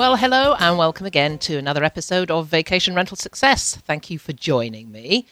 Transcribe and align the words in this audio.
Well, 0.00 0.16
hello 0.16 0.56
and 0.58 0.78
welcome 0.78 1.04
again 1.04 1.36
to 1.40 1.58
another 1.58 1.84
episode 1.84 2.30
of 2.30 2.46
Vacation 2.46 2.94
Rental 2.94 3.18
Success. 3.18 3.76
Thank 3.76 4.08
you 4.08 4.18
for 4.18 4.32
joining 4.32 4.90
me. 4.90 5.26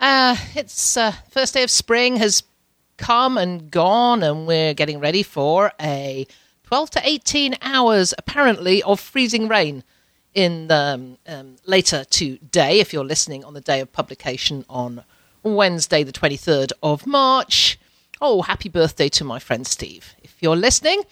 Uh, 0.00 0.36
it's 0.54 0.96
uh, 0.96 1.12
first 1.28 1.52
day 1.52 1.62
of 1.62 1.70
spring 1.70 2.16
has 2.16 2.42
come 2.96 3.36
and 3.36 3.70
gone, 3.70 4.22
and 4.22 4.46
we're 4.46 4.72
getting 4.72 5.00
ready 5.00 5.22
for 5.22 5.70
a 5.78 6.26
12 6.62 6.92
to 6.92 7.00
18 7.04 7.56
hours, 7.60 8.14
apparently, 8.16 8.82
of 8.84 9.00
freezing 9.00 9.48
rain 9.48 9.84
in 10.32 10.68
the, 10.68 10.74
um, 10.74 11.18
um, 11.28 11.56
later 11.66 12.02
today. 12.04 12.80
If 12.80 12.94
you're 12.94 13.04
listening 13.04 13.44
on 13.44 13.52
the 13.52 13.60
day 13.60 13.80
of 13.80 13.92
publication 13.92 14.64
on 14.70 15.04
Wednesday, 15.42 16.02
the 16.02 16.10
23rd 16.10 16.72
of 16.82 17.06
March. 17.06 17.78
Oh, 18.22 18.40
happy 18.40 18.70
birthday 18.70 19.10
to 19.10 19.24
my 19.24 19.38
friend 19.38 19.66
Steve, 19.66 20.14
if 20.22 20.36
you're 20.40 20.56
listening. 20.56 21.02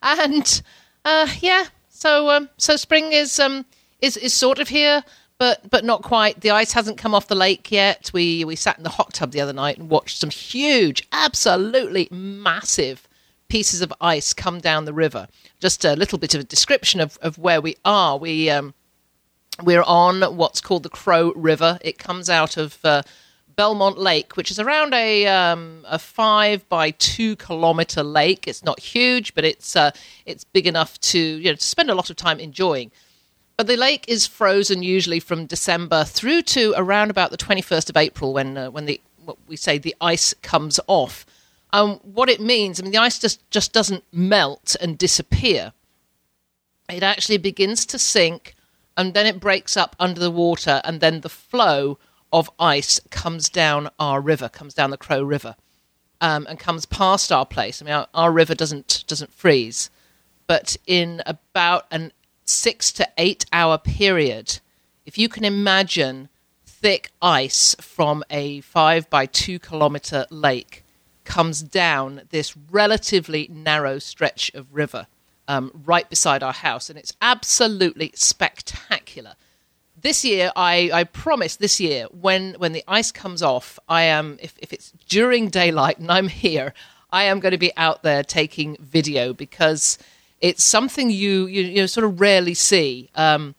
And 0.00 0.62
uh, 1.04 1.28
yeah, 1.40 1.66
so 2.04 2.28
um, 2.28 2.50
so 2.58 2.76
spring 2.76 3.14
is 3.14 3.40
um, 3.40 3.64
is 4.02 4.18
is 4.18 4.34
sort 4.34 4.58
of 4.58 4.68
here, 4.68 5.02
but 5.38 5.70
but 5.70 5.86
not 5.86 6.02
quite. 6.02 6.42
The 6.42 6.50
ice 6.50 6.72
hasn't 6.72 6.98
come 6.98 7.14
off 7.14 7.28
the 7.28 7.34
lake 7.34 7.72
yet. 7.72 8.10
We 8.12 8.44
we 8.44 8.56
sat 8.56 8.76
in 8.76 8.84
the 8.84 8.90
hot 8.90 9.14
tub 9.14 9.30
the 9.30 9.40
other 9.40 9.54
night 9.54 9.78
and 9.78 9.88
watched 9.88 10.18
some 10.18 10.28
huge, 10.28 11.08
absolutely 11.12 12.08
massive 12.10 13.08
pieces 13.48 13.80
of 13.80 13.90
ice 14.02 14.34
come 14.34 14.60
down 14.60 14.84
the 14.84 14.92
river. 14.92 15.28
Just 15.60 15.82
a 15.82 15.96
little 15.96 16.18
bit 16.18 16.34
of 16.34 16.42
a 16.42 16.44
description 16.44 17.00
of, 17.00 17.16
of 17.22 17.38
where 17.38 17.62
we 17.62 17.74
are. 17.86 18.18
We 18.18 18.50
um, 18.50 18.74
we're 19.62 19.84
on 19.84 20.20
what's 20.36 20.60
called 20.60 20.82
the 20.82 20.90
Crow 20.90 21.32
River. 21.34 21.78
It 21.80 21.98
comes 21.98 22.28
out 22.28 22.58
of 22.58 22.84
uh, 22.84 23.00
Belmont 23.56 23.98
Lake, 23.98 24.36
which 24.36 24.50
is 24.50 24.58
around 24.58 24.94
a 24.94 25.26
um, 25.26 25.84
a 25.88 25.98
five 25.98 26.68
by 26.68 26.90
two 26.92 27.36
kilometer 27.36 28.02
lake. 28.02 28.46
It's 28.48 28.64
not 28.64 28.80
huge, 28.80 29.34
but 29.34 29.44
it's 29.44 29.76
uh, 29.76 29.90
it's 30.26 30.44
big 30.44 30.66
enough 30.66 31.00
to 31.00 31.18
you 31.18 31.50
know 31.50 31.54
to 31.54 31.64
spend 31.64 31.90
a 31.90 31.94
lot 31.94 32.10
of 32.10 32.16
time 32.16 32.40
enjoying. 32.40 32.90
But 33.56 33.68
the 33.68 33.76
lake 33.76 34.04
is 34.08 34.26
frozen 34.26 34.82
usually 34.82 35.20
from 35.20 35.46
December 35.46 36.04
through 36.04 36.42
to 36.42 36.74
around 36.76 37.10
about 37.10 37.30
the 37.30 37.36
twenty 37.36 37.62
first 37.62 37.88
of 37.88 37.96
April 37.96 38.32
when 38.32 38.56
uh, 38.56 38.70
when 38.70 38.86
the 38.86 39.00
what 39.24 39.38
we 39.46 39.56
say 39.56 39.78
the 39.78 39.94
ice 40.00 40.34
comes 40.42 40.80
off. 40.86 41.24
Um, 41.72 41.98
what 42.02 42.28
it 42.28 42.40
means, 42.40 42.78
I 42.78 42.84
mean, 42.84 42.92
the 42.92 42.98
ice 42.98 43.18
just 43.18 43.48
just 43.50 43.72
doesn't 43.72 44.04
melt 44.12 44.76
and 44.80 44.96
disappear. 44.96 45.72
It 46.88 47.02
actually 47.02 47.38
begins 47.38 47.86
to 47.86 47.98
sink, 47.98 48.54
and 48.96 49.14
then 49.14 49.26
it 49.26 49.40
breaks 49.40 49.76
up 49.76 49.96
under 49.98 50.20
the 50.20 50.30
water, 50.30 50.80
and 50.84 51.00
then 51.00 51.22
the 51.22 51.28
flow 51.28 51.98
of 52.34 52.50
ice 52.58 53.00
comes 53.10 53.48
down 53.48 53.88
our 54.00 54.20
river, 54.20 54.48
comes 54.48 54.74
down 54.74 54.90
the 54.90 54.98
Crow 54.98 55.22
River, 55.22 55.54
um, 56.20 56.46
and 56.50 56.58
comes 56.58 56.84
past 56.84 57.30
our 57.30 57.46
place. 57.46 57.80
I 57.80 57.84
mean, 57.84 57.94
our, 57.94 58.08
our, 58.12 58.32
river 58.32 58.56
doesn't 58.56 59.04
doesn't 59.06 59.32
freeze, 59.32 59.88
but 60.48 60.76
in 60.84 61.22
about 61.26 61.86
an 61.92 62.12
six 62.44 62.90
to 62.94 63.08
eight 63.18 63.46
hour 63.52 63.78
period, 63.78 64.58
if 65.06 65.16
you 65.16 65.28
can 65.28 65.44
imagine 65.44 66.28
thick 66.66 67.12
ice 67.22 67.76
from 67.80 68.24
a 68.30 68.60
five 68.62 69.08
by 69.08 69.26
two 69.26 69.60
kilometer 69.60 70.26
lake 70.28 70.84
comes 71.22 71.62
down 71.62 72.22
this 72.30 72.56
relatively 72.56 73.48
narrow 73.50 74.00
stretch 74.00 74.50
of 74.54 74.74
river 74.74 75.06
um, 75.46 75.70
right 75.84 76.10
beside 76.10 76.42
our 76.42 76.52
house, 76.52 76.90
and 76.90 76.98
it's 76.98 77.14
absolutely 77.22 78.10
spectacular 78.16 79.34
this 80.04 80.22
year, 80.22 80.52
I, 80.54 80.90
I 80.92 81.04
promise 81.04 81.56
this 81.56 81.80
year, 81.80 82.04
when, 82.12 82.54
when 82.58 82.72
the 82.72 82.84
ice 82.86 83.10
comes 83.10 83.42
off, 83.42 83.78
I 83.88 84.02
am, 84.02 84.38
if, 84.40 84.54
if 84.58 84.70
it's 84.70 84.92
during 85.08 85.48
daylight 85.48 85.98
and 85.98 86.12
I'm 86.12 86.28
here, 86.28 86.74
I 87.10 87.24
am 87.24 87.40
going 87.40 87.52
to 87.52 87.58
be 87.58 87.74
out 87.78 88.02
there 88.02 88.22
taking 88.22 88.76
video 88.78 89.32
because 89.32 89.96
it's 90.42 90.62
something 90.62 91.08
you, 91.08 91.46
you, 91.46 91.62
you 91.62 91.86
sort 91.86 92.04
of 92.04 92.20
rarely 92.20 92.52
see. 92.52 93.08
Um, 93.14 93.54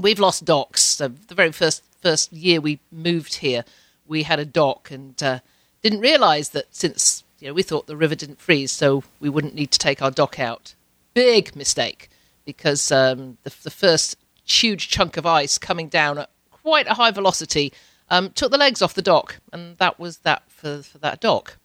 we've 0.00 0.18
lost 0.18 0.46
docks. 0.46 0.82
So 0.82 1.08
the 1.08 1.34
very 1.34 1.52
first, 1.52 1.84
first 2.00 2.32
year 2.32 2.62
we 2.62 2.80
moved 2.90 3.36
here, 3.36 3.62
we 4.06 4.22
had 4.22 4.38
a 4.38 4.46
dock 4.46 4.90
and 4.90 5.22
uh, 5.22 5.40
didn't 5.82 6.00
realize 6.00 6.48
that 6.50 6.74
since 6.74 7.24
you 7.40 7.48
know, 7.48 7.52
we 7.52 7.62
thought 7.62 7.86
the 7.86 7.96
river 7.96 8.14
didn't 8.14 8.40
freeze, 8.40 8.72
so 8.72 9.04
we 9.20 9.28
wouldn't 9.28 9.54
need 9.54 9.70
to 9.72 9.78
take 9.78 10.00
our 10.00 10.10
dock 10.10 10.40
out. 10.40 10.74
Big 11.12 11.54
mistake 11.54 12.08
because 12.46 12.90
um, 12.90 13.36
the, 13.42 13.54
the 13.64 13.70
first 13.70 14.16
huge 14.48 14.88
chunk 14.88 15.16
of 15.16 15.26
ice 15.26 15.58
coming 15.58 15.88
down 15.88 16.18
at 16.18 16.30
quite 16.50 16.86
a 16.86 16.94
high 16.94 17.10
velocity 17.10 17.72
um, 18.10 18.30
took 18.30 18.50
the 18.50 18.58
legs 18.58 18.82
off 18.82 18.94
the 18.94 19.02
dock, 19.02 19.36
and 19.52 19.76
that 19.78 19.98
was 19.98 20.18
that 20.18 20.42
for, 20.48 20.82
for 20.82 20.98
that 20.98 21.20
dock. 21.20 21.56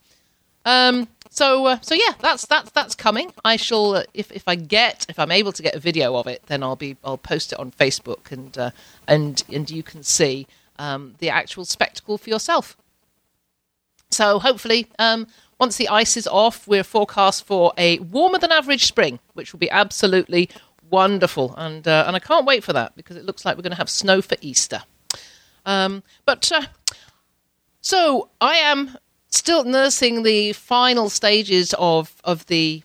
Um, 0.65 1.07
so 1.29 1.65
uh, 1.65 1.77
so 1.81 1.95
yeah, 1.95 2.13
that's 2.19 2.45
that's 2.45 2.71
that's 2.71 2.95
coming. 2.95 3.33
I 3.43 3.55
shall 3.55 3.95
uh, 3.95 4.03
if 4.13 4.31
if 4.31 4.47
I 4.47 4.55
get 4.55 5.05
if 5.09 5.19
I'm 5.19 5.31
able 5.31 5.51
to 5.51 5.63
get 5.63 5.75
a 5.75 5.79
video 5.79 6.15
of 6.15 6.27
it, 6.27 6.43
then 6.47 6.63
I'll 6.63 6.75
be 6.75 6.97
I'll 7.03 7.17
post 7.17 7.51
it 7.53 7.59
on 7.59 7.71
Facebook 7.71 8.31
and 8.31 8.57
uh, 8.57 8.71
and 9.07 9.43
and 9.51 9.69
you 9.69 9.83
can 9.83 10.03
see 10.03 10.47
um, 10.77 11.15
the 11.19 11.29
actual 11.29 11.65
spectacle 11.65 12.17
for 12.17 12.29
yourself. 12.29 12.77
So 14.11 14.37
hopefully, 14.37 14.87
um, 14.99 15.27
once 15.59 15.77
the 15.77 15.89
ice 15.89 16.15
is 16.17 16.27
off, 16.27 16.67
we're 16.67 16.83
forecast 16.83 17.45
for 17.45 17.73
a 17.77 17.97
warmer 17.99 18.37
than 18.37 18.51
average 18.51 18.85
spring, 18.85 19.19
which 19.33 19.53
will 19.53 19.59
be 19.59 19.71
absolutely 19.71 20.49
wonderful, 20.93 21.55
and 21.57 21.87
uh, 21.87 22.03
and 22.05 22.15
I 22.15 22.19
can't 22.19 22.45
wait 22.45 22.63
for 22.63 22.71
that 22.71 22.95
because 22.95 23.17
it 23.17 23.25
looks 23.25 23.43
like 23.43 23.57
we're 23.57 23.63
going 23.63 23.71
to 23.71 23.77
have 23.77 23.89
snow 23.89 24.21
for 24.21 24.37
Easter. 24.41 24.83
Um, 25.65 26.03
but 26.23 26.51
uh, 26.51 26.67
so 27.81 28.29
I 28.39 28.57
am 28.57 28.95
still 29.27 29.63
nursing 29.63 30.21
the 30.21 30.53
final 30.53 31.09
stages 31.09 31.73
of 31.79 32.13
of 32.23 32.45
the 32.45 32.83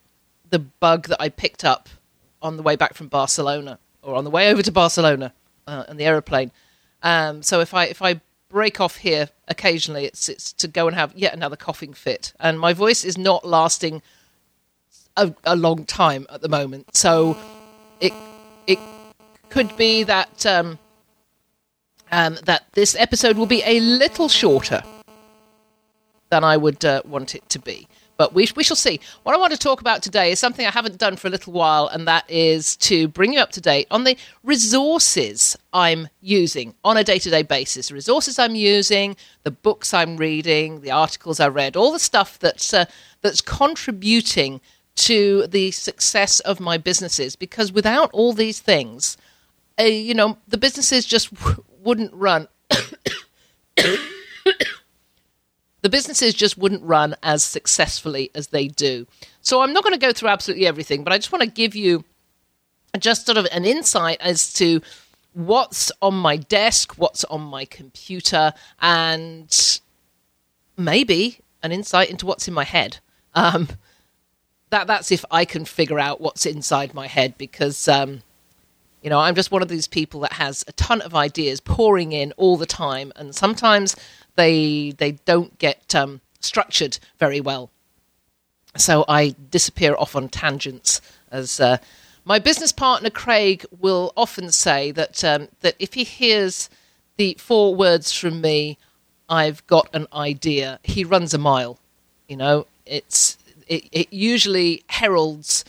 the 0.48 0.58
bug 0.58 1.08
that 1.08 1.20
I 1.20 1.28
picked 1.28 1.64
up 1.64 1.90
on 2.40 2.56
the 2.56 2.62
way 2.62 2.76
back 2.76 2.94
from 2.94 3.08
Barcelona 3.08 3.78
or 4.02 4.14
on 4.14 4.24
the 4.24 4.30
way 4.30 4.50
over 4.50 4.62
to 4.62 4.72
Barcelona 4.72 5.34
uh, 5.66 5.84
on 5.86 5.98
the 5.98 6.06
aeroplane. 6.06 6.50
Um, 7.02 7.42
so 7.42 7.60
if 7.60 7.74
I 7.74 7.84
if 7.84 8.00
I 8.00 8.22
break 8.48 8.80
off 8.80 8.96
here 8.96 9.28
occasionally, 9.48 10.06
it's 10.06 10.30
it's 10.30 10.54
to 10.54 10.66
go 10.66 10.86
and 10.86 10.96
have 10.96 11.12
yet 11.14 11.34
another 11.34 11.56
coughing 11.56 11.92
fit, 11.92 12.32
and 12.40 12.58
my 12.58 12.72
voice 12.72 13.04
is 13.04 13.18
not 13.18 13.44
lasting 13.44 14.00
a, 15.14 15.34
a 15.44 15.56
long 15.56 15.84
time 15.84 16.26
at 16.30 16.40
the 16.40 16.48
moment. 16.48 16.96
So 16.96 17.36
it 18.00 18.12
it 18.66 18.78
could 19.48 19.76
be 19.76 20.02
that 20.04 20.44
um, 20.46 20.78
um, 22.10 22.38
that 22.44 22.66
this 22.72 22.94
episode 22.96 23.36
will 23.36 23.46
be 23.46 23.62
a 23.64 23.80
little 23.80 24.28
shorter 24.28 24.82
than 26.30 26.44
I 26.44 26.56
would 26.56 26.84
uh, 26.84 27.02
want 27.04 27.34
it 27.34 27.48
to 27.50 27.58
be. 27.58 27.88
But 28.18 28.34
we, 28.34 28.48
we 28.56 28.64
shall 28.64 28.76
see. 28.76 28.98
What 29.22 29.36
I 29.36 29.38
want 29.38 29.52
to 29.52 29.58
talk 29.58 29.80
about 29.80 30.02
today 30.02 30.32
is 30.32 30.40
something 30.40 30.66
I 30.66 30.72
haven't 30.72 30.98
done 30.98 31.14
for 31.14 31.28
a 31.28 31.30
little 31.30 31.52
while, 31.52 31.86
and 31.86 32.08
that 32.08 32.28
is 32.28 32.76
to 32.78 33.06
bring 33.06 33.32
you 33.32 33.38
up 33.38 33.52
to 33.52 33.60
date 33.60 33.86
on 33.92 34.02
the 34.02 34.16
resources 34.42 35.56
I'm 35.72 36.08
using 36.20 36.74
on 36.84 36.96
a 36.96 37.04
day 37.04 37.20
to 37.20 37.30
day 37.30 37.42
basis. 37.42 37.88
The 37.88 37.94
resources 37.94 38.36
I'm 38.36 38.56
using, 38.56 39.16
the 39.44 39.52
books 39.52 39.94
I'm 39.94 40.16
reading, 40.16 40.80
the 40.80 40.90
articles 40.90 41.38
I 41.38 41.46
read, 41.46 41.76
all 41.76 41.92
the 41.92 42.00
stuff 42.00 42.40
that's, 42.40 42.74
uh, 42.74 42.86
that's 43.22 43.40
contributing 43.40 44.60
to 44.98 45.46
the 45.46 45.70
success 45.70 46.40
of 46.40 46.58
my 46.58 46.76
businesses 46.76 47.36
because 47.36 47.70
without 47.70 48.10
all 48.12 48.32
these 48.32 48.58
things, 48.58 49.16
uh, 49.78 49.84
you 49.84 50.12
know, 50.12 50.38
the 50.48 50.58
businesses 50.58 51.06
just 51.06 51.32
w- 51.34 51.62
wouldn't 51.84 52.12
run. 52.12 52.48
the 53.76 54.00
businesses 55.88 56.34
just 56.34 56.58
wouldn't 56.58 56.82
run 56.82 57.14
as 57.22 57.44
successfully 57.44 58.32
as 58.34 58.48
they 58.48 58.66
do. 58.66 59.06
So 59.40 59.62
I'm 59.62 59.72
not 59.72 59.84
going 59.84 59.94
to 59.94 60.00
go 60.00 60.12
through 60.12 60.30
absolutely 60.30 60.66
everything, 60.66 61.04
but 61.04 61.12
I 61.12 61.18
just 61.18 61.30
want 61.30 61.42
to 61.42 61.50
give 61.50 61.76
you 61.76 62.04
just 62.98 63.26
sort 63.26 63.38
of 63.38 63.46
an 63.52 63.64
insight 63.64 64.20
as 64.20 64.52
to 64.54 64.82
what's 65.32 65.92
on 66.02 66.14
my 66.14 66.36
desk, 66.36 66.98
what's 66.98 67.22
on 67.24 67.42
my 67.42 67.64
computer, 67.64 68.52
and 68.82 69.80
maybe 70.76 71.38
an 71.62 71.70
insight 71.70 72.10
into 72.10 72.26
what's 72.26 72.48
in 72.48 72.54
my 72.54 72.64
head. 72.64 72.98
Um, 73.34 73.68
that 74.70 74.86
that's 74.86 75.10
if 75.10 75.24
I 75.30 75.44
can 75.44 75.64
figure 75.64 75.98
out 75.98 76.20
what's 76.20 76.46
inside 76.46 76.94
my 76.94 77.06
head 77.06 77.36
because 77.38 77.88
um, 77.88 78.22
you 79.02 79.10
know 79.10 79.18
I'm 79.18 79.34
just 79.34 79.50
one 79.50 79.62
of 79.62 79.68
these 79.68 79.88
people 79.88 80.20
that 80.20 80.34
has 80.34 80.64
a 80.68 80.72
ton 80.72 81.00
of 81.00 81.14
ideas 81.14 81.60
pouring 81.60 82.12
in 82.12 82.32
all 82.32 82.56
the 82.56 82.66
time, 82.66 83.12
and 83.16 83.34
sometimes 83.34 83.96
they 84.36 84.92
they 84.98 85.12
don't 85.12 85.58
get 85.58 85.94
um, 85.94 86.20
structured 86.40 86.98
very 87.18 87.40
well. 87.40 87.70
So 88.76 89.04
I 89.08 89.34
disappear 89.50 89.94
off 89.96 90.14
on 90.14 90.28
tangents 90.28 91.00
as 91.30 91.58
uh, 91.60 91.78
my 92.24 92.38
business 92.38 92.72
partner 92.72 93.10
Craig 93.10 93.64
will 93.80 94.12
often 94.16 94.50
say 94.50 94.90
that 94.92 95.24
um, 95.24 95.48
that 95.60 95.74
if 95.78 95.94
he 95.94 96.04
hears 96.04 96.68
the 97.16 97.36
four 97.38 97.74
words 97.74 98.12
from 98.12 98.40
me, 98.40 98.78
I've 99.28 99.66
got 99.66 99.88
an 99.94 100.06
idea. 100.12 100.78
He 100.82 101.04
runs 101.04 101.34
a 101.34 101.38
mile. 101.38 101.78
You 102.28 102.36
know, 102.36 102.66
it's 102.86 103.38
it, 103.68 103.88
it 103.92 104.12
usually 104.12 104.82
heralds 104.88 105.64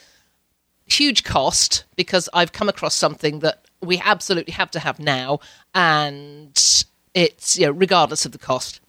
huge 0.85 1.23
cost 1.23 1.83
because 1.95 2.27
I've 2.33 2.51
come 2.51 2.69
across 2.69 2.95
something 2.95 3.39
that 3.39 3.65
we 3.81 3.99
absolutely 4.03 4.53
have 4.53 4.71
to 4.71 4.79
have 4.79 4.99
now, 4.99 5.39
and 5.73 6.85
it's 7.13 7.57
you 7.57 7.67
know 7.67 7.71
regardless 7.71 8.25
of 8.25 8.31
the 8.31 8.37
cost. 8.37 8.81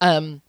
Um, 0.00 0.42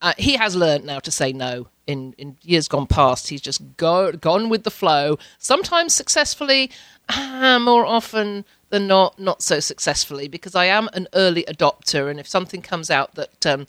uh, 0.00 0.12
he 0.18 0.34
has 0.34 0.56
learned 0.56 0.84
now 0.84 0.98
to 1.00 1.10
say 1.10 1.32
no. 1.32 1.68
In 1.86 2.14
in 2.18 2.36
years 2.42 2.68
gone 2.68 2.86
past, 2.86 3.28
he's 3.28 3.40
just 3.40 3.76
go, 3.76 4.12
gone 4.12 4.48
with 4.48 4.62
the 4.62 4.70
flow. 4.70 5.18
Sometimes 5.38 5.94
successfully, 5.94 6.70
uh, 7.08 7.58
more 7.60 7.84
often 7.84 8.44
than 8.70 8.86
not, 8.86 9.18
not 9.18 9.42
so 9.42 9.58
successfully. 9.58 10.28
Because 10.28 10.54
I 10.54 10.66
am 10.66 10.88
an 10.92 11.08
early 11.14 11.44
adopter, 11.44 12.08
and 12.08 12.20
if 12.20 12.28
something 12.28 12.62
comes 12.62 12.90
out 12.90 13.14
that 13.16 13.46
um, 13.46 13.66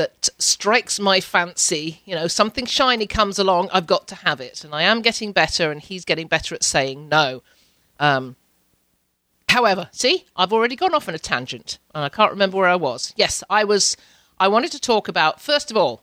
that 0.00 0.30
strikes 0.38 0.98
my 0.98 1.20
fancy, 1.20 2.00
you 2.06 2.14
know, 2.14 2.26
something 2.26 2.64
shiny 2.64 3.06
comes 3.06 3.38
along, 3.38 3.68
I've 3.70 3.86
got 3.86 4.08
to 4.08 4.14
have 4.14 4.40
it. 4.40 4.64
And 4.64 4.74
I 4.74 4.84
am 4.84 5.02
getting 5.02 5.30
better, 5.30 5.70
and 5.70 5.78
he's 5.78 6.06
getting 6.06 6.26
better 6.26 6.54
at 6.54 6.64
saying 6.64 7.10
no. 7.10 7.42
Um, 7.98 8.36
however, 9.50 9.90
see, 9.92 10.24
I've 10.34 10.54
already 10.54 10.74
gone 10.74 10.94
off 10.94 11.06
on 11.06 11.14
a 11.14 11.18
tangent, 11.18 11.78
and 11.94 12.02
I 12.02 12.08
can't 12.08 12.30
remember 12.32 12.56
where 12.56 12.70
I 12.70 12.76
was. 12.76 13.12
Yes, 13.14 13.44
I 13.50 13.64
was. 13.64 13.94
I 14.38 14.48
wanted 14.48 14.72
to 14.72 14.80
talk 14.80 15.06
about 15.06 15.38
first 15.38 15.70
of 15.70 15.76
all 15.76 16.02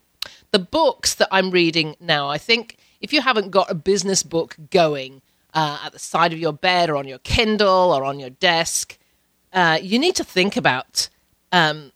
the 0.51 0.59
books 0.59 1.15
that 1.15 1.29
I'm 1.31 1.49
reading 1.49 1.95
now. 1.99 2.29
I 2.29 2.37
think 2.37 2.77
if 3.01 3.11
you 3.11 3.21
haven't 3.21 3.49
got 3.49 3.71
a 3.71 3.73
business 3.73 4.21
book 4.21 4.57
going 4.69 5.23
uh, 5.55 5.79
at 5.85 5.91
the 5.91 5.97
side 5.97 6.33
of 6.33 6.39
your 6.39 6.53
bed 6.53 6.91
or 6.91 6.97
on 6.97 7.07
your 7.07 7.17
Kindle 7.17 7.91
or 7.91 8.05
on 8.05 8.19
your 8.19 8.29
desk, 8.29 8.99
uh, 9.53 9.79
you 9.81 9.97
need 9.97 10.15
to 10.17 10.23
think 10.23 10.55
about 10.55 11.09
um, 11.51 11.91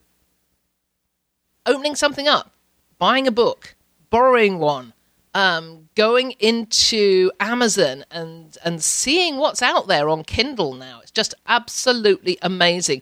opening 1.66 1.96
something 1.96 2.28
up, 2.28 2.54
buying 2.98 3.28
a 3.28 3.32
book, 3.32 3.76
borrowing 4.10 4.60
one, 4.60 4.94
um, 5.34 5.90
going 5.96 6.32
into 6.40 7.32
Amazon 7.40 8.06
and 8.12 8.58
and 8.64 8.84
seeing 8.84 9.38
what's 9.38 9.62
out 9.62 9.88
there 9.88 10.10
on 10.10 10.24
Kindle 10.24 10.74
now. 10.74 11.00
It's 11.02 11.12
just 11.12 11.34
absolutely 11.48 12.38
amazing. 12.42 13.02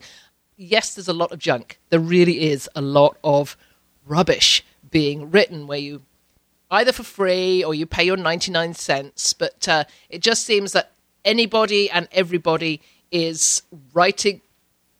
Yes, 0.56 0.94
there's 0.94 1.08
a 1.08 1.12
lot 1.12 1.32
of 1.32 1.38
junk. 1.38 1.78
There 1.88 2.00
really 2.00 2.50
is 2.50 2.68
a 2.74 2.80
lot 2.80 3.16
of 3.24 3.56
rubbish 4.06 4.64
being 4.90 5.30
written 5.30 5.66
where 5.66 5.78
you 5.78 6.02
either 6.70 6.92
for 6.92 7.02
free 7.02 7.64
or 7.64 7.74
you 7.74 7.86
pay 7.86 8.04
your 8.04 8.16
99 8.16 8.74
cents. 8.74 9.32
But 9.32 9.66
uh, 9.68 9.84
it 10.08 10.20
just 10.20 10.44
seems 10.44 10.72
that 10.72 10.92
anybody 11.24 11.90
and 11.90 12.08
everybody 12.12 12.80
is 13.10 13.62
writing 13.92 14.40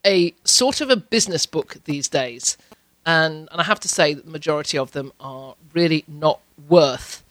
a 0.05 0.35
sort 0.45 0.81
of 0.81 0.91
a 0.91 0.97
business 0.97 1.47
book 1.47 1.77
these 1.85 2.09
days 2.09 2.57
and 3.11 3.49
and 3.51 3.61
I 3.61 3.65
have 3.65 3.81
to 3.81 3.89
say 3.89 4.15
that 4.15 4.25
the 4.25 4.31
majority 4.31 4.79
of 4.79 4.93
them 4.93 5.13
are 5.19 5.55
really 5.75 6.05
not 6.07 6.41
worth 6.69 7.25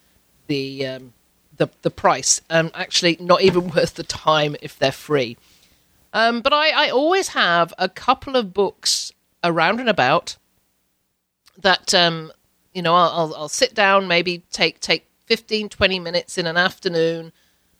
the 0.47 0.85
um, 0.85 1.13
the 1.55 1.69
the 1.81 1.91
price, 1.91 2.41
and 2.49 2.71
actually 2.73 3.17
not 3.19 3.41
even 3.41 3.69
worth 3.75 3.93
the 3.95 4.03
time 4.03 4.55
if 4.61 4.77
they're 4.77 4.91
free. 4.91 5.37
Um, 6.11 6.41
but 6.41 6.53
I, 6.53 6.87
I 6.87 6.89
always 6.89 7.29
have 7.29 7.71
a 7.77 7.87
couple 7.87 8.35
of 8.35 8.51
books 8.53 9.13
around 9.43 9.79
and 9.79 9.87
about 9.87 10.37
that 11.57 11.93
um, 11.93 12.31
you 12.73 12.81
know 12.81 12.95
I'll, 12.95 13.11
I'll, 13.11 13.35
I'll 13.35 13.49
sit 13.49 13.73
down 13.73 14.07
maybe 14.07 14.43
take 14.51 14.79
take 14.79 15.05
15 15.27 15.69
20 15.69 15.99
minutes 15.99 16.37
in 16.37 16.47
an 16.47 16.57
afternoon 16.57 17.31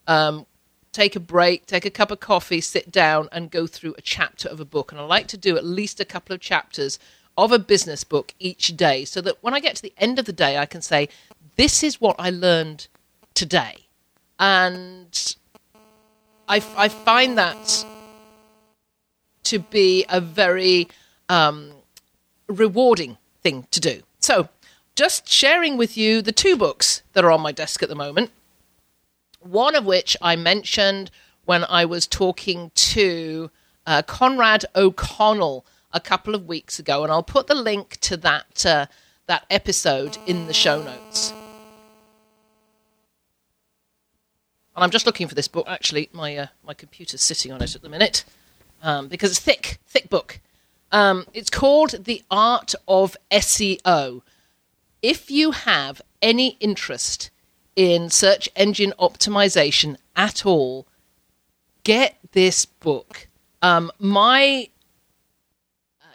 um, 0.05 0.45
take 0.91 1.15
a 1.15 1.19
break 1.19 1.65
take 1.65 1.85
a 1.85 1.89
cup 1.89 2.11
of 2.11 2.19
coffee 2.19 2.61
sit 2.61 2.91
down 2.91 3.29
and 3.31 3.49
go 3.49 3.65
through 3.65 3.95
a 3.97 4.01
chapter 4.01 4.47
of 4.47 4.59
a 4.59 4.65
book 4.65 4.91
and 4.91 5.01
I 5.01 5.05
like 5.05 5.27
to 5.29 5.37
do 5.37 5.57
at 5.57 5.65
least 5.65 5.99
a 5.99 6.05
couple 6.05 6.33
of 6.35 6.39
chapters 6.39 6.99
of 7.45 7.51
a 7.51 7.59
business 7.59 8.03
book 8.03 8.33
each 8.39 8.75
day 8.75 9.05
so 9.05 9.21
that 9.21 9.37
when 9.41 9.53
I 9.53 9.59
get 9.59 9.75
to 9.77 9.81
the 9.81 9.93
end 9.97 10.19
of 10.19 10.25
the 10.25 10.33
day, 10.33 10.57
I 10.57 10.65
can 10.65 10.81
say, 10.81 11.09
this 11.55 11.83
is 11.83 11.99
what 11.99 12.15
I 12.19 12.29
learned 12.29 12.87
today. 13.33 13.87
And 14.39 15.35
I, 16.47 16.63
I 16.77 16.89
find 16.89 17.37
that 17.37 17.85
to 19.43 19.59
be 19.59 20.05
a 20.09 20.21
very 20.21 20.87
um, 21.27 21.71
rewarding 22.47 23.17
thing 23.41 23.67
to 23.71 23.79
do. 23.79 24.03
So, 24.19 24.49
just 24.95 25.29
sharing 25.29 25.77
with 25.77 25.95
you 25.95 26.21
the 26.21 26.31
two 26.31 26.57
books 26.57 27.03
that 27.13 27.23
are 27.23 27.31
on 27.31 27.41
my 27.41 27.53
desk 27.53 27.81
at 27.81 27.89
the 27.89 27.95
moment. 27.95 28.31
One 29.39 29.75
of 29.75 29.85
which 29.85 30.17
I 30.21 30.35
mentioned 30.35 31.09
when 31.45 31.63
I 31.63 31.85
was 31.85 32.05
talking 32.05 32.71
to 32.75 33.49
uh, 33.87 34.01
Conrad 34.01 34.65
O'Connell 34.75 35.65
a 35.91 35.99
couple 35.99 36.35
of 36.35 36.47
weeks 36.47 36.79
ago, 36.79 37.03
and 37.03 37.11
I'll 37.11 37.23
put 37.23 37.47
the 37.47 37.55
link 37.55 37.97
to 38.01 38.17
that 38.17 38.65
uh, 38.65 38.85
that 39.27 39.45
episode 39.49 40.17
in 40.25 40.47
the 40.47 40.53
show 40.53 40.81
notes. 40.81 41.31
And 44.75 44.83
I'm 44.83 44.91
just 44.91 45.05
looking 45.05 45.27
for 45.27 45.35
this 45.35 45.47
book. 45.47 45.67
Actually, 45.67 46.09
my 46.13 46.35
uh, 46.37 46.47
my 46.63 46.73
computer's 46.73 47.21
sitting 47.21 47.51
on 47.51 47.61
it 47.61 47.75
at 47.75 47.81
the 47.81 47.89
minute 47.89 48.23
um, 48.81 49.07
because 49.07 49.31
it's 49.31 49.39
thick, 49.39 49.79
thick 49.87 50.09
book. 50.09 50.39
Um, 50.91 51.25
it's 51.33 51.49
called 51.49 52.05
The 52.05 52.23
Art 52.31 52.73
of 52.87 53.15
SEO. 53.31 54.21
If 55.01 55.29
you 55.29 55.51
have 55.51 56.01
any 56.21 56.57
interest 56.59 57.29
in 57.75 58.09
search 58.09 58.49
engine 58.55 58.93
optimization 58.99 59.97
at 60.15 60.45
all, 60.45 60.87
get 61.83 62.17
this 62.31 62.65
book. 62.65 63.27
Um, 63.61 63.91
my 63.99 64.69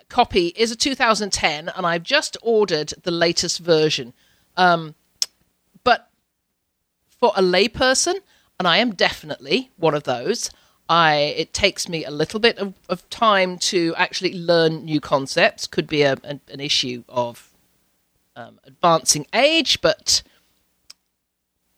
copy 0.09 0.49
is 0.57 0.71
a 0.71 0.77
2010, 0.77 1.69
and 1.69 1.87
I've 1.87 2.03
just 2.03 2.37
ordered 2.43 2.93
the 3.03 3.11
latest 3.11 3.61
version. 3.61 4.13
Um, 4.57 4.95
but 5.83 6.09
for 7.09 7.33
a 7.37 7.43
layperson, 7.43 8.17
and 8.59 8.69
I 8.69 8.79
am 8.79 8.95
definitely 8.95 9.71
one 9.77 9.95
of 9.95 10.05
those, 10.05 10.51
I 10.89 11.35
it 11.37 11.53
takes 11.53 11.89
me 11.89 12.05
a 12.05 12.11
little 12.11 12.41
bit 12.41 12.59
of, 12.59 12.75
of 12.89 13.09
time 13.11 13.59
to 13.59 13.95
actually 13.97 14.35
learn 14.35 14.85
new 14.85 15.01
concepts. 15.01 15.67
Could 15.67 15.87
be 15.87 16.03
a, 16.03 16.17
an, 16.25 16.41
an 16.49 16.61
issue 16.61 17.05
of 17.09 17.53
um, 18.37 18.61
advancing 18.65 19.27
age, 19.33 19.81
but 19.81 20.23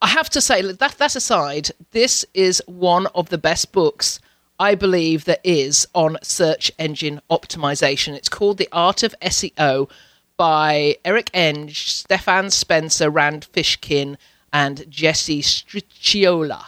I 0.02 0.08
have 0.08 0.28
to 0.30 0.40
say 0.40 0.60
that 0.62 0.98
that 0.98 1.16
aside, 1.16 1.70
this 1.92 2.24
is 2.34 2.62
one 2.66 3.06
of 3.14 3.28
the 3.28 3.38
best 3.38 3.72
books 3.72 4.20
I 4.58 4.74
believe 4.74 5.24
there 5.24 5.38
is 5.44 5.86
on 5.94 6.16
search 6.22 6.72
engine 6.78 7.20
optimization. 7.30 8.14
It's 8.14 8.28
called 8.28 8.58
The 8.58 8.68
Art 8.72 9.02
of 9.02 9.14
SEO 9.20 9.90
by 10.36 10.96
Eric 11.04 11.30
Enge, 11.32 11.88
Stephan 11.88 12.50
Spencer, 12.50 13.10
Rand 13.10 13.46
Fishkin, 13.52 14.16
and 14.52 14.90
Jesse 14.90 15.42
Stricchiola. 15.42 16.66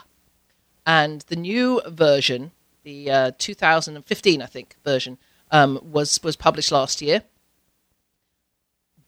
And 0.86 1.22
the 1.22 1.36
new 1.36 1.80
version, 1.86 2.52
the 2.82 3.10
uh, 3.10 3.30
2015, 3.38 4.42
I 4.42 4.46
think, 4.46 4.76
version, 4.84 5.18
um, 5.50 5.80
was, 5.82 6.22
was 6.22 6.36
published 6.36 6.72
last 6.72 7.00
year. 7.00 7.22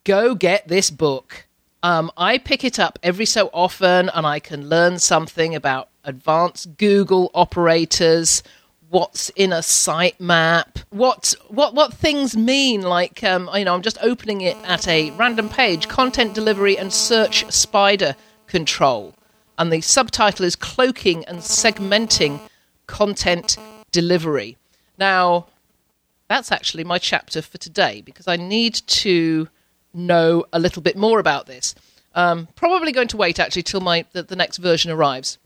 Go 0.04 0.34
get 0.34 0.68
this 0.68 0.90
book. 0.90 1.46
Um, 1.82 2.10
I 2.16 2.38
pick 2.38 2.64
it 2.64 2.78
up 2.78 2.98
every 3.02 3.26
so 3.26 3.48
often 3.52 4.10
and 4.10 4.26
I 4.26 4.38
can 4.38 4.68
learn 4.68 4.98
something 4.98 5.54
about 5.54 5.88
advanced 6.04 6.76
Google 6.76 7.30
operators, 7.34 8.42
what's 8.90 9.28
in 9.30 9.52
a 9.52 9.58
sitemap, 9.58 10.82
what 10.90 11.34
what 11.48 11.74
what 11.74 11.94
things 11.94 12.36
mean. 12.36 12.82
Like 12.82 13.24
um, 13.24 13.48
you 13.54 13.64
know, 13.64 13.74
I'm 13.74 13.82
just 13.82 13.98
opening 14.02 14.42
it 14.42 14.56
at 14.64 14.86
a 14.86 15.10
random 15.12 15.48
page: 15.48 15.88
content 15.88 16.34
delivery 16.34 16.76
and 16.76 16.92
search 16.92 17.50
spider 17.50 18.16
control, 18.46 19.14
and 19.58 19.72
the 19.72 19.80
subtitle 19.80 20.44
is 20.44 20.56
cloaking 20.56 21.24
and 21.24 21.38
segmenting 21.38 22.40
content 22.86 23.56
delivery. 23.92 24.58
Now, 24.98 25.46
that's 26.28 26.52
actually 26.52 26.84
my 26.84 26.98
chapter 26.98 27.40
for 27.40 27.58
today 27.58 28.02
because 28.02 28.28
I 28.28 28.36
need 28.36 28.74
to 28.74 29.48
know 29.94 30.44
a 30.52 30.58
little 30.58 30.82
bit 30.82 30.96
more 30.96 31.18
about 31.18 31.46
this. 31.46 31.74
Um, 32.14 32.48
probably 32.56 32.90
going 32.92 33.08
to 33.08 33.16
wait 33.16 33.38
actually 33.38 33.62
till 33.62 33.80
my 33.80 34.04
the, 34.12 34.24
the 34.24 34.36
next 34.36 34.58
version 34.58 34.90
arrives 34.90 35.38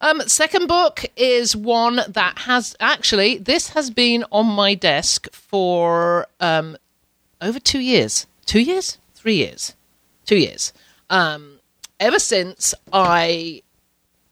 Um, 0.00 0.22
second 0.26 0.66
book 0.66 1.04
is 1.14 1.54
one 1.54 2.00
that 2.08 2.38
has 2.38 2.74
actually 2.80 3.36
this 3.36 3.70
has 3.70 3.90
been 3.90 4.24
on 4.32 4.46
my 4.46 4.74
desk 4.74 5.30
for 5.32 6.26
um, 6.40 6.78
over 7.42 7.58
two 7.60 7.80
years. 7.80 8.26
Two 8.46 8.60
years? 8.60 8.96
Three 9.14 9.34
years? 9.34 9.74
Two 10.24 10.36
years. 10.36 10.72
Um, 11.10 11.57
ever 12.00 12.18
since 12.18 12.74
I 12.92 13.62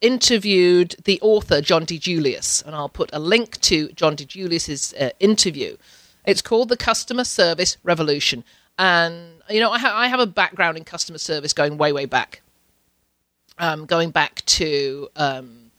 interviewed 0.00 0.96
the 1.04 1.18
author 1.23 1.61
John 1.61 1.87
DiJulius, 1.87 2.64
and 2.64 2.75
I'll 2.75 2.88
put 2.88 3.11
a 3.12 3.18
link 3.18 3.61
to 3.62 3.88
John 3.92 4.16
DiJulius's 4.16 4.94
uh, 4.94 5.11
interview. 5.20 5.76
It's 6.25 6.42
called 6.42 6.68
the 6.68 6.76
Customer 6.76 7.25
Service 7.25 7.76
Revolution, 7.82 8.44
and 8.78 9.42
you 9.49 9.61
know 9.61 9.70
I, 9.70 9.78
ha- 9.78 9.96
I 9.96 10.08
have 10.08 10.20
a 10.20 10.26
background 10.26 10.76
in 10.76 10.85
customer 10.85 11.18
service 11.18 11.52
going 11.52 11.78
way 11.78 11.92
way 11.92 12.04
back 12.04 12.42
um, 13.58 13.87
going 13.87 14.11
back 14.11 14.44
to 14.46 15.08
um, 15.16 15.70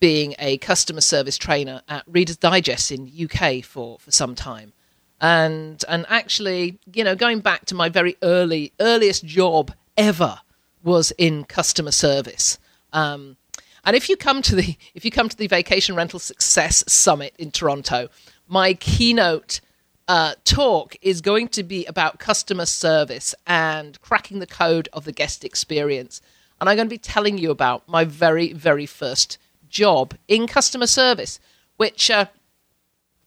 being 0.00 0.34
a 0.38 0.58
customer 0.58 1.00
service 1.00 1.38
trainer 1.38 1.82
at 1.88 2.04
Reader's 2.06 2.36
Digest 2.36 2.90
in 2.90 3.10
UK 3.18 3.64
for, 3.64 3.98
for 3.98 4.10
some 4.10 4.34
time. 4.34 4.72
And 5.20 5.82
and 5.88 6.04
actually, 6.08 6.78
you 6.92 7.04
know, 7.04 7.14
going 7.14 7.40
back 7.40 7.66
to 7.66 7.74
my 7.74 7.88
very 7.88 8.16
early 8.22 8.72
earliest 8.80 9.24
job 9.24 9.72
ever 9.96 10.40
was 10.84 11.12
in 11.18 11.44
customer 11.44 11.90
service. 11.90 12.58
Um, 12.92 13.36
and 13.84 13.96
if 13.96 14.08
you 14.08 14.16
come 14.16 14.40
to 14.42 14.54
the 14.54 14.76
if 14.94 15.04
you 15.04 15.10
come 15.10 15.28
to 15.28 15.36
the 15.36 15.48
Vacation 15.48 15.96
Rental 15.96 16.20
Success 16.20 16.84
Summit 16.86 17.34
in 17.38 17.50
Toronto, 17.50 18.08
my 18.46 18.74
keynote 18.74 19.60
uh, 20.06 20.34
talk 20.44 20.94
is 21.02 21.20
going 21.20 21.48
to 21.48 21.62
be 21.62 21.84
about 21.86 22.18
customer 22.18 22.66
service 22.66 23.34
and 23.46 24.00
cracking 24.02 24.38
the 24.38 24.46
code 24.46 24.88
of 24.92 25.04
the 25.04 25.12
guest 25.12 25.44
experience 25.44 26.20
and 26.60 26.68
I'm 26.68 26.76
going 26.76 26.88
to 26.88 26.94
be 26.94 26.98
telling 26.98 27.38
you 27.38 27.50
about 27.50 27.86
my 27.88 28.04
very, 28.04 28.52
very 28.52 28.86
first 28.86 29.38
job 29.68 30.14
in 30.28 30.46
customer 30.46 30.86
service, 30.86 31.38
which 31.76 32.10
uh, 32.10 32.26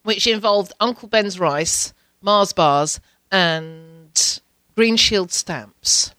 which 0.03 0.25
involved 0.25 0.73
Uncle 0.79 1.07
Ben's 1.07 1.39
rice, 1.39 1.93
Mars 2.21 2.53
bars, 2.53 2.99
and 3.31 4.41
Green 4.75 4.95
Shield 4.95 5.31
stamps. 5.31 6.15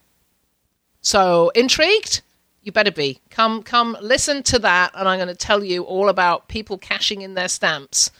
So 1.00 1.50
intrigued? 1.54 2.22
You 2.62 2.72
better 2.72 2.90
be. 2.90 3.20
Come, 3.30 3.62
come, 3.62 3.96
listen 4.02 4.42
to 4.44 4.58
that, 4.58 4.92
and 4.94 5.08
I'm 5.08 5.18
going 5.18 5.28
to 5.28 5.34
tell 5.34 5.64
you 5.64 5.84
all 5.84 6.08
about 6.08 6.48
people 6.48 6.76
cashing 6.76 7.22
in 7.22 7.34
their 7.34 7.48
stamps 7.48 8.10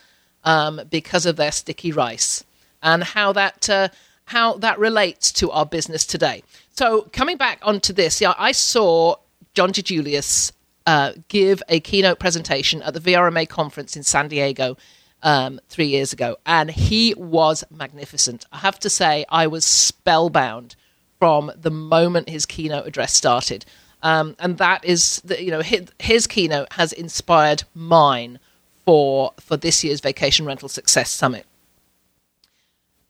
um, 0.43 0.81
because 0.89 1.25
of 1.25 1.35
their 1.35 1.51
sticky 1.51 1.91
rice 1.91 2.43
and 2.81 3.03
how 3.03 3.33
that 3.33 3.69
uh, 3.69 3.89
how 4.25 4.53
that 4.57 4.79
relates 4.79 5.31
to 5.33 5.51
our 5.51 5.65
business 5.65 6.05
today. 6.05 6.43
So 6.71 7.01
coming 7.11 7.37
back 7.37 7.59
onto 7.63 7.93
this, 7.93 8.21
yeah, 8.21 8.33
I 8.37 8.51
saw 8.51 9.15
John 9.53 9.71
DiJulius 9.71 10.51
uh, 10.85 11.13
give 11.27 11.61
a 11.67 11.79
keynote 11.79 12.19
presentation 12.19 12.81
at 12.83 12.93
the 12.93 12.99
VRMA 12.99 13.49
conference 13.49 13.97
in 13.97 14.03
San 14.03 14.27
Diego 14.27 14.77
um, 15.23 15.59
three 15.67 15.87
years 15.87 16.13
ago, 16.13 16.37
and 16.45 16.69
he 16.71 17.13
was 17.15 17.63
magnificent. 17.69 18.45
I 18.51 18.59
have 18.59 18.79
to 18.79 18.89
say, 18.89 19.25
I 19.29 19.47
was 19.47 19.65
spellbound 19.65 20.75
from 21.19 21.51
the 21.55 21.69
moment 21.69 22.29
his 22.29 22.45
keynote 22.45 22.87
address 22.87 23.13
started. 23.13 23.65
Um, 24.01 24.35
and 24.39 24.57
that 24.57 24.85
is, 24.85 25.21
the, 25.25 25.43
you 25.43 25.51
know, 25.51 25.61
his, 25.61 25.87
his, 25.99 26.25
keynote 26.25 26.73
has 26.73 26.93
inspired 26.93 27.63
mine 27.75 28.39
for 28.85 29.33
for 29.39 29.57
this 29.57 29.83
year's 29.83 29.99
Vacation 29.99 30.45
Rental 30.45 30.69
Success 30.69 31.11
Summit. 31.11 31.45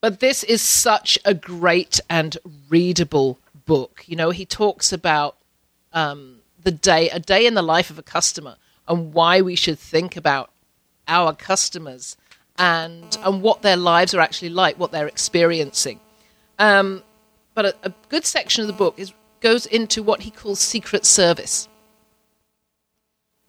But 0.02 0.20
this 0.20 0.44
is 0.44 0.62
such 0.62 1.20
a 1.26 1.34
great 1.36 2.00
and 2.10 2.38
readable 2.70 3.38
book. 3.66 4.04
You 4.08 4.16
know, 4.16 4.32
he 4.32 4.46
talks 4.46 4.92
about 4.92 5.36
um, 5.94 6.38
the 6.64 6.72
day, 6.72 7.10
a 7.10 7.20
day 7.20 7.46
in 7.46 7.54
the 7.54 7.62
life 7.62 7.92
of 7.92 8.00
a 8.00 8.04
customer, 8.04 8.56
and 8.88 9.14
why 9.14 9.42
we 9.42 9.56
should 9.56 9.78
think 9.78 10.18
about 10.18 10.50
our 11.08 11.34
customers 11.34 12.18
and 12.58 13.18
and 13.24 13.42
what 13.44 13.62
their 13.62 13.78
lives 13.78 14.16
are 14.16 14.22
actually 14.22 14.50
like, 14.50 14.80
what 14.80 14.92
they're 14.92 15.08
experiencing. 15.08 16.00
Um, 16.58 17.04
but 17.60 17.76
a, 17.84 17.90
a 17.90 17.94
good 18.08 18.26
section 18.26 18.62
of 18.62 18.68
the 18.68 18.74
book 18.74 18.98
is 18.98 19.12
goes 19.42 19.66
into 19.66 20.02
what 20.02 20.22
he 20.22 20.32
calls 20.32 20.62
secret 20.62 21.06
service, 21.06 21.68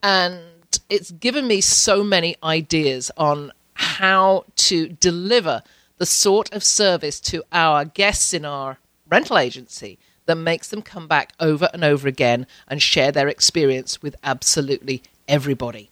and 0.02 0.40
it's 0.88 1.12
given 1.12 1.47
me 1.47 1.61
so 1.61 2.02
many 2.02 2.35
ideas 2.43 3.12
on 3.17 3.52
how 3.75 4.45
to 4.57 4.88
deliver 4.88 5.62
the 5.99 6.07
sort 6.07 6.52
of 6.52 6.64
service 6.64 7.21
to 7.21 7.45
our 7.52 7.85
guests 7.85 8.35
in 8.35 8.45
our 8.45 8.79
rental 9.09 9.38
agency 9.38 9.97
that 10.26 10.35
makes 10.35 10.71
them 10.71 10.83
come 10.83 11.07
back 11.07 11.33
over 11.38 11.69
and 11.73 11.85
over 11.85 12.09
again 12.09 12.49
and 12.67 12.83
share 12.83 13.12
their 13.12 13.29
experience 13.29 14.02
with 14.02 14.17
absolutely 14.25 15.05
everybody. 15.29 15.88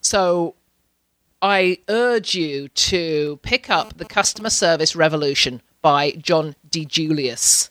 So 0.00 0.54
I 1.40 1.78
urge 1.88 2.36
you 2.36 2.68
to 2.68 3.40
pick 3.42 3.68
up 3.68 3.98
The 3.98 4.04
Customer 4.04 4.50
Service 4.50 4.94
Revolution 4.94 5.60
by 5.82 6.12
John 6.12 6.54
DiJulius. 6.70 7.70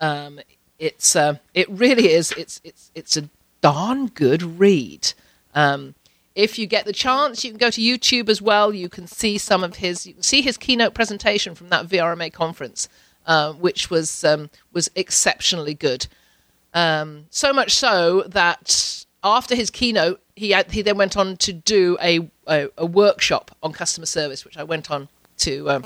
Um, 0.00 0.40
it's 0.78 1.16
uh, 1.16 1.36
it 1.54 1.70
really 1.70 2.10
is 2.10 2.32
it's 2.32 2.60
it's 2.64 2.90
it's 2.94 3.16
a 3.16 3.28
darn 3.60 4.08
good 4.08 4.42
read. 4.58 5.12
Um, 5.54 5.94
if 6.34 6.58
you 6.58 6.66
get 6.66 6.84
the 6.84 6.92
chance, 6.92 7.44
you 7.44 7.50
can 7.50 7.58
go 7.58 7.70
to 7.70 7.80
YouTube 7.80 8.28
as 8.28 8.42
well. 8.42 8.74
You 8.74 8.88
can 8.88 9.06
see 9.06 9.38
some 9.38 9.64
of 9.64 9.76
his 9.76 10.06
you 10.06 10.14
can 10.14 10.22
see 10.22 10.42
his 10.42 10.58
keynote 10.58 10.92
presentation 10.92 11.54
from 11.54 11.68
that 11.70 11.86
VRMA 11.86 12.32
conference. 12.32 12.88
Uh, 13.26 13.54
which 13.54 13.88
was 13.88 14.22
um, 14.22 14.50
was 14.74 14.90
exceptionally 14.94 15.72
good. 15.72 16.06
Um, 16.74 17.24
so 17.30 17.54
much 17.54 17.72
so 17.72 18.22
that 18.26 19.06
after 19.22 19.54
his 19.54 19.70
keynote, 19.70 20.20
he 20.36 20.50
had, 20.50 20.70
he 20.70 20.82
then 20.82 20.98
went 20.98 21.16
on 21.16 21.38
to 21.38 21.52
do 21.54 21.96
a, 22.02 22.28
a, 22.46 22.68
a 22.76 22.84
workshop 22.84 23.56
on 23.62 23.72
customer 23.72 24.04
service, 24.04 24.44
which 24.44 24.58
I 24.58 24.62
went 24.62 24.90
on 24.90 25.08
to 25.38 25.70
um, 25.70 25.84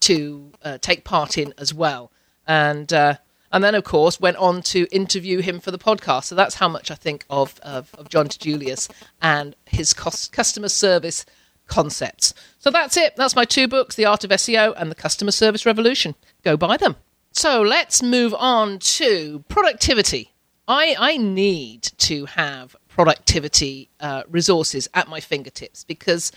to 0.00 0.52
uh, 0.62 0.78
take 0.78 1.04
part 1.04 1.38
in 1.38 1.54
as 1.58 1.72
well, 1.72 2.10
and 2.46 2.92
uh, 2.92 3.16
and 3.52 3.62
then 3.62 3.74
of 3.74 3.84
course 3.84 4.20
went 4.20 4.36
on 4.36 4.62
to 4.62 4.86
interview 4.90 5.40
him 5.40 5.60
for 5.60 5.70
the 5.70 5.78
podcast. 5.78 6.24
So 6.24 6.34
that's 6.34 6.56
how 6.56 6.68
much 6.68 6.90
I 6.90 6.94
think 6.94 7.24
of 7.30 7.58
of, 7.60 7.94
of 7.94 8.08
John 8.08 8.28
DiJulius 8.28 8.90
and 9.22 9.56
his 9.66 9.92
cost, 9.92 10.32
customer 10.32 10.68
service 10.68 11.24
concepts. 11.66 12.34
So 12.58 12.70
that's 12.70 12.96
it. 12.96 13.16
That's 13.16 13.36
my 13.36 13.44
two 13.44 13.68
books, 13.68 13.94
The 13.96 14.06
Art 14.06 14.24
of 14.24 14.30
SEO 14.30 14.74
and 14.76 14.90
The 14.90 14.94
Customer 14.94 15.30
Service 15.30 15.64
Revolution. 15.64 16.14
Go 16.42 16.56
buy 16.56 16.76
them. 16.76 16.96
So 17.32 17.62
let's 17.62 18.02
move 18.02 18.34
on 18.34 18.78
to 18.78 19.44
productivity. 19.48 20.32
I, 20.68 20.94
I 20.98 21.16
need 21.16 21.82
to 21.98 22.26
have 22.26 22.76
productivity 22.88 23.90
uh, 24.00 24.22
resources 24.28 24.88
at 24.94 25.08
my 25.08 25.20
fingertips 25.20 25.84
because 25.84 26.32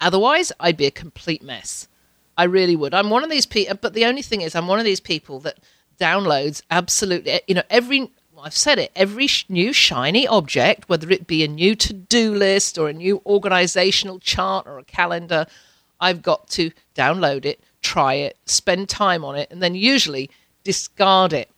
otherwise 0.00 0.52
I'd 0.60 0.76
be 0.76 0.86
a 0.86 0.90
complete 0.90 1.42
mess. 1.42 1.88
I 2.36 2.44
really 2.44 2.76
would. 2.76 2.94
I'm 2.94 3.10
one 3.10 3.24
of 3.24 3.30
these 3.30 3.46
people, 3.46 3.76
but 3.80 3.94
the 3.94 4.04
only 4.04 4.22
thing 4.22 4.42
is, 4.42 4.54
I'm 4.54 4.66
one 4.66 4.78
of 4.78 4.84
these 4.84 5.00
people 5.00 5.40
that 5.40 5.58
downloads 5.98 6.62
absolutely, 6.70 7.30
eh, 7.32 7.40
you 7.46 7.54
know, 7.54 7.62
every 7.70 8.10
I've 8.38 8.56
said 8.56 8.78
it, 8.78 8.92
every 8.94 9.26
sh- 9.26 9.46
new 9.48 9.72
shiny 9.72 10.26
object, 10.26 10.88
whether 10.88 11.10
it 11.10 11.26
be 11.26 11.42
a 11.42 11.48
new 11.48 11.74
to 11.74 11.92
do 11.92 12.34
list 12.34 12.76
or 12.76 12.88
a 12.88 12.92
new 12.92 13.22
organizational 13.24 14.18
chart 14.18 14.66
or 14.66 14.78
a 14.78 14.84
calendar, 14.84 15.46
I've 16.00 16.22
got 16.22 16.48
to 16.50 16.70
download 16.94 17.46
it, 17.46 17.60
try 17.80 18.14
it, 18.14 18.36
spend 18.44 18.88
time 18.88 19.24
on 19.24 19.36
it, 19.36 19.50
and 19.50 19.62
then 19.62 19.74
usually 19.74 20.30
discard 20.64 21.32
it. 21.32 21.50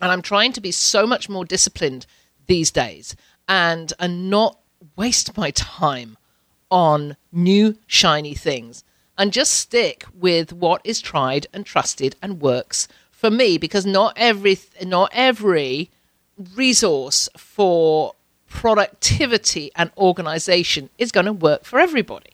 And 0.00 0.10
I'm 0.10 0.22
trying 0.22 0.52
to 0.54 0.60
be 0.60 0.72
so 0.72 1.06
much 1.06 1.28
more 1.28 1.44
disciplined 1.44 2.06
these 2.46 2.72
days 2.72 3.14
and, 3.48 3.92
and 4.00 4.28
not 4.28 4.58
waste 4.96 5.36
my 5.36 5.52
time 5.52 6.18
on 6.70 7.16
new 7.30 7.78
shiny 7.86 8.34
things 8.34 8.82
and 9.18 9.32
just 9.32 9.52
stick 9.52 10.04
with 10.14 10.52
what 10.52 10.80
is 10.84 11.00
tried 11.00 11.46
and 11.52 11.66
trusted 11.66 12.16
and 12.22 12.40
works 12.40 12.88
for 13.10 13.30
me 13.30 13.58
because 13.58 13.86
not 13.86 14.14
every 14.16 14.58
not 14.84 15.10
every 15.14 15.90
resource 16.56 17.28
for 17.36 18.14
productivity 18.48 19.70
and 19.76 19.90
organization 19.96 20.90
is 20.98 21.12
going 21.12 21.26
to 21.26 21.32
work 21.32 21.64
for 21.64 21.78
everybody. 21.78 22.30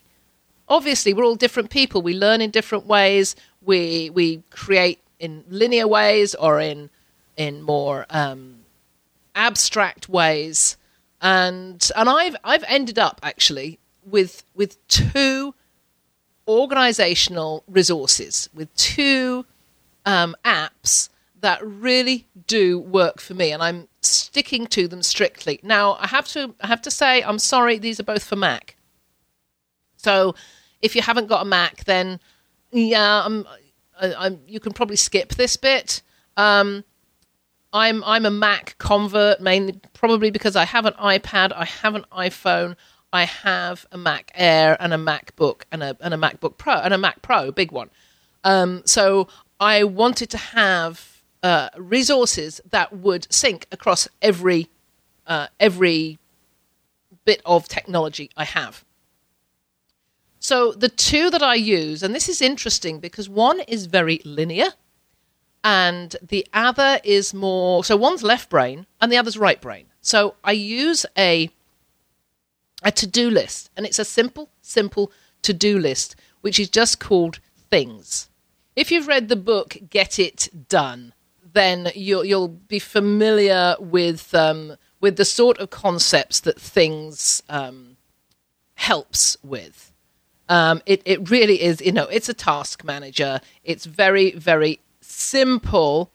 Obviously, 0.68 1.14
we're 1.14 1.25
all 1.25 1.37
different 1.37 1.70
people. 1.70 2.02
We 2.02 2.14
learn 2.14 2.40
in 2.40 2.50
different 2.50 2.87
ways. 2.87 3.37
We 3.62 4.11
we 4.11 4.42
create 4.50 5.00
in 5.18 5.44
linear 5.49 5.88
ways 5.88 6.35
or 6.35 6.61
in 6.61 6.90
in 7.37 7.62
more 7.62 8.06
um, 8.11 8.61
abstract 9.35 10.08
ways. 10.08 10.76
And 11.20 11.90
and 11.97 12.08
I've 12.08 12.37
I've 12.44 12.64
ended 12.68 12.99
up 12.99 13.20
actually 13.23 13.78
with 14.04 14.44
with 14.54 14.76
two 14.88 15.54
organizational 16.49 17.62
resources 17.69 18.49
with 18.55 18.75
two 18.75 19.45
um, 20.07 20.35
apps 20.45 21.11
that 21.40 21.64
really 21.64 22.26
do 22.47 22.78
work 22.78 23.21
for 23.21 23.35
me, 23.35 23.52
and 23.52 23.62
I'm 23.62 23.88
sticking 24.00 24.67
to 24.69 24.88
them 24.88 25.02
strictly. 25.02 25.61
Now, 25.62 25.95
I 26.00 26.09
have 26.09 26.26
to 26.28 26.55
I 26.61 26.67
have 26.67 26.83
to 26.83 26.90
say, 26.90 27.23
I'm 27.23 27.38
sorry, 27.38 27.78
these 27.78 28.00
are 28.00 28.05
both 28.05 28.25
for 28.25 28.37
Mac. 28.37 28.76
So, 29.97 30.35
if 30.81 30.97
you 30.97 31.02
haven't 31.02 31.26
got 31.26 31.43
a 31.43 31.45
Mac, 31.45 31.85
then 31.85 32.19
yeah, 32.73 33.25
I'm, 33.25 33.47
I, 34.00 34.14
I'm, 34.14 34.40
you 34.47 34.61
can 34.61 34.73
probably 34.73 34.97
skip 34.97 35.35
this 35.35 35.57
bit. 35.57 36.02
Um, 36.37 36.85
I'm 37.73 38.02
I'm 38.05 38.25
a 38.25 38.31
Mac 38.31 38.76
convert 38.78 39.40
mainly 39.40 39.78
probably 39.93 40.31
because 40.31 40.57
I 40.57 40.64
have 40.64 40.87
an 40.87 40.95
iPad, 40.95 41.52
I 41.52 41.67
have 41.67 41.95
an 41.95 42.07
iPhone, 42.12 42.76
I 43.12 43.24
have 43.24 43.86
a 43.90 43.98
Mac 43.98 44.30
Air 44.34 44.76
and 44.80 44.92
a 44.92 44.98
MacBook 44.98 45.62
and 45.72 45.82
a 45.82 45.96
and 46.00 46.12
a 46.12 46.16
MacBook 46.16 46.58
Pro 46.58 46.74
and 46.74 46.92
a 46.92 46.98
Mac 46.98 47.22
Pro, 47.22 47.50
big 47.50 47.72
one. 47.72 47.90
Um, 48.44 48.82
so 48.84 49.28
I 49.58 49.84
wanted 49.84 50.30
to 50.30 50.38
have 50.38 51.22
uh, 51.42 51.70
resources 51.76 52.60
that 52.70 52.92
would 52.92 53.26
sync 53.32 53.66
across 53.72 54.08
every 54.20 54.68
uh, 55.26 55.48
every 55.58 56.18
bit 57.24 57.42
of 57.44 57.68
technology 57.68 58.30
I 58.36 58.44
have. 58.44 58.84
So 60.40 60.72
the 60.72 60.88
two 60.88 61.30
that 61.30 61.42
I 61.42 61.56
use, 61.56 62.02
and 62.02 62.14
this 62.14 62.28
is 62.28 62.40
interesting 62.40 63.00
because 63.00 63.28
one 63.28 63.60
is 63.60 63.86
very 63.86 64.20
linear, 64.24 64.70
and 65.64 66.14
the 66.22 66.46
other 66.52 67.00
is 67.04 67.34
more. 67.34 67.84
So 67.84 67.96
one's 67.96 68.22
left 68.22 68.48
brain, 68.48 68.86
and 69.00 69.10
the 69.10 69.16
other's 69.16 69.38
right 69.38 69.60
brain. 69.60 69.86
So 70.00 70.36
I 70.44 70.52
use 70.52 71.04
a 71.16 71.50
a 72.82 72.92
to 72.92 73.06
do 73.06 73.30
list, 73.30 73.70
and 73.76 73.85
it's 73.85 73.99
a 73.99 74.04
simple, 74.04 74.50
simple 74.62 75.12
to 75.42 75.52
do 75.52 75.78
list, 75.78 76.16
which 76.40 76.61
is 76.61 76.68
just 76.68 77.00
called 77.00 77.40
things. 77.70 78.28
If 78.76 78.92
you've 78.92 79.08
read 79.08 79.28
the 79.28 79.37
book 79.37 79.76
Get 79.90 80.18
It 80.18 80.49
Done, 80.68 81.12
then 81.52 81.90
you'll, 81.94 82.25
you'll 82.25 82.49
be 82.49 82.78
familiar 82.78 83.76
with 83.80 84.35
um, 84.35 84.76
with 85.00 85.16
the 85.16 85.25
sort 85.25 85.58
of 85.58 85.70
concepts 85.70 86.40
that 86.40 86.61
things 86.61 87.42
um, 87.49 87.97
helps 88.75 89.37
with. 89.42 89.92
Um, 90.49 90.82
it 90.87 91.02
it 91.04 91.30
really 91.30 91.62
is, 91.62 91.80
you 91.80 91.92
know, 91.92 92.06
it's 92.06 92.28
a 92.28 92.35
task 92.35 92.85
manager. 92.85 93.40
It's 93.64 93.87
very 93.87 94.32
very 94.32 94.80
simple 95.00 96.12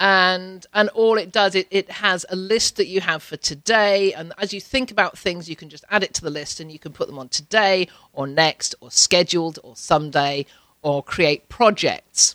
and 0.00 0.66
and 0.72 0.88
all 0.90 1.18
it 1.18 1.30
does 1.30 1.54
it, 1.54 1.68
it 1.70 1.90
has 1.90 2.24
a 2.30 2.36
list 2.36 2.76
that 2.76 2.86
you 2.86 3.02
have 3.02 3.22
for 3.22 3.36
today. 3.36 4.14
And 4.14 4.32
as 4.38 4.52
you 4.52 4.60
think 4.60 4.90
about 4.90 5.16
things 5.16 5.48
you 5.48 5.54
can 5.54 5.68
just 5.68 5.84
add 5.90 6.02
it 6.02 6.14
to 6.14 6.22
the 6.22 6.30
list 6.30 6.58
and 6.58 6.72
you 6.72 6.78
can 6.78 6.92
put 6.92 7.06
them 7.06 7.18
on 7.18 7.28
today 7.28 7.86
or 8.14 8.26
next 8.26 8.74
or 8.80 8.90
scheduled 8.90 9.58
or 9.62 9.76
someday 9.76 10.46
or 10.80 11.02
create 11.02 11.50
projects. 11.50 12.34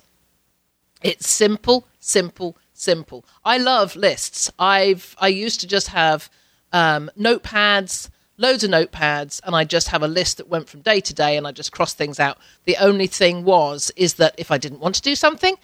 It's 1.02 1.28
simple 1.28 1.88
simple 2.00 2.56
simple. 2.72 3.26
I 3.44 3.58
love 3.58 3.96
lists. 3.96 4.52
I've 4.60 5.16
i 5.20 5.28
used 5.28 5.60
to 5.62 5.68
just 5.68 5.88
have 5.88 6.30
um, 6.72 7.10
notepads 7.20 8.10
loads 8.38 8.66
of 8.66 8.70
notepads 8.70 9.40
and 9.46 9.56
i 9.56 9.64
just 9.64 9.88
have 9.88 10.04
a 10.04 10.08
list 10.10 10.36
that 10.38 10.50
went 10.50 10.68
from 10.68 10.82
day 10.82 11.00
to 11.00 11.14
day 11.14 11.38
and 11.38 11.48
i 11.48 11.52
just 11.52 11.72
cross 11.72 11.96
things 11.96 12.20
out. 12.20 12.38
The 12.66 12.78
only 12.78 13.08
thing 13.08 13.44
was 13.44 13.92
is 13.96 14.16
that 14.16 14.36
if 14.38 14.52
i 14.52 14.60
didn't 14.60 14.82
want 14.82 14.94
to 14.96 15.02
do 15.02 15.16
something 15.16 15.56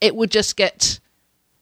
it 0.00 0.16
would 0.16 0.30
just 0.30 0.56
get 0.56 0.98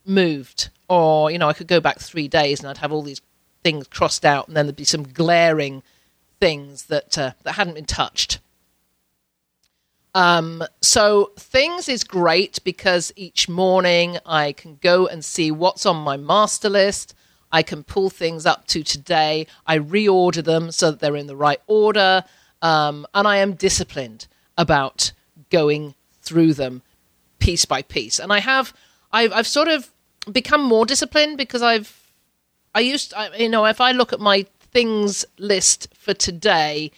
moved, 0.09 0.71
or 0.89 1.31
you 1.31 1.39
know, 1.39 1.49
I 1.49 1.53
could 1.53 1.69
go 1.69 1.81
back 1.81 2.01
three 2.01 2.29
days 2.29 2.61
and 2.61 2.69
I'd 2.69 2.79
have 2.79 2.93
all 2.93 3.03
these 3.03 3.21
things 3.63 3.87
crossed 3.87 4.25
out, 4.25 4.49
and 4.49 4.57
then 4.57 4.67
there'd 4.67 4.77
be 4.77 4.85
some 4.85 5.05
glaring 5.05 5.83
things 6.41 6.85
that 6.85 7.19
uh, 7.19 7.33
that 7.45 7.53
hadn't 7.53 7.75
been 7.75 7.85
touched. 7.85 8.39
Um, 10.15 10.65
so 10.81 11.33
things 11.37 11.89
is 11.89 12.03
great 12.03 12.59
because 12.65 13.13
each 13.15 13.49
morning 13.49 14.19
I 14.27 14.53
can 14.53 14.79
go 14.83 15.07
and 15.07 15.25
see 15.25 15.51
what's 15.51 15.87
on 15.87 15.97
my 15.97 16.17
master 16.17 16.69
list. 16.69 17.15
I 17.53 17.63
can 17.63 17.85
pull 17.85 18.11
things 18.11 18.45
up 18.45 18.67
to 18.69 18.83
today. 18.83 19.47
I 19.67 19.79
reorder 19.79 20.45
them 20.45 20.71
so 20.71 20.91
that 20.91 21.01
they're 21.01 21.17
in 21.17 21.27
the 21.27 21.37
right 21.37 21.61
order, 21.67 22.25
um, 22.63 23.07
and 23.15 23.29
I 23.29 23.37
am 23.37 23.55
disciplined 23.55 24.27
about 24.57 25.13
going 25.51 25.95
through 26.21 26.55
them 26.55 26.83
piece 27.39 27.65
by 27.65 27.83
piece. 27.83 28.19
And 28.19 28.33
I 28.33 28.41
have, 28.41 28.75
I've, 29.13 29.33
I've 29.33 29.47
sort 29.47 29.69
of 29.69 29.91
become 30.33 30.63
more 30.63 30.87
disciplined 30.87 31.37
because 31.37 31.63
I've 31.63 32.11
I 32.75 32.81
used 32.81 33.15
I, 33.15 33.35
you 33.37 33.49
know 33.49 33.65
if 33.67 33.81
I 33.81 33.93
look 33.93 34.13
at 34.13 34.21
my 34.21 34.47
things 34.73 35.25
list 35.39 35.89
for 35.95 36.15
today, 36.15 36.91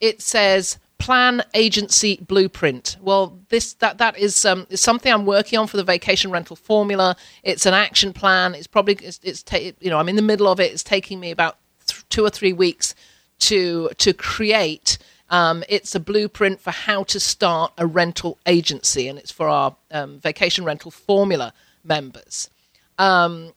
it 0.00 0.20
says 0.20 0.78
plan 0.98 1.42
agency 1.54 2.18
blueprint. 2.20 2.96
Well, 3.00 3.38
this 3.48 3.74
that 3.74 3.98
that 3.98 4.18
is 4.18 4.44
um, 4.44 4.66
is 4.68 4.80
something 4.80 5.12
I'm 5.12 5.26
working 5.26 5.58
on 5.58 5.66
for 5.66 5.76
the 5.76 5.84
vacation 5.84 6.30
rental 6.30 6.56
formula. 6.56 7.16
It's 7.42 7.66
an 7.66 7.74
action 7.74 8.12
plan. 8.12 8.54
It's 8.54 8.66
probably 8.66 8.94
it's, 8.94 9.20
it's 9.22 9.42
ta- 9.42 9.72
you 9.80 9.90
know 9.90 9.98
I'm 9.98 10.08
in 10.08 10.16
the 10.16 10.22
middle 10.22 10.48
of 10.48 10.60
it. 10.60 10.72
It's 10.72 10.82
taking 10.82 11.20
me 11.20 11.30
about 11.30 11.56
th- 11.86 12.04
two 12.08 12.24
or 12.24 12.30
three 12.30 12.52
weeks 12.52 12.94
to 13.40 13.90
to 13.98 14.12
create. 14.12 14.98
Um, 15.30 15.62
it's 15.68 15.94
a 15.94 16.00
blueprint 16.00 16.60
for 16.60 16.70
how 16.70 17.04
to 17.04 17.20
start 17.20 17.72
a 17.76 17.86
rental 17.86 18.38
agency, 18.46 19.08
and 19.08 19.18
it's 19.18 19.32
for 19.32 19.48
our 19.48 19.76
um, 19.90 20.18
vacation 20.18 20.64
rental 20.64 20.90
formula 20.90 21.52
members. 21.84 22.50
Um, 22.98 23.52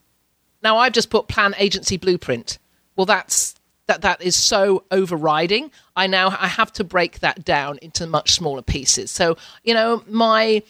now 0.64 0.78
I've 0.78 0.94
just 0.94 1.10
put 1.10 1.28
plan 1.28 1.54
agency 1.58 1.98
blueprint. 1.98 2.58
Well, 2.96 3.06
that's 3.06 3.56
that 3.88 4.02
that 4.02 4.22
is 4.22 4.36
so 4.36 4.84
overriding. 4.92 5.72
I 5.96 6.08
now 6.08 6.36
I 6.40 6.48
have 6.48 6.72
to 6.74 6.84
break 6.84 7.20
that 7.20 7.44
down 7.44 7.80
into 7.82 8.06
much 8.08 8.32
smaller 8.32 8.62
pieces. 8.62 9.12
So 9.12 9.38
you 9.64 9.74
know 9.74 10.04
my 10.08 10.64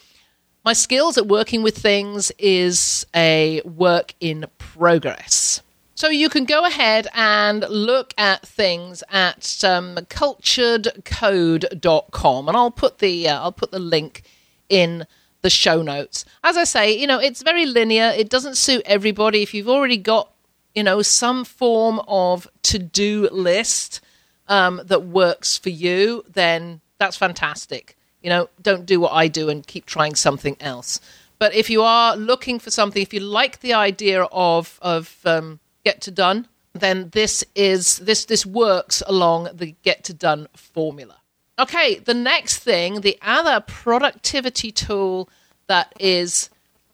my 0.64 0.72
skills 0.72 1.18
at 1.18 1.26
working 1.26 1.62
with 1.62 1.76
things 1.76 2.32
is 2.38 3.06
a 3.14 3.60
work 3.62 4.14
in 4.20 4.46
progress. 4.58 5.62
So 5.94 6.08
you 6.08 6.28
can 6.28 6.44
go 6.46 6.64
ahead 6.64 7.06
and 7.14 7.64
look 7.68 8.12
at 8.18 8.44
things 8.46 9.04
at 9.10 9.62
um, 9.62 9.94
culturedcode.com, 9.94 12.48
and 12.48 12.56
I'll 12.56 12.72
put 12.72 12.98
the 12.98 13.28
uh, 13.28 13.40
I'll 13.40 13.52
put 13.52 13.70
the 13.70 13.78
link 13.78 14.22
in 14.68 15.06
the 15.42 15.50
show 15.50 15.82
notes. 15.82 16.24
As 16.42 16.56
I 16.56 16.64
say, 16.64 16.96
you 16.96 17.06
know, 17.06 17.18
it's 17.18 17.42
very 17.42 17.66
linear. 17.66 18.12
It 18.16 18.30
doesn't 18.30 18.56
suit 18.56 18.82
everybody. 18.86 19.42
If 19.42 19.52
you've 19.54 19.68
already 19.68 19.96
got, 19.96 20.30
you 20.74 20.82
know, 20.82 21.02
some 21.02 21.44
form 21.44 22.00
of 22.08 22.48
to 22.62 22.78
do 22.78 23.28
list 23.30 24.00
um, 24.48 24.80
that 24.84 25.04
works 25.04 25.58
for 25.58 25.70
you, 25.70 26.24
then 26.32 26.80
that's 26.98 27.16
fantastic. 27.16 27.96
You 28.22 28.30
know, 28.30 28.48
don't 28.60 28.86
do 28.86 29.00
what 29.00 29.12
I 29.12 29.26
do 29.28 29.48
and 29.48 29.66
keep 29.66 29.86
trying 29.86 30.14
something 30.14 30.56
else. 30.60 31.00
But 31.38 31.54
if 31.54 31.68
you 31.68 31.82
are 31.82 32.16
looking 32.16 32.60
for 32.60 32.70
something, 32.70 33.02
if 33.02 33.12
you 33.12 33.18
like 33.18 33.60
the 33.60 33.74
idea 33.74 34.22
of 34.22 34.78
of 34.80 35.18
um, 35.24 35.58
get 35.84 36.00
to 36.02 36.12
done, 36.12 36.46
then 36.72 37.10
this 37.10 37.44
is 37.56 37.98
this 37.98 38.26
this 38.26 38.46
works 38.46 39.02
along 39.08 39.48
the 39.52 39.74
get 39.82 40.04
to 40.04 40.14
done 40.14 40.46
formula. 40.54 41.21
Okay, 41.58 41.98
the 41.98 42.14
next 42.14 42.58
thing, 42.58 43.02
the 43.02 43.18
other 43.20 43.60
productivity 43.60 44.72
tool 44.72 45.28
that 45.66 45.92
is 46.00 46.48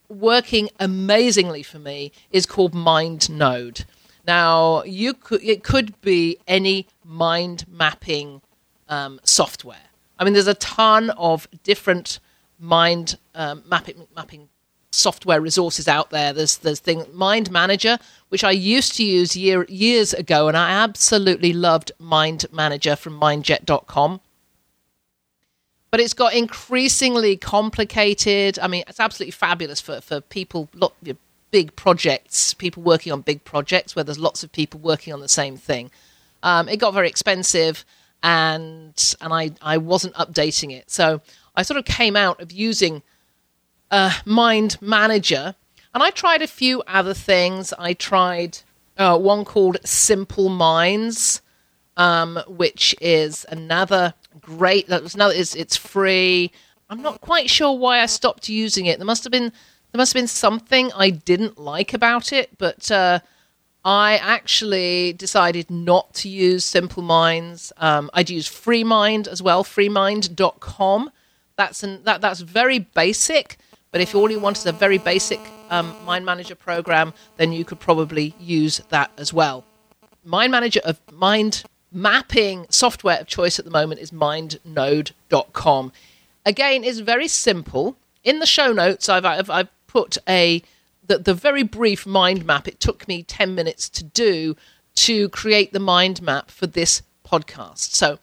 working 0.09 0.69
amazingly 0.81 1.63
for 1.63 1.79
me 1.79 2.13
is 2.31 2.45
called 2.45 2.75
MindNode. 2.75 3.85
Now, 4.27 4.83
you 4.83 5.15
could 5.15 5.43
it 5.43 5.63
could 5.63 5.99
be 6.01 6.39
any 6.47 6.87
mind 7.05 7.67
mapping 7.69 8.43
um, 8.89 9.21
software. 9.23 9.79
I 10.19 10.25
mean, 10.25 10.33
there's 10.33 10.49
a 10.49 10.55
ton 10.55 11.11
of 11.11 11.49
different 11.63 12.19
mind 12.59 13.17
um, 13.35 13.63
mapping 13.67 14.07
mapping 14.15 14.49
software 14.91 15.41
resources 15.41 15.87
out 15.87 16.11
there. 16.11 16.33
There's 16.33 16.59
there's 16.59 16.81
thing 16.81 17.05
Mind 17.13 17.51
Manager, 17.51 17.99
which 18.29 18.43
I 18.43 18.51
used 18.51 18.97
to 18.97 19.05
use 19.05 19.37
year, 19.37 19.65
years 19.69 20.13
ago, 20.13 20.49
and 20.49 20.57
I 20.57 20.71
absolutely 20.71 21.53
loved 21.53 21.93
Mind 21.99 22.45
Manager 22.53 22.97
from 22.97 23.19
mindjet.com 23.19 24.21
but 25.91 26.01
it's 26.01 26.15
got 26.15 26.35
increasingly 26.35 27.37
complicated. 27.37 28.59
I 28.59 28.69
mean, 28.69 28.85
it's 28.89 29.01
absolutely 29.01 29.33
fabulous 29.33 29.81
for, 29.81 30.01
for 30.01 30.21
people, 30.21 30.69
lot, 30.75 30.95
big 31.51 31.75
projects, 31.77 32.55
people 32.55 32.83
working 32.83 33.13
on 33.13 33.23
big 33.23 33.45
projects 33.45 33.97
where 33.97 34.05
there's 34.05 34.19
lots 34.19 34.43
of 34.43 34.53
people 34.53 34.81
working 34.81 35.13
on 35.13 35.21
the 35.21 35.29
same 35.29 35.57
thing. 35.57 35.91
Um, 36.43 36.69
it 36.69 36.77
got 36.77 36.95
very 36.95 37.09
expensive, 37.09 37.85
and 38.23 39.15
and 39.21 39.33
I, 39.33 39.53
I 39.63 39.79
wasn't 39.79 40.15
updating 40.15 40.73
it. 40.73 40.91
So 40.91 41.21
I 41.57 41.63
sort 41.63 41.79
of 41.79 41.85
came 41.85 42.17
out 42.17 42.41
of 42.41 42.53
using 42.53 43.03
uh, 43.91 44.13
Mind 44.25 44.77
Manager 44.81 45.55
And 45.95 46.03
I 46.03 46.11
tried 46.11 46.43
a 46.43 46.47
few 46.47 46.83
other 46.87 47.15
things. 47.15 47.73
I 47.79 47.95
tried 47.95 48.59
uh, 48.97 49.19
one 49.19 49.45
called 49.45 49.79
Simple 49.85 50.49
Minds, 50.49 51.41
um, 51.97 52.39
which 52.47 52.95
is 53.01 53.47
another 53.49 54.15
great. 54.41 54.89
That 54.89 55.03
was 55.03 55.15
another. 55.15 55.35
It's, 55.35 55.55
it's 55.55 55.77
free. 55.77 56.51
I'm 56.91 57.03
not 57.03 57.21
quite 57.21 57.51
sure 57.51 57.77
why 57.77 58.01
I 58.01 58.07
stopped 58.07 58.49
using 58.49 58.87
it. 58.87 58.99
There 58.99 59.07
must 59.07 59.25
have 59.25 59.31
been 59.31 59.53
there 59.93 59.99
must 59.99 60.13
have 60.13 60.21
been 60.21 60.29
something 60.29 60.91
I 60.95 61.11
didn't 61.11 61.59
like 61.59 61.95
about 61.95 62.33
it, 62.33 62.57
but 62.59 62.91
uh, 62.91 63.21
I 63.85 64.17
actually 64.19 65.15
decided 65.15 65.71
not 65.71 66.13
to 66.15 66.29
use 66.29 66.65
Simple 66.65 67.03
Minds. 67.03 67.73
Um, 67.79 68.11
I'd 68.13 68.29
use 68.29 68.49
FreeMind 68.49 69.27
as 69.27 69.43
well, 69.43 69.65
freemind.com. 69.65 71.11
That's 71.57 71.83
an, 71.83 72.03
that 72.05 72.21
that's 72.21 72.41
very 72.41 72.81
basic, 72.81 73.57
but 73.91 74.01
if 74.01 74.15
all 74.15 74.31
you 74.31 74.41
want 74.41 74.59
is 74.59 74.67
a 74.67 74.73
very 74.73 74.99
basic 74.99 75.41
um, 75.71 75.95
Mind 76.05 76.25
Manager 76.25 76.55
program, 76.55 77.15
then 77.37 77.53
you 77.53 77.65
could 77.65 77.81
probably 77.81 78.35
use 78.39 78.81
that 78.91 79.11
as 79.17 79.33
well. 79.33 79.65
Mind 80.23 80.53
Manager 80.53 80.81
of 80.85 81.01
Mind 81.13 81.65
mapping 81.93 82.67
software 82.71 83.21
of 83.21 83.27
choice 83.27 83.59
at 83.59 83.65
the 83.65 83.71
moment 83.71 84.01
is 84.01 84.11
mindnode.com. 84.11 85.93
Again, 86.45 86.85
it's 86.85 86.99
very 87.01 87.29
simple. 87.29 87.97
In 88.25 88.39
the 88.39 88.47
show 88.47 88.73
notes, 88.73 89.09
I've, 89.09 89.25
I've, 89.25 89.51
I've 89.51 89.69
put 89.87 90.19
a 90.29 90.63
the, 91.09 91.19
the 91.19 91.35
very 91.35 91.63
brief 91.63 92.07
mind 92.07 92.45
map. 92.47 92.69
It 92.69 92.79
took 92.79 93.09
me 93.09 93.23
10 93.23 93.55
minutes 93.55 93.89
to 93.91 94.05
do 94.05 94.57
to 94.95 95.29
create 95.31 95.73
the 95.73 95.81
mind 95.81 96.23
map 96.23 96.51
for 96.51 96.67
this 96.67 97.03
podcast. 97.25 97.95
So, 97.95 98.19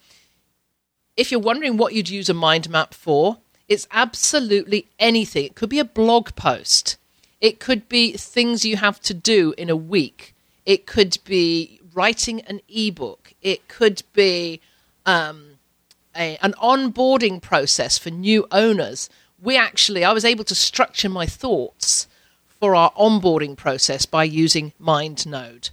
if 1.18 1.32
you're 1.32 1.40
wondering 1.40 1.78
what 1.78 1.94
you'd 1.94 2.10
use 2.10 2.30
a 2.30 2.34
mind 2.34 2.70
map 2.70 2.94
for, 2.94 3.38
it's 3.68 3.88
absolutely 3.92 4.88
anything. 5.00 5.46
It 5.46 5.56
could 5.56 5.70
be 5.70 5.80
a 5.80 5.86
blog 5.86 6.36
post, 6.36 6.98
it 7.42 7.60
could 7.60 7.90
be 7.90 8.14
things 8.14 8.66
you 8.66 8.78
have 8.78 9.00
to 9.02 9.14
do 9.14 9.54
in 9.58 9.70
a 9.70 9.76
week, 9.76 10.36
it 10.66 10.86
could 10.86 11.18
be 11.26 11.80
writing 11.94 12.42
an 12.42 12.62
ebook, 12.68 13.25
it 13.46 13.68
could 13.68 14.02
be 14.14 14.60
um, 15.06 15.60
a, 16.16 16.38
an 16.38 16.54
onboarding 16.54 17.40
process 17.40 17.98
for 17.98 18.10
new 18.10 18.48
owners. 18.52 19.08
We 19.40 19.56
actually, 19.56 20.04
I 20.04 20.14
was 20.14 20.26
able 20.26 20.44
to 20.46 20.56
structure 20.56 21.10
my 21.10 21.28
thoughts 21.28 22.08
for 22.60 22.76
our 22.76 22.92
onboarding 22.94 23.56
process 23.56 24.08
by 24.08 24.24
using 24.24 24.74
MindNode. 24.82 25.70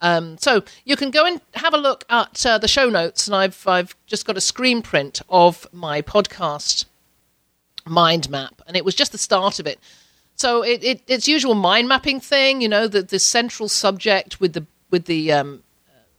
Um, 0.00 0.38
so 0.38 0.62
you 0.84 0.94
can 0.94 1.10
go 1.10 1.26
and 1.26 1.40
have 1.54 1.74
a 1.74 1.78
look 1.78 2.04
at 2.08 2.46
uh, 2.46 2.58
the 2.58 2.68
show 2.68 2.88
notes, 2.88 3.26
and 3.26 3.34
I've 3.34 3.66
I've 3.66 3.96
just 4.06 4.24
got 4.24 4.36
a 4.36 4.40
screen 4.40 4.80
print 4.80 5.20
of 5.28 5.66
my 5.72 6.02
podcast 6.02 6.84
mind 7.84 8.30
map, 8.30 8.62
and 8.68 8.76
it 8.76 8.84
was 8.84 8.94
just 8.94 9.10
the 9.10 9.18
start 9.18 9.58
of 9.58 9.66
it. 9.66 9.80
So 10.36 10.62
it, 10.62 10.84
it 10.84 11.02
it's 11.08 11.26
usual 11.26 11.56
mind 11.56 11.88
mapping 11.88 12.20
thing, 12.20 12.60
you 12.60 12.68
know, 12.68 12.86
the 12.86 13.02
the 13.02 13.18
central 13.18 13.68
subject 13.68 14.38
with 14.38 14.52
the 14.52 14.66
with 14.88 15.06
the 15.06 15.32
um, 15.32 15.64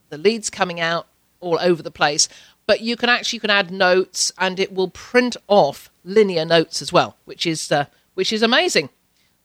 the 0.09 0.17
leads 0.17 0.49
coming 0.49 0.79
out 0.79 1.07
all 1.39 1.57
over 1.61 1.81
the 1.81 1.91
place. 1.91 2.27
But 2.65 2.81
you 2.81 2.95
can 2.95 3.09
actually 3.09 3.37
you 3.37 3.41
can 3.41 3.49
add 3.49 3.71
notes, 3.71 4.31
and 4.37 4.59
it 4.59 4.73
will 4.73 4.89
print 4.89 5.37
off 5.47 5.89
linear 6.03 6.45
notes 6.45 6.81
as 6.81 6.93
well, 6.93 7.17
which 7.25 7.47
is 7.47 7.71
uh, 7.71 7.85
which 8.13 8.31
is 8.31 8.43
amazing. 8.43 8.89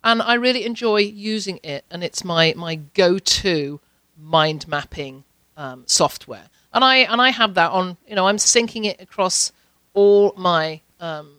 And 0.03 0.21
I 0.21 0.35
really 0.35 0.67
enjoy 0.67 0.99
using 0.99 1.59
it, 1.63 1.85
and 1.91 2.05
it's 2.05 2.25
my 2.25 2.53
my 2.57 2.75
go 2.75 3.19
to 3.19 3.81
mind 4.21 4.69
mapping 4.69 5.25
um, 5.57 5.85
software. 5.87 6.49
And 6.73 6.85
I 6.85 6.97
and 6.97 7.21
I 7.21 7.31
have 7.31 7.55
that 7.55 7.71
on. 7.71 7.97
You 8.07 8.15
know, 8.15 8.27
I'm 8.27 8.37
syncing 8.37 8.85
it 8.85 9.01
across 9.01 9.53
all 9.95 10.35
my 10.37 10.83
um, 11.01 11.39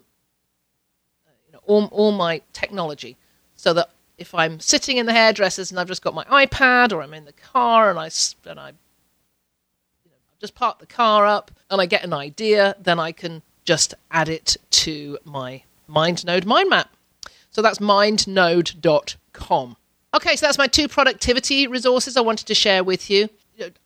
you 1.46 1.54
know, 1.54 1.60
all, 1.68 1.86
all 1.92 2.12
my 2.12 2.42
technology, 2.54 3.18
so 3.56 3.74
that 3.74 3.90
if 4.18 4.34
I'm 4.34 4.60
sitting 4.60 4.98
in 4.98 5.06
the 5.06 5.14
hairdressers 5.14 5.72
and 5.72 5.80
I've 5.80 5.88
just 5.88 6.02
got 6.02 6.16
my 6.16 6.24
iPad, 6.26 6.94
or 6.94 7.04
I'm 7.04 7.14
in 7.14 7.26
the 7.26 7.34
car 7.34 7.92
and 7.92 8.00
I 8.00 8.10
and 8.46 8.60
I 8.60 8.72
just 10.46 10.56
park 10.56 10.78
the 10.78 10.86
car 10.86 11.26
up 11.26 11.50
and 11.72 11.82
I 11.82 11.88
get 11.88 12.04
an 12.04 12.14
idea, 12.14 12.76
then 12.80 13.00
I 13.00 13.12
can 13.12 13.42
just 13.66 13.96
add 14.12 14.30
it 14.30 14.58
to 14.70 15.18
my 15.26 15.64
Mind 15.88 16.24
Node 16.24 16.46
mind 16.46 16.70
map. 16.70 16.96
So 17.50 17.64
that's 17.64 17.80
mindnode.com. 17.80 19.78
Okay, 20.14 20.36
so 20.36 20.46
that's 20.46 20.60
my 20.60 20.68
two 20.68 20.88
productivity 20.88 21.66
resources 21.66 22.16
I 22.16 22.22
wanted 22.22 22.46
to 22.48 22.54
share 22.54 22.84
with 22.84 23.10
you. 23.10 23.30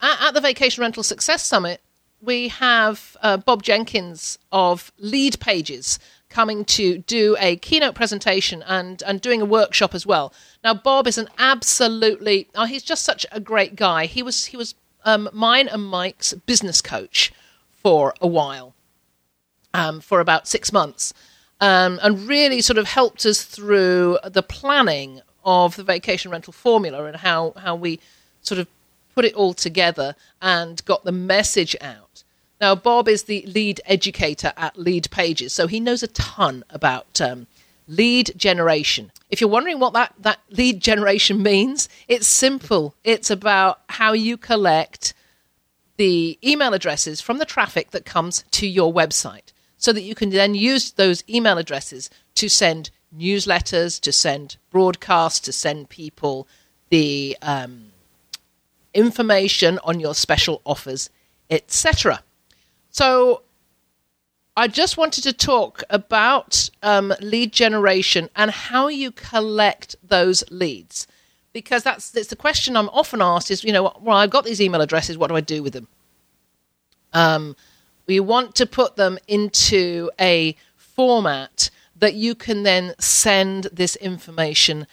At, 0.02 0.34
the 0.34 0.41
Vacation 0.41 0.82
Rental 0.82 1.02
Success 1.04 1.45
Summit, 1.45 1.80
we 2.22 2.50
have 2.50 3.15
uh, 3.22 3.38
Bob 3.38 3.63
Jenkins 3.63 4.38
of 4.52 4.91
Lead 4.98 5.39
Pages 5.39 5.98
coming 6.30 6.65
to 6.65 6.98
do 7.00 7.38
a 7.39 7.56
keynote 7.56 7.95
presentation 7.95 8.63
and, 8.67 9.02
and 9.04 9.22
doing 9.22 9.41
a 9.41 9.45
workshop 9.45 9.95
as 9.95 10.06
well. 10.06 10.34
Now, 10.63 10.74
Bob 10.74 11.08
is 11.08 11.17
an 11.17 11.30
absolutely, 11.38 12.50
oh, 12.54 12.65
he's 12.65 12.84
just 12.84 13.04
such 13.04 13.26
a 13.32 13.39
great 13.39 13.76
guy. 13.76 14.06
He 14.06 14.22
was, 14.22 14.45
he 14.45 14.58
was 14.58 14.76
um, 15.05 15.29
mine 15.33 15.67
and 15.67 15.83
Mike's 15.83 16.33
business 16.33 16.81
coach 16.81 17.31
for 17.71 18.13
a 18.21 18.27
while, 18.27 18.73
um, 19.73 20.01
for 20.01 20.19
about 20.19 20.47
six 20.47 20.71
months, 20.73 21.13
um, 21.62 21.99
and 22.01 22.27
really 22.27 22.62
sort 22.62 22.77
of 22.77 22.88
helped 22.88 23.25
us 23.25 23.43
through 23.43 24.17
the 24.23 24.43
planning 24.43 25.21
of 25.45 25.75
the 25.75 25.83
vacation 25.83 26.31
rental 26.31 26.53
formula 26.53 27.05
and 27.05 27.17
how, 27.17 27.53
how 27.57 27.75
we 27.75 27.99
sort 28.41 28.59
of 28.59 28.67
put 29.15 29.25
it 29.25 29.33
all 29.33 29.53
together 29.53 30.15
and 30.41 30.83
got 30.85 31.03
the 31.03 31.12
message 31.12 31.75
out. 31.81 32.23
Now, 32.62 32.75
Bob 32.75 33.07
is 33.07 33.23
the 33.23 33.43
lead 33.47 33.79
educator 33.85 34.53
at 34.57 34.77
Lead 34.77 35.09
Pages, 35.12 35.53
so 35.53 35.67
he 35.67 35.79
knows 35.79 36.03
a 36.03 36.07
ton 36.07 36.63
about 36.69 37.21
um, 37.21 37.47
lead 37.89 38.32
generation. 38.38 39.12
If 39.30 39.41
you're 39.41 39.49
wondering 39.49 39.80
what 39.80 39.93
that, 39.93 40.13
that 40.19 40.39
lead 40.49 40.80
generation 40.80 41.43
means, 41.52 41.89
it's 42.08 42.28
simple. 42.28 42.95
It's 43.04 43.30
about 43.30 43.82
how 43.89 44.13
you 44.13 44.38
collect 44.38 45.13
the 45.97 46.39
email 46.41 46.73
addresses 46.73 47.19
from 47.19 47.39
the 47.39 47.45
traffic 47.45 47.91
that 47.91 48.06
comes 48.06 48.45
to 48.52 48.65
your 48.65 48.93
website 48.93 49.52
so 49.78 49.91
that 49.91 50.02
you 50.02 50.15
can 50.15 50.30
then 50.30 50.56
use 50.56 50.91
those 50.91 51.23
email 51.28 51.58
addresses 51.58 52.10
to 52.36 52.47
send 52.47 52.89
newsletters, 53.17 53.99
to 53.99 54.12
send 54.12 54.58
broadcasts, 54.69 55.39
to 55.41 55.52
send 55.52 55.89
people 55.89 56.47
the 56.89 57.38
um, 57.41 57.91
information 58.93 59.80
on 59.84 59.99
your 59.99 60.13
special 60.13 60.62
offers, 60.65 61.10
etc. 61.49 62.21
So, 62.91 63.43
I 64.60 64.67
just 64.67 64.98
wanted 64.98 65.24
to 65.24 65.32
talk 65.32 65.84
about 65.89 66.69
um, 66.84 67.13
lead 67.22 67.54
generation 67.54 68.30
and 68.36 68.52
how 68.52 68.89
you 68.89 69.10
collect 69.10 69.95
those 70.04 70.43
leads, 70.52 71.08
because 71.54 71.82
that's 71.84 72.13
it's 72.13 72.28
the 72.28 72.36
question 72.36 72.76
I'm 72.76 72.89
often 72.89 73.22
asked. 73.22 73.52
Is 73.52 73.63
you 73.63 73.72
know, 73.72 73.84
well, 74.02 74.17
I've 74.17 74.32
got 74.32 74.43
these 74.43 74.60
email 74.60 74.82
addresses. 74.82 75.17
What 75.17 75.28
do 75.28 75.38
I 75.38 75.39
do 75.39 75.63
with 75.63 75.72
them? 75.72 75.88
Um, 77.13 77.56
we 78.06 78.19
want 78.19 78.54
to 78.56 78.65
put 78.65 78.98
them 78.98 79.17
into 79.30 80.12
a 80.19 80.58
format 80.76 81.69
that 81.95 82.15
you 82.15 82.36
can 82.36 82.63
then 82.63 82.95
send 83.00 83.69
this 83.72 83.95
information 83.95 84.88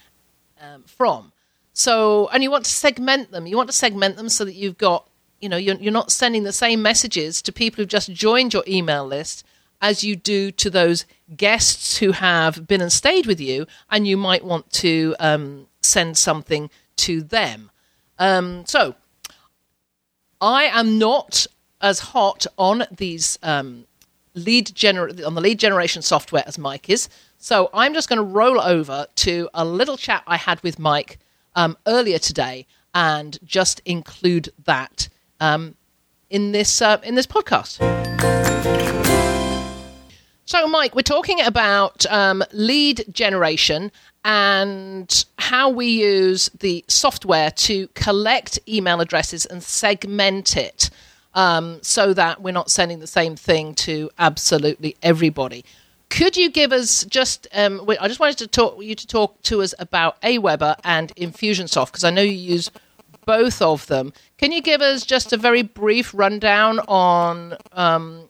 um, 0.61 0.85
from. 0.85 1.33
So, 1.73 2.29
and 2.29 2.41
you 2.45 2.53
want 2.53 2.67
to 2.67 2.71
segment 2.71 3.33
them. 3.33 3.49
You 3.49 3.57
want 3.57 3.69
to 3.71 3.77
segment 3.77 4.17
them 4.17 4.29
so 4.29 4.45
that 4.45 4.55
you've 4.55 4.79
got, 4.79 5.09
you 5.41 5.49
know, 5.49 5.57
you're, 5.57 5.75
you're 5.75 5.93
not 5.93 6.13
sending 6.13 6.45
the 6.45 6.53
same 6.53 6.83
messages 6.83 7.43
to 7.43 7.53
people 7.53 7.79
who've 7.83 7.89
just 7.89 8.13
joined 8.13 8.55
your 8.55 8.63
email 8.69 9.05
list 9.05 9.45
as 9.81 10.03
you 10.05 10.17
do 10.17 10.51
to 10.53 10.71
those 10.71 11.05
guests 11.37 11.99
who 11.99 12.13
have 12.13 12.67
been 12.67 12.81
and 12.81 12.93
stayed 12.93 13.27
with 13.27 13.41
you, 13.41 13.67
and 13.91 14.07
you 14.07 14.17
might 14.17 14.45
want 14.45 14.71
to 14.73 15.15
um, 15.19 15.67
send 15.83 16.17
something 16.17 16.71
to 16.97 17.23
them. 17.23 17.71
Um, 18.19 18.65
so, 18.67 18.95
I 20.41 20.65
am 20.65 20.99
not 20.99 21.47
as 21.81 22.01
hot 22.01 22.47
on 22.59 22.85
these 22.91 23.39
um, 23.43 23.87
lead 24.35 24.69
gener- 24.69 25.27
on 25.27 25.35
the 25.35 25.41
lead 25.41 25.59
generation 25.59 26.03
software 26.03 26.45
as 26.47 26.59
Mike 26.59 26.89
is. 26.89 27.09
So 27.39 27.71
I'm 27.75 27.95
just 27.95 28.09
going 28.09 28.19
to 28.19 28.23
roll 28.23 28.61
over 28.61 29.07
to 29.17 29.49
a 29.55 29.65
little 29.65 29.97
chat 29.97 30.23
I 30.27 30.37
had 30.37 30.63
with 30.63 30.79
Mike 30.79 31.19
um, 31.55 31.77
earlier 31.87 32.19
today 32.19 32.67
and 32.95 33.39
just 33.45 33.81
include 33.85 34.51
that 34.65 35.09
um, 35.41 35.77
in 36.31 36.53
this 36.53 36.81
uh, 36.81 36.99
in 37.03 37.15
this 37.15 37.27
podcast. 37.27 38.46
So, 40.49 40.69
Mike, 40.69 40.95
we're 40.95 41.03
talking 41.03 41.41
about 41.41 42.07
um, 42.07 42.45
lead 42.53 43.05
generation 43.13 43.91
and 44.25 45.25
how 45.39 45.69
we 45.71 45.87
use 45.87 46.51
the 46.61 46.85
software 46.87 47.51
to 47.51 47.89
collect 47.95 48.61
email 48.69 49.01
addresses 49.01 49.45
and 49.45 49.61
segment 49.61 50.57
it 50.57 50.89
um, 51.35 51.81
so 51.83 52.15
that 52.15 52.43
we're 52.43 52.53
not 52.53 52.71
sending 52.71 53.01
the 53.01 53.09
same 53.09 53.35
thing 53.35 53.75
to 53.75 54.09
absolutely 54.21 54.95
everybody. 55.03 55.65
Could 56.11 56.37
you 56.37 56.49
give 56.49 56.71
us 56.71 57.05
just? 57.07 57.49
Um, 57.53 57.85
I 58.01 58.07
just 58.07 58.21
wanted 58.21 58.39
to 58.39 58.47
talk 58.47 58.81
you 58.81 58.95
to 58.95 59.07
talk 59.09 59.43
to 59.43 59.63
us 59.63 59.75
about 59.81 60.23
Aweber 60.23 60.77
and 60.85 61.13
Infusionsoft 61.17 61.87
because 61.87 62.05
I 62.05 62.11
know 62.11 62.23
you 62.23 62.31
use 62.31 62.71
both 63.25 63.61
of 63.61 63.89
them. 63.89 64.13
Can 64.39 64.53
you 64.53 64.63
give 64.63 64.81
us 64.81 65.05
just 65.05 65.33
a 65.33 65.37
very 65.37 65.63
brief 65.63 66.15
rundown 66.15 66.79
on 66.87 67.57
um, 67.73 68.29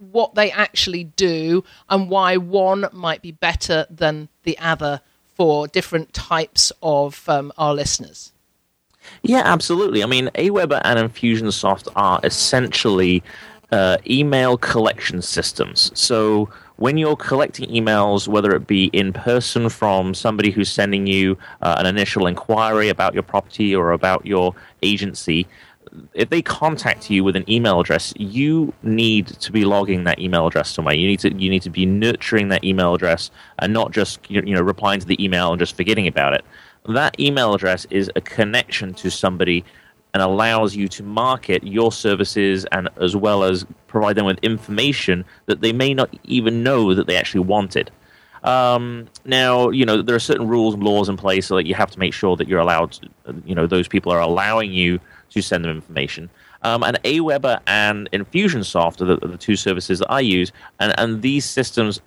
what 0.00 0.34
they 0.34 0.50
actually 0.50 1.04
do 1.04 1.62
and 1.88 2.08
why 2.08 2.36
one 2.36 2.86
might 2.92 3.22
be 3.22 3.32
better 3.32 3.86
than 3.90 4.28
the 4.44 4.58
other 4.58 5.00
for 5.36 5.68
different 5.68 6.12
types 6.12 6.72
of 6.82 7.28
um, 7.28 7.52
our 7.56 7.74
listeners? 7.74 8.32
Yeah, 9.22 9.42
absolutely. 9.44 10.02
I 10.02 10.06
mean, 10.06 10.28
Aweber 10.34 10.80
and 10.84 10.98
Infusionsoft 10.98 11.88
are 11.96 12.20
essentially 12.22 13.22
uh, 13.72 13.98
email 14.08 14.58
collection 14.58 15.22
systems. 15.22 15.90
So 15.94 16.50
when 16.76 16.96
you're 16.96 17.16
collecting 17.16 17.68
emails, 17.70 18.26
whether 18.26 18.54
it 18.54 18.66
be 18.66 18.86
in 18.86 19.12
person 19.12 19.68
from 19.68 20.14
somebody 20.14 20.50
who's 20.50 20.70
sending 20.70 21.06
you 21.06 21.36
uh, 21.62 21.76
an 21.78 21.86
initial 21.86 22.26
inquiry 22.26 22.88
about 22.88 23.14
your 23.14 23.22
property 23.22 23.74
or 23.74 23.92
about 23.92 24.24
your 24.24 24.54
agency, 24.82 25.46
if 26.14 26.30
they 26.30 26.42
contact 26.42 27.10
you 27.10 27.24
with 27.24 27.36
an 27.36 27.48
email 27.50 27.80
address, 27.80 28.12
you 28.16 28.72
need 28.82 29.26
to 29.26 29.52
be 29.52 29.64
logging 29.64 30.04
that 30.04 30.18
email 30.18 30.46
address 30.46 30.70
somewhere. 30.70 30.94
You 30.94 31.06
need 31.06 31.20
to 31.20 31.34
you 31.34 31.50
need 31.50 31.62
to 31.62 31.70
be 31.70 31.86
nurturing 31.86 32.48
that 32.48 32.64
email 32.64 32.94
address 32.94 33.30
and 33.58 33.72
not 33.72 33.92
just 33.92 34.20
you 34.30 34.42
know 34.42 34.60
replying 34.60 35.00
to 35.00 35.06
the 35.06 35.22
email 35.22 35.50
and 35.50 35.58
just 35.58 35.76
forgetting 35.76 36.06
about 36.06 36.34
it. 36.34 36.44
That 36.88 37.18
email 37.18 37.54
address 37.54 37.86
is 37.90 38.10
a 38.16 38.20
connection 38.20 38.94
to 38.94 39.10
somebody 39.10 39.64
and 40.14 40.22
allows 40.22 40.74
you 40.74 40.88
to 40.88 41.02
market 41.02 41.62
your 41.62 41.92
services 41.92 42.64
and 42.72 42.88
as 43.00 43.14
well 43.14 43.44
as 43.44 43.64
provide 43.86 44.16
them 44.16 44.26
with 44.26 44.38
information 44.42 45.24
that 45.46 45.60
they 45.60 45.72
may 45.72 45.94
not 45.94 46.10
even 46.24 46.62
know 46.62 46.94
that 46.94 47.06
they 47.06 47.16
actually 47.16 47.40
wanted. 47.44 47.90
Um, 48.42 49.06
now, 49.24 49.68
you 49.68 49.84
know, 49.84 50.00
there 50.00 50.16
are 50.16 50.20
certain 50.20 50.48
rules 50.48 50.74
and 50.74 50.82
laws 50.82 51.08
in 51.08 51.16
place 51.16 51.46
so 51.46 51.56
that 51.56 51.66
you 51.66 51.74
have 51.74 51.90
to 51.90 51.98
make 51.98 52.14
sure 52.14 52.36
that 52.36 52.48
you're 52.48 52.58
allowed, 52.58 52.92
to, 52.92 53.08
you 53.44 53.54
know, 53.54 53.66
those 53.66 53.86
people 53.86 54.10
are 54.12 54.20
allowing 54.20 54.72
you 54.72 54.98
to 55.30 55.42
send 55.42 55.64
them 55.64 55.70
information. 55.70 56.30
Um, 56.62 56.82
and 56.82 57.02
Aweber 57.04 57.60
and 57.66 58.10
Infusionsoft 58.12 59.00
are 59.00 59.06
the, 59.06 59.24
are 59.24 59.28
the, 59.28 59.38
two 59.38 59.56
services 59.56 60.00
that 60.00 60.10
I 60.10 60.20
use, 60.20 60.52
and, 60.78 60.94
and 60.98 61.22
these 61.22 61.44
systems 61.44 62.00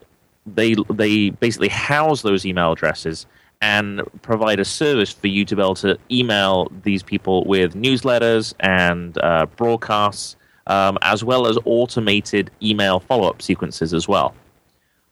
they 0.45 0.75
they 0.89 1.29
basically 1.29 1.69
house 1.69 2.21
those 2.21 2.45
email 2.45 2.73
addresses 2.73 3.25
and 3.61 4.01
provide 4.21 4.59
a 4.59 4.65
service 4.65 5.11
for 5.11 5.27
you 5.27 5.45
to 5.45 5.55
be 5.55 5.61
able 5.61 5.75
to 5.75 5.97
email 6.11 6.69
these 6.83 7.01
people 7.01 7.45
with 7.45 7.75
newsletters 7.75 8.53
and 8.59 9.17
uh, 9.19 9.45
broadcasts, 9.55 10.35
um, 10.67 10.97
as 11.01 11.23
well 11.23 11.47
as 11.47 11.57
automated 11.63 12.51
email 12.61 12.99
follow 12.99 13.29
up 13.29 13.41
sequences 13.41 13.93
as 13.93 14.05
well. 14.05 14.35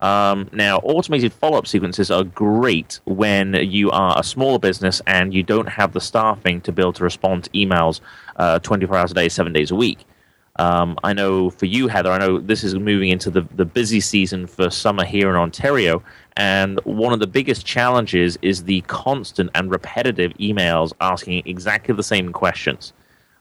Um, 0.01 0.49
now, 0.51 0.79
automated 0.79 1.31
follow 1.31 1.57
up 1.57 1.67
sequences 1.67 2.09
are 2.09 2.23
great 2.23 2.99
when 3.05 3.53
you 3.53 3.91
are 3.91 4.19
a 4.19 4.23
smaller 4.23 4.57
business 4.57 5.01
and 5.05 5.33
you 5.33 5.43
don't 5.43 5.69
have 5.69 5.93
the 5.93 6.01
staffing 6.01 6.61
to 6.61 6.71
be 6.71 6.81
able 6.81 6.93
to 6.93 7.03
respond 7.03 7.43
to 7.45 7.49
emails 7.51 8.01
uh, 8.37 8.59
24 8.59 8.97
hours 8.97 9.11
a 9.11 9.13
day, 9.13 9.29
seven 9.29 9.53
days 9.53 9.69
a 9.69 9.75
week. 9.75 10.05
Um, 10.57 10.97
I 11.03 11.13
know 11.13 11.49
for 11.49 11.65
you, 11.65 11.87
Heather, 11.87 12.11
I 12.11 12.17
know 12.17 12.39
this 12.39 12.63
is 12.63 12.75
moving 12.75 13.09
into 13.09 13.29
the, 13.29 13.41
the 13.55 13.65
busy 13.65 13.99
season 13.99 14.47
for 14.47 14.69
summer 14.69 15.05
here 15.05 15.29
in 15.29 15.35
Ontario. 15.35 16.03
And 16.35 16.79
one 16.83 17.13
of 17.13 17.19
the 17.19 17.27
biggest 17.27 17.65
challenges 17.65 18.37
is 18.41 18.63
the 18.63 18.81
constant 18.81 19.49
and 19.55 19.71
repetitive 19.71 20.33
emails 20.33 20.93
asking 20.99 21.43
exactly 21.45 21.95
the 21.95 22.03
same 22.03 22.33
questions. 22.33 22.93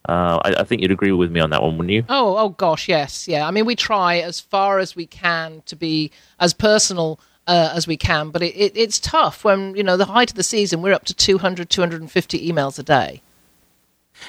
Uh, 0.09 0.41
I, 0.45 0.55
I, 0.61 0.65
think 0.65 0.81
you'd 0.81 0.91
agree 0.91 1.13
with 1.13 1.31
me 1.31 1.41
on 1.41 1.51
that 1.51 1.63
one, 1.63 1.77
wouldn't 1.77 1.93
you? 1.93 2.05
Oh, 2.09 2.37
oh 2.39 2.49
gosh, 2.51 2.89
yes, 2.89 3.29
yeah. 3.29 3.47
I 3.47 3.51
mean, 3.51 3.67
we 3.67 3.77
try 3.77 4.19
as 4.19 4.41
far 4.41 4.79
as 4.79 4.97
we 4.97 5.07
can 5.07 5.63
to 5.67 5.77
be 5.77 6.11
as 6.39 6.55
personal 6.55 7.21
uh, 7.47 7.73
as 7.75 7.87
we 7.87 7.97
can, 7.97 8.31
but 8.31 8.43
it, 8.43 8.55
it, 8.57 8.73
it's 8.77 8.99
tough 8.99 9.45
when 9.45 9.75
you 9.77 9.83
know 9.83 9.97
the 9.97 10.07
height 10.07 10.31
of 10.31 10.37
the 10.37 10.43
season. 10.43 10.81
We're 10.81 10.95
up 10.95 11.05
to 11.07 11.15
200, 11.15 11.69
250 11.69 12.51
emails 12.51 12.79
a 12.79 12.83
day. 12.83 13.21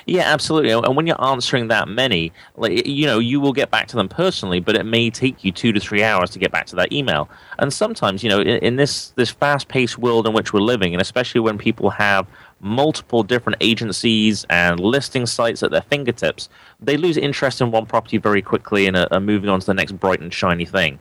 Yeah, 0.05 0.23
absolutely. 0.23 0.71
And 0.71 0.95
when 0.95 1.07
you're 1.07 1.23
answering 1.23 1.67
that 1.67 1.87
many, 1.87 2.31
like 2.55 2.85
you 2.85 3.05
know, 3.05 3.19
you 3.19 3.39
will 3.39 3.53
get 3.53 3.71
back 3.71 3.87
to 3.89 3.95
them 3.95 4.09
personally, 4.09 4.59
but 4.59 4.75
it 4.75 4.85
may 4.85 5.09
take 5.09 5.43
you 5.43 5.51
two 5.51 5.71
to 5.71 5.79
three 5.79 6.03
hours 6.03 6.29
to 6.31 6.39
get 6.39 6.51
back 6.51 6.65
to 6.67 6.75
that 6.77 6.91
email. 6.91 7.29
And 7.59 7.73
sometimes, 7.73 8.23
you 8.23 8.29
know, 8.29 8.41
in, 8.41 8.57
in 8.59 8.75
this 8.75 9.09
this 9.11 9.29
fast-paced 9.29 9.97
world 9.97 10.27
in 10.27 10.33
which 10.33 10.53
we're 10.53 10.61
living, 10.61 10.93
and 10.93 11.01
especially 11.01 11.41
when 11.41 11.57
people 11.57 11.89
have 11.89 12.27
multiple 12.61 13.23
different 13.23 13.57
agencies 13.61 14.45
and 14.49 14.79
listing 14.79 15.25
sites 15.25 15.63
at 15.63 15.71
their 15.71 15.81
fingertips, 15.81 16.49
they 16.79 16.97
lose 16.97 17.17
interest 17.17 17.59
in 17.61 17.71
one 17.71 17.85
property 17.85 18.17
very 18.17 18.41
quickly 18.41 18.87
and 18.87 18.95
are, 18.95 19.19
moving 19.19 19.49
on 19.49 19.59
to 19.59 19.65
the 19.65 19.73
next 19.73 19.93
bright 19.93 20.21
and 20.21 20.33
shiny 20.33 20.65
thing. 20.65 20.99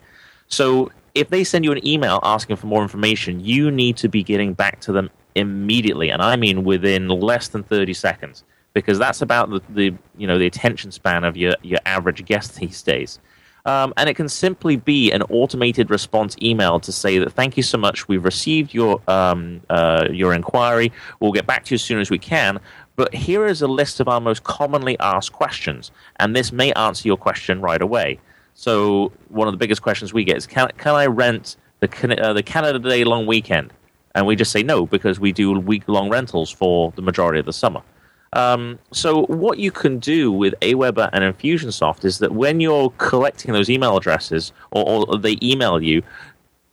So 0.49 0.91
if 1.15 1.29
they 1.29 1.45
send 1.45 1.65
you 1.65 1.73
an 1.73 1.87
email 1.87 2.21
asking 2.23 2.57
for 2.57 2.67
more 2.67 2.83
information, 2.83 3.41
you 3.41 3.71
need 3.71 3.97
to 3.99 4.09
be 4.09 4.23
getting 4.23 4.55
back 4.55 4.81
to 4.81 4.93
them 4.93 5.11
immediately, 5.35 6.11
and 6.11 6.23
I 6.23 6.37
mean 6.37 6.65
within 6.65 7.09
less 7.09 7.49
than 7.49 7.63
30 7.63 7.95
seconds 7.95 8.45
because 8.73 8.99
that's 8.99 9.21
about 9.23 9.51
the, 9.51 9.61
the 9.71 9.95
you 10.17 10.27
know 10.27 10.39
the 10.39 10.47
attention 10.47 10.91
span 10.91 11.25
of 11.25 11.37
your, 11.37 11.55
your 11.63 11.81
average 11.87 12.25
guest 12.25 12.57
these 12.57 12.83
days. 12.83 13.19
Um, 13.67 13.93
and 13.97 14.09
it 14.09 14.15
can 14.15 14.29
simply 14.29 14.77
be 14.77 15.13
an 15.13 15.23
automated 15.23 15.91
response 15.91 16.37
email 16.41 16.81
to 16.81 16.93
say 16.93 17.19
that 17.19 17.33
thank 17.33 17.57
you 17.57 17.63
so 17.63 17.79
much, 17.79 18.09
we've 18.09 18.25
received 18.25 18.73
your 18.73 19.01
um, 19.09 19.61
uh, 19.69 20.09
your 20.11 20.33
inquiry. 20.33 20.93
We'll 21.21 21.33
get 21.33 21.47
back 21.47 21.65
to 21.67 21.73
you 21.73 21.75
as 21.77 21.83
soon 21.83 22.01
as 22.01 22.11
we 22.11 22.19
can. 22.19 22.61
But 22.97 23.15
here 23.15 23.47
is 23.47 23.63
a 23.63 23.69
list 23.69 24.01
of 24.01 24.09
our 24.09 24.21
most 24.21 24.45
commonly 24.45 24.99
asked 24.99 25.33
questions, 25.33 25.91
and 26.17 26.35
this 26.35 26.53
may 26.53 26.73
answer 26.73 27.09
your 27.09 27.17
question 27.17 27.61
right 27.61 27.81
away. 27.81 28.19
So 28.55 29.13
one 29.29 29.49
of 29.49 29.55
the 29.55 29.59
biggest 29.59 29.83
questions 29.83 30.13
we 30.13 30.25
get 30.25 30.37
is 30.37 30.47
can 30.47 30.71
can 30.77 30.95
I 30.95 31.07
rent 31.07 31.57
the 31.81 31.89
uh, 32.23 32.33
the 32.33 32.43
Canada 32.43 32.79
Day 32.79 33.05
long 33.05 33.27
weekend? 33.27 33.73
And 34.15 34.27
we 34.27 34.35
just 34.35 34.51
say 34.51 34.63
no 34.63 34.87
because 34.87 35.21
we 35.21 35.33
do 35.33 35.53
week 35.53 35.85
long 35.87 36.11
rentals 36.11 36.51
for 36.51 36.93
the 36.97 37.03
majority 37.03 37.39
of 37.39 37.47
the 37.47 37.53
summer. 37.53 37.81
Um, 38.33 38.79
so 38.93 39.27
what 39.27 39.59
you 39.59 39.73
can 39.73 39.99
do 39.99 40.31
with 40.31 40.55
Aweber 40.61 41.11
and 41.13 41.25
Infusionsoft 41.25 42.05
is 42.05 42.19
that 42.19 42.33
when 42.33 42.61
you're 42.61 42.91
collecting 42.99 43.53
those 43.53 43.69
email 43.69 43.97
addresses 43.97 44.53
or, 44.71 45.07
or 45.09 45.19
they 45.19 45.37
email 45.43 45.83
you, 45.83 46.03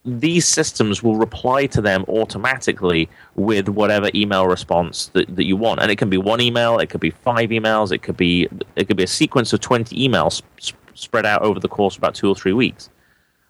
these 0.05 0.45
systems 0.45 1.03
will 1.03 1.17
reply 1.17 1.65
to 1.65 1.81
them 1.81 2.05
automatically 2.07 3.09
with 3.35 3.67
whatever 3.67 4.09
email 4.15 4.47
response 4.47 5.07
that, 5.07 5.35
that 5.35 5.45
you 5.45 5.57
want. 5.57 5.81
And 5.81 5.91
it 5.91 5.97
can 5.97 6.09
be 6.09 6.17
one 6.17 6.39
email, 6.39 6.79
it 6.79 6.89
could 6.89 7.01
be 7.01 7.09
five 7.09 7.49
emails, 7.49 7.91
it 7.91 8.03
could 8.03 8.15
be 8.15 8.47
it 8.75 8.87
could 8.87 8.95
be 8.95 9.03
a 9.03 9.07
sequence 9.07 9.51
of 9.51 9.59
twenty 9.59 10.07
emails 10.07 10.41
sp- 10.63 10.79
spread 10.93 11.25
out 11.25 11.41
over 11.41 11.59
the 11.59 11.67
course 11.67 11.95
of 11.95 11.99
about 11.99 12.15
two 12.15 12.29
or 12.29 12.35
three 12.35 12.53
weeks. 12.53 12.89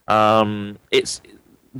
Um, 0.08 0.80
it's 0.90 1.22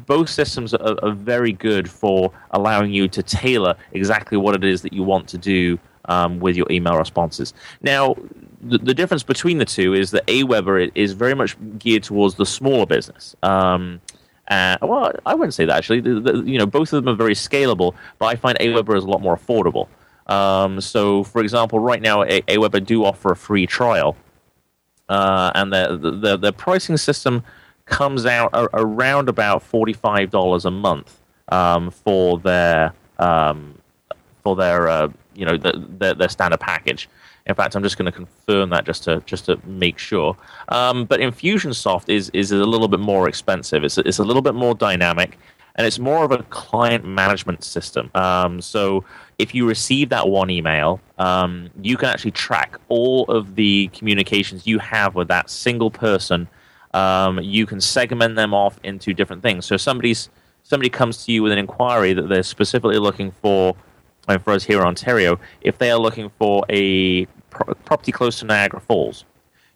both 0.06 0.30
systems 0.30 0.74
are, 0.74 0.96
are, 1.04 1.12
very 1.12 1.54
good 1.54 1.90
for 1.90 2.32
allowing 2.52 2.92
you 2.92 3.08
to 3.08 3.24
tailor 3.24 3.76
exactly 3.94 4.38
what 4.38 4.54
it 4.54 4.64
is 4.64 4.82
that 4.84 4.94
you 4.94 5.02
want 5.02 5.28
to 5.30 5.38
do 5.38 5.80
um, 6.08 6.40
with 6.40 6.56
your 6.56 6.68
email 6.70 6.98
responses. 6.98 7.54
Now, 7.82 8.16
the, 8.62 8.78
the, 8.78 8.94
difference 8.94 9.24
between 9.24 9.58
the 9.58 9.66
two 9.66 9.94
is 9.94 10.12
that 10.12 10.26
Aweber 10.28 10.92
is 10.96 11.14
very 11.14 11.36
much 11.36 11.56
geared 11.78 12.04
towards 12.04 12.36
the 12.36 12.46
smaller 12.46 12.86
business. 12.86 13.36
Um, 13.44 14.02
uh, 14.50 14.78
well, 14.82 15.12
I 15.26 15.36
wouldn't 15.36 15.54
say 15.54 15.66
that 15.66 15.78
actually. 15.78 16.02
The, 16.02 16.20
the, 16.20 16.44
you 16.44 16.58
know, 16.58 16.66
both 16.66 16.94
of 16.94 17.04
them 17.04 17.14
are 17.14 17.18
very 17.18 17.34
scalable, 17.34 17.94
but 18.18 18.28
I 18.28 18.36
find 18.36 18.58
Aweber 18.60 18.98
is 18.98 19.04
a 19.04 19.08
lot 19.08 19.22
more 19.22 19.38
affordable. 19.38 19.88
Um, 20.28 20.82
so, 20.82 21.24
for 21.24 21.42
example, 21.42 21.80
right 21.80 22.02
now, 22.02 22.24
a- 22.24 22.42
Aweber 22.42 22.86
do 22.86 23.06
offer 23.06 23.32
a 23.32 23.36
free 23.36 23.66
trial, 23.66 24.16
uh, 25.10 25.52
and 25.56 25.72
the, 25.72 25.98
the 25.98 26.38
the 26.38 26.54
pricing 26.54 26.98
system 26.98 27.44
comes 27.86 28.26
out 28.26 28.50
a- 28.54 28.70
around 28.74 29.30
about 29.30 29.64
forty 29.64 29.94
five 29.94 30.30
dollars 30.30 30.66
a 30.66 30.72
month 30.72 31.20
um, 31.50 31.92
for 31.92 32.40
their 32.40 32.94
um, 33.20 33.78
for 34.44 34.56
their 34.56 34.88
uh, 34.90 35.10
you 35.38 35.46
know 35.46 35.56
the, 35.56 35.86
the, 36.00 36.16
their 36.16 36.30
standard 36.30 36.60
package. 36.60 37.08
In 37.46 37.56
fact, 37.56 37.76
I'm 37.76 37.84
just 37.84 37.98
going 37.98 38.08
to 38.08 38.12
confirm 38.12 38.72
that 38.72 38.86
just 38.86 39.04
to 39.06 39.22
just 39.26 39.46
to 39.46 39.60
make 39.66 39.98
sure. 39.98 40.36
Um, 40.70 41.06
but 41.06 41.20
Infusionsoft 41.20 42.10
is 42.10 42.30
is 42.34 42.52
a 42.52 42.58
little 42.58 42.88
bit 42.88 43.00
more 43.00 43.30
expensive. 43.30 43.84
It's 43.84 43.98
it's 43.98 44.20
a 44.20 44.24
little 44.24 44.42
bit 44.42 44.56
more 44.56 44.76
dynamic, 44.76 45.38
and 45.76 45.86
it's 45.86 46.00
more 46.00 46.26
of 46.26 46.32
a 46.32 46.44
client 46.44 47.06
management 47.06 47.64
system. 47.64 48.10
Um, 48.16 48.60
so 48.62 49.06
if 49.38 49.54
you 49.54 49.68
receive 49.68 50.10
that 50.10 50.28
one 50.28 50.50
email, 50.50 51.00
um, 51.20 51.70
you 51.82 51.96
can 51.96 52.10
actually 52.10 52.32
track 52.32 52.78
all 52.90 53.26
of 53.26 53.56
the 53.56 53.88
communications 53.90 54.66
you 54.66 54.80
have 54.80 55.16
with 55.16 55.28
that 55.28 55.50
single 55.50 55.92
person. 55.92 56.48
Um, 56.94 57.40
you 57.40 57.66
can 57.66 57.80
segment 57.80 58.36
them 58.36 58.54
off 58.54 58.80
into 58.84 59.14
different 59.14 59.44
things. 59.44 59.66
So 59.66 59.78
somebody's 59.78 60.30
somebody 60.64 60.90
comes 60.90 61.26
to 61.26 61.32
you 61.32 61.44
with 61.44 61.54
an 61.54 61.58
inquiry 61.60 62.14
that 62.14 62.28
they're 62.28 62.44
specifically 62.44 62.98
looking 62.98 63.32
for 63.32 63.76
for 64.36 64.52
us 64.52 64.66
here 64.66 64.80
in 64.80 64.86
Ontario, 64.86 65.40
if 65.62 65.78
they 65.78 65.90
are 65.90 65.98
looking 65.98 66.30
for 66.38 66.66
a 66.70 67.26
pro- 67.50 67.74
property 67.86 68.12
close 68.12 68.40
to 68.40 68.46
Niagara 68.46 68.82
Falls, 68.82 69.24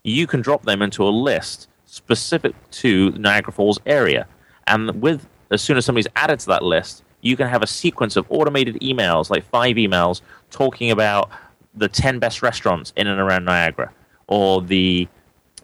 you 0.03 0.27
can 0.27 0.41
drop 0.41 0.63
them 0.63 0.81
into 0.81 1.03
a 1.03 1.09
list 1.09 1.69
specific 1.85 2.53
to 2.71 3.11
the 3.11 3.19
Niagara 3.19 3.53
Falls 3.53 3.79
area. 3.85 4.27
And 4.67 5.01
with 5.01 5.27
as 5.51 5.61
soon 5.61 5.77
as 5.77 5.85
somebody's 5.85 6.07
added 6.15 6.39
to 6.41 6.47
that 6.47 6.63
list, 6.63 7.03
you 7.21 7.37
can 7.37 7.47
have 7.47 7.61
a 7.63 7.67
sequence 7.67 8.15
of 8.15 8.25
automated 8.29 8.75
emails, 8.81 9.29
like 9.29 9.45
five 9.49 9.75
emails, 9.75 10.21
talking 10.49 10.91
about 10.91 11.29
the 11.75 11.87
10 11.87 12.19
best 12.19 12.41
restaurants 12.41 12.91
in 12.95 13.07
and 13.07 13.19
around 13.19 13.45
Niagara, 13.45 13.91
or 14.27 14.61
the 14.61 15.07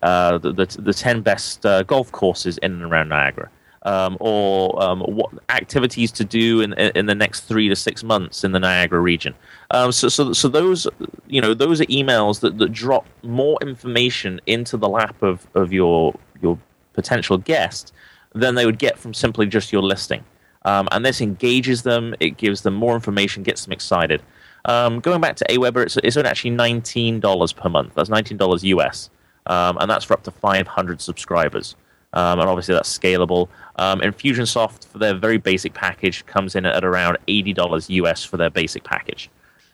uh, 0.03 0.37
the, 0.37 0.53
the, 0.53 0.65
the 0.79 0.93
10 0.93 1.21
best 1.21 1.65
uh, 1.65 1.81
golf 1.83 2.11
courses 2.11 2.59
in 2.59 2.71
and 2.71 2.83
around 2.83 3.09
Niagara 3.09 3.49
um, 3.87 4.17
or 4.19 4.81
um, 4.83 4.99
what 5.01 5.31
activities 5.47 6.11
to 6.11 6.25
do 6.25 6.59
in, 6.59 6.73
in 6.73 7.05
the 7.05 7.15
next 7.15 7.41
three 7.41 7.69
to 7.69 7.75
six 7.75 8.03
months 8.03 8.43
in 8.43 8.51
the 8.51 8.59
Niagara 8.59 8.99
region. 8.99 9.33
Um, 9.71 9.93
so, 9.93 10.09
so, 10.09 10.33
so 10.33 10.49
those, 10.49 10.87
you 11.27 11.39
know, 11.39 11.53
those 11.53 11.79
are 11.79 11.85
emails 11.85 12.41
that, 12.41 12.57
that 12.57 12.73
drop 12.73 13.07
more 13.23 13.57
information 13.61 14.41
into 14.45 14.75
the 14.75 14.89
lap 14.89 15.15
of, 15.23 15.47
of 15.55 15.71
your 15.71 16.13
your 16.41 16.59
potential 16.93 17.37
guest 17.37 17.93
than 18.33 18.55
they 18.55 18.65
would 18.65 18.77
get 18.77 18.99
from 18.99 19.13
simply 19.13 19.45
just 19.45 19.71
your 19.71 19.81
listing. 19.81 20.23
Um, 20.65 20.89
and 20.91 21.05
this 21.05 21.21
engages 21.21 21.83
them, 21.83 22.13
it 22.19 22.35
gives 22.37 22.61
them 22.61 22.73
more 22.73 22.93
information, 22.93 23.41
gets 23.41 23.63
them 23.63 23.71
excited. 23.71 24.21
Um, 24.65 24.99
going 24.99 25.21
back 25.21 25.37
to 25.37 25.45
Aweber, 25.45 25.83
it's, 25.83 25.95
it's 26.03 26.17
actually 26.17 26.51
$19 26.51 27.55
per 27.55 27.69
month. 27.69 27.93
That's 27.95 28.09
$19 28.09 28.63
US. 28.63 29.09
Um, 29.45 29.77
and 29.77 29.89
that's 29.89 30.03
for 30.03 30.13
up 30.13 30.23
to 30.23 30.31
500 30.31 30.99
subscribers. 30.99 31.75
Um, 32.13 32.39
and 32.39 32.49
obviously 32.49 32.73
that's 32.73 32.97
scalable. 32.97 33.49
Um, 33.75 33.99
Infusionsoft, 34.01 34.85
for 34.85 34.97
their 34.97 35.15
very 35.15 35.37
basic 35.37 35.73
package, 35.73 36.25
comes 36.25 36.55
in 36.55 36.65
at 36.65 36.83
around 36.83 37.17
$80 37.27 37.89
US 37.89 38.23
for 38.23 38.37
their 38.37 38.49
basic 38.49 38.83
package. 38.83 39.29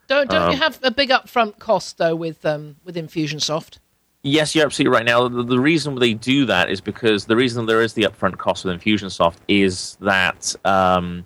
Don't 0.08 0.30
don't 0.30 0.52
you 0.52 0.58
have 0.58 0.80
a 0.84 0.92
big 0.92 1.10
upfront 1.10 1.60
cost 1.60 1.98
though 1.98 2.16
with 2.16 2.46
um, 2.46 2.76
with 2.84 2.96
Infusionsoft? 2.96 3.78
Yes, 4.24 4.56
you're 4.56 4.66
absolutely 4.66 4.96
right. 4.96 5.06
Now, 5.06 5.28
the, 5.28 5.44
the, 5.44 5.60
reason 5.60 5.96
they 5.96 6.14
do 6.14 6.46
that 6.46 6.70
is 6.70 6.80
because 6.80 7.26
the 7.26 7.36
reason 7.36 7.66
there 7.66 7.82
is 7.82 7.94
the 7.94 8.04
upfront 8.04 8.38
cost 8.38 8.64
with 8.64 8.80
Infusionsoft 8.80 9.36
is 9.50 9.98
that 10.00 10.56
um, 10.64 11.26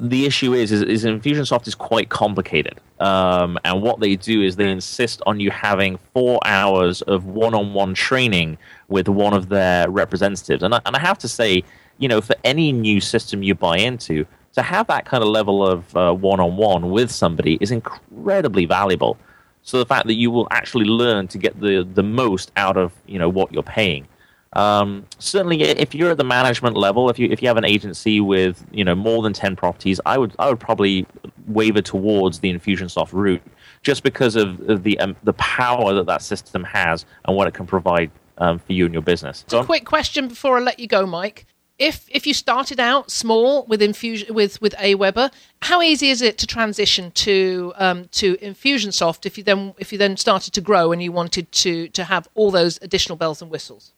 the 0.00 0.26
issue 0.26 0.54
is, 0.54 0.70
is, 0.70 0.82
is 0.82 1.04
Infusionsoft 1.04 1.66
is 1.66 1.74
quite 1.74 2.08
complicated. 2.08 2.80
Um, 3.00 3.58
and 3.64 3.82
what 3.82 3.98
they 3.98 4.14
do 4.14 4.42
is 4.42 4.54
they 4.54 4.70
insist 4.70 5.20
on 5.26 5.40
you 5.40 5.50
having 5.50 5.98
four 6.14 6.38
hours 6.44 7.02
of 7.02 7.26
one-on-one 7.26 7.94
training 7.94 8.58
with 8.86 9.08
one 9.08 9.34
of 9.34 9.48
their 9.48 9.90
representatives. 9.90 10.62
And 10.62 10.74
I, 10.74 10.80
and 10.86 10.94
I 10.94 11.00
have 11.00 11.18
to 11.18 11.28
say, 11.28 11.64
you 11.98 12.06
know, 12.06 12.20
for 12.20 12.36
any 12.44 12.70
new 12.70 13.00
system 13.00 13.42
you 13.42 13.56
buy 13.56 13.78
into, 13.78 14.24
to 14.54 14.62
have 14.62 14.86
that 14.86 15.04
kind 15.04 15.22
of 15.22 15.28
level 15.28 15.66
of 15.66 15.96
uh, 15.96 16.14
one-on-one 16.14 16.90
with 16.90 17.10
somebody 17.10 17.58
is 17.60 17.72
incredibly 17.72 18.66
valuable. 18.66 19.18
So 19.62 19.78
the 19.78 19.86
fact 19.86 20.06
that 20.06 20.14
you 20.14 20.30
will 20.30 20.46
actually 20.50 20.86
learn 20.86 21.28
to 21.28 21.38
get 21.38 21.60
the, 21.60 21.86
the 21.92 22.02
most 22.02 22.52
out 22.56 22.76
of 22.76 22.92
you 23.06 23.18
know 23.18 23.28
what 23.28 23.52
you're 23.52 23.62
paying. 23.62 24.08
Um, 24.54 25.04
certainly, 25.18 25.62
if 25.62 25.94
you're 25.94 26.10
at 26.10 26.16
the 26.16 26.24
management 26.24 26.76
level, 26.76 27.10
if 27.10 27.18
you 27.18 27.28
if 27.30 27.42
you 27.42 27.48
have 27.48 27.56
an 27.56 27.64
agency 27.64 28.20
with 28.20 28.64
you 28.70 28.84
know 28.84 28.94
more 28.94 29.22
than 29.22 29.32
ten 29.32 29.56
properties, 29.56 30.00
I 30.06 30.18
would 30.18 30.34
I 30.38 30.48
would 30.48 30.60
probably 30.60 31.06
waver 31.46 31.82
towards 31.82 32.40
the 32.40 32.52
Infusionsoft 32.52 33.12
route, 33.12 33.42
just 33.82 34.02
because 34.02 34.36
of, 34.36 34.60
of 34.68 34.82
the 34.82 34.98
um, 35.00 35.16
the 35.22 35.34
power 35.34 35.92
that 35.94 36.06
that 36.06 36.22
system 36.22 36.64
has 36.64 37.04
and 37.26 37.36
what 37.36 37.46
it 37.46 37.54
can 37.54 37.66
provide 37.66 38.10
um, 38.38 38.58
for 38.58 38.72
you 38.72 38.86
and 38.86 38.94
your 38.94 39.02
business. 39.02 39.44
So, 39.48 39.60
a 39.60 39.64
quick 39.64 39.84
question 39.84 40.28
before 40.28 40.56
I 40.56 40.60
let 40.60 40.78
you 40.78 40.86
go, 40.86 41.04
Mike 41.04 41.46
if 41.78 42.06
if 42.10 42.26
you 42.26 42.34
started 42.34 42.80
out 42.80 43.10
small 43.10 43.64
with 43.66 43.80
infusion 43.80 44.34
with 44.34 44.60
with 44.60 44.74
Aweber, 44.74 45.32
how 45.62 45.80
easy 45.80 46.10
is 46.10 46.22
it 46.22 46.36
to 46.38 46.46
transition 46.46 47.10
to 47.12 47.72
um, 47.76 48.08
to 48.12 48.36
Infusionsoft 48.36 49.26
if 49.26 49.38
you 49.38 49.44
then 49.44 49.74
if 49.78 49.92
you 49.92 49.98
then 49.98 50.16
started 50.16 50.52
to 50.54 50.60
grow 50.60 50.92
and 50.92 51.02
you 51.02 51.12
wanted 51.12 51.50
to 51.52 51.88
to 51.88 52.04
have 52.04 52.28
all 52.34 52.50
those 52.50 52.78
additional 52.82 53.16
bells 53.16 53.40
and 53.40 53.50
whistles? 53.50 53.92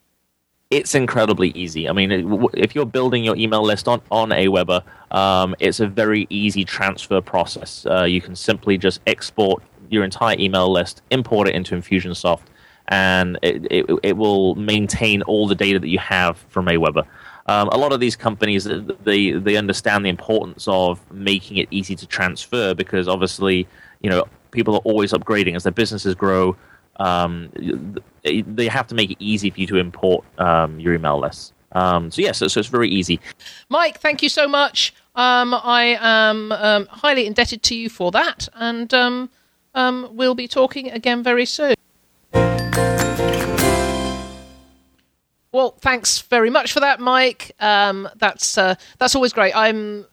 It's 0.70 0.94
incredibly 0.94 1.48
easy. 1.48 1.88
I 1.88 1.92
mean, 1.92 2.12
if 2.54 2.76
you're 2.76 2.86
building 2.86 3.24
your 3.24 3.36
email 3.36 3.62
list 3.62 3.88
on 3.88 4.00
on 4.12 4.28
Aweber, 4.30 4.84
um, 5.10 5.56
it's 5.58 5.80
a 5.80 5.88
very 5.88 6.28
easy 6.30 6.64
transfer 6.64 7.20
process. 7.20 7.84
Uh, 7.86 8.04
you 8.04 8.20
can 8.20 8.36
simply 8.36 8.78
just 8.78 9.00
export 9.08 9.64
your 9.88 10.04
entire 10.04 10.36
email 10.38 10.70
list, 10.70 11.02
import 11.10 11.48
it 11.48 11.56
into 11.56 11.74
Infusionsoft, 11.74 12.42
and 12.86 13.36
it, 13.42 13.66
it, 13.68 13.86
it 14.04 14.16
will 14.16 14.54
maintain 14.54 15.22
all 15.22 15.48
the 15.48 15.56
data 15.56 15.80
that 15.80 15.88
you 15.88 15.98
have 15.98 16.38
from 16.50 16.66
Aweber. 16.66 17.04
Um, 17.46 17.66
a 17.72 17.76
lot 17.76 17.92
of 17.92 17.98
these 17.98 18.14
companies 18.14 18.68
they 19.02 19.32
they 19.32 19.56
understand 19.56 20.04
the 20.04 20.08
importance 20.08 20.68
of 20.68 21.00
making 21.10 21.56
it 21.56 21.66
easy 21.72 21.96
to 21.96 22.06
transfer 22.06 22.74
because 22.74 23.08
obviously 23.08 23.66
you 24.02 24.08
know 24.08 24.24
people 24.52 24.76
are 24.76 24.82
always 24.84 25.12
upgrading 25.12 25.56
as 25.56 25.64
their 25.64 25.72
businesses 25.72 26.14
grow. 26.14 26.56
Um, 27.00 27.96
they 28.22 28.68
have 28.68 28.86
to 28.88 28.94
make 28.94 29.10
it 29.10 29.16
easy 29.18 29.50
for 29.50 29.58
you 29.58 29.66
to 29.68 29.76
import 29.78 30.24
um, 30.38 30.78
your 30.78 30.94
email 30.94 31.18
list. 31.18 31.54
Um, 31.72 32.10
so 32.10 32.20
yes, 32.20 32.26
yeah, 32.26 32.32
so, 32.32 32.48
so, 32.48 32.60
it's 32.60 32.68
very 32.68 32.90
easy. 32.90 33.20
Mike, 33.68 33.98
thank 34.00 34.22
you 34.22 34.28
so 34.28 34.46
much. 34.46 34.92
Um, 35.14 35.54
I 35.54 35.96
am 36.00 36.52
um, 36.52 36.86
highly 36.86 37.26
indebted 37.26 37.62
to 37.64 37.74
you 37.74 37.88
for 37.88 38.10
that, 38.10 38.48
and 38.54 38.92
we'll 40.12 40.34
be 40.34 40.48
talking 40.48 40.90
again 40.90 41.22
very 41.22 41.46
soon. 41.46 41.74
Well, 45.52 45.72
thanks 45.80 46.20
very 46.20 46.50
much 46.50 46.72
for 46.72 46.80
that, 46.80 47.00
Mike. 47.00 47.52
Um, 47.60 48.08
that's 48.16 48.58
uh, 48.58 48.74
that's 48.98 49.14
always 49.14 49.32
great. 49.32 49.56
I'm 49.56 50.06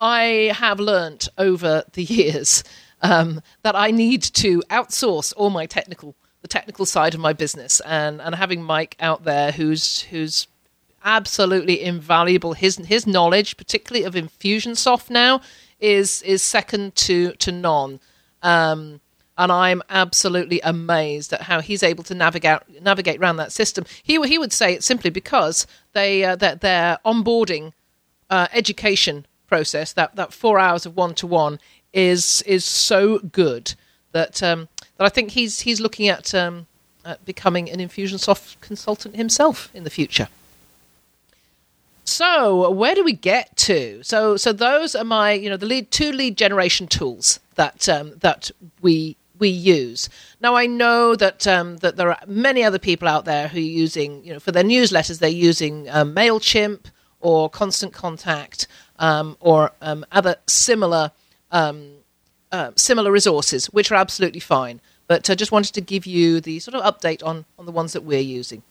I 0.00 0.54
have 0.54 0.80
learnt 0.80 1.28
over 1.38 1.84
the 1.92 2.02
years 2.04 2.62
um, 3.04 3.42
that 3.62 3.76
I 3.76 3.90
need 3.90 4.22
to 4.22 4.60
outsource 4.70 5.32
all 5.36 5.50
my 5.50 5.66
technical 5.66 6.16
the 6.42 6.48
technical 6.48 6.84
side 6.84 7.14
of 7.14 7.20
my 7.20 7.32
business, 7.32 7.80
and 7.80 8.20
and 8.20 8.34
having 8.34 8.62
Mike 8.62 8.96
out 8.98 9.24
there 9.24 9.52
who's 9.52 10.00
who's 10.02 10.48
absolutely 11.04 11.82
invaluable. 11.82 12.54
His 12.54 12.76
his 12.78 13.06
knowledge, 13.06 13.56
particularly 13.56 14.04
of 14.04 14.14
Infusionsoft 14.14 15.10
now, 15.10 15.42
is 15.78 16.22
is 16.22 16.42
second 16.42 16.96
to 16.96 17.32
to 17.32 17.52
none. 17.52 18.00
Um, 18.42 19.00
and 19.36 19.50
I'm 19.50 19.82
absolutely 19.90 20.60
amazed 20.60 21.32
at 21.32 21.42
how 21.42 21.60
he's 21.60 21.82
able 21.82 22.04
to 22.04 22.14
navigate 22.14 22.82
navigate 22.82 23.20
around 23.20 23.36
that 23.36 23.52
system. 23.52 23.84
He 24.02 24.20
he 24.26 24.38
would 24.38 24.52
say 24.52 24.74
it's 24.74 24.86
simply 24.86 25.10
because 25.10 25.66
they 25.92 26.24
uh, 26.24 26.36
that 26.36 26.62
their 26.62 26.98
onboarding 27.04 27.72
uh, 28.30 28.48
education 28.52 29.26
process 29.46 29.92
that 29.92 30.16
that 30.16 30.32
four 30.32 30.58
hours 30.58 30.86
of 30.86 30.96
one 30.96 31.14
to 31.14 31.26
one 31.26 31.58
is 31.94 32.42
is 32.42 32.64
so 32.64 33.18
good 33.20 33.74
that 34.12 34.42
um, 34.42 34.68
that 34.98 35.04
I 35.04 35.08
think 35.08 35.30
he's 35.30 35.60
he's 35.60 35.80
looking 35.80 36.08
at, 36.08 36.34
um, 36.34 36.66
at 37.04 37.24
becoming 37.24 37.70
an 37.70 37.78
Infusionsoft 37.78 38.60
consultant 38.60 39.16
himself 39.16 39.70
in 39.72 39.84
the 39.84 39.90
future. 39.90 40.28
So 42.04 42.70
where 42.70 42.94
do 42.94 43.02
we 43.02 43.14
get 43.14 43.56
to? 43.58 44.02
So 44.02 44.36
so 44.36 44.52
those 44.52 44.94
are 44.94 45.04
my 45.04 45.32
you 45.32 45.48
know 45.48 45.56
the 45.56 45.66
lead 45.66 45.90
two 45.90 46.12
lead 46.12 46.36
generation 46.36 46.86
tools 46.86 47.40
that 47.54 47.88
um, 47.88 48.12
that 48.18 48.50
we 48.82 49.16
we 49.38 49.48
use. 49.48 50.08
Now 50.40 50.54
I 50.54 50.66
know 50.66 51.14
that 51.16 51.46
um, 51.46 51.78
that 51.78 51.96
there 51.96 52.10
are 52.10 52.18
many 52.26 52.62
other 52.62 52.78
people 52.78 53.08
out 53.08 53.24
there 53.24 53.48
who 53.48 53.58
are 53.58 53.60
using, 53.60 54.24
you 54.24 54.32
know, 54.32 54.40
for 54.40 54.52
their 54.52 54.64
newsletters 54.64 55.18
they're 55.18 55.30
using 55.30 55.88
um, 55.90 56.14
Mailchimp 56.14 56.86
or 57.20 57.48
Constant 57.48 57.92
Contact 57.92 58.66
um, 58.98 59.36
or 59.40 59.72
um, 59.80 60.04
other 60.12 60.36
similar 60.46 61.10
um, 61.54 61.92
uh, 62.52 62.72
similar 62.76 63.10
resources, 63.10 63.66
which 63.66 63.90
are 63.90 63.94
absolutely 63.94 64.40
fine. 64.40 64.82
But 65.06 65.30
I 65.30 65.34
just 65.34 65.52
wanted 65.52 65.72
to 65.74 65.80
give 65.80 66.04
you 66.04 66.40
the 66.40 66.58
sort 66.60 66.74
of 66.74 66.82
update 66.84 67.24
on 67.24 67.46
on 67.58 67.64
the 67.64 67.72
ones 67.72 67.94
that 67.94 68.04
we're 68.04 68.20
using. 68.20 68.62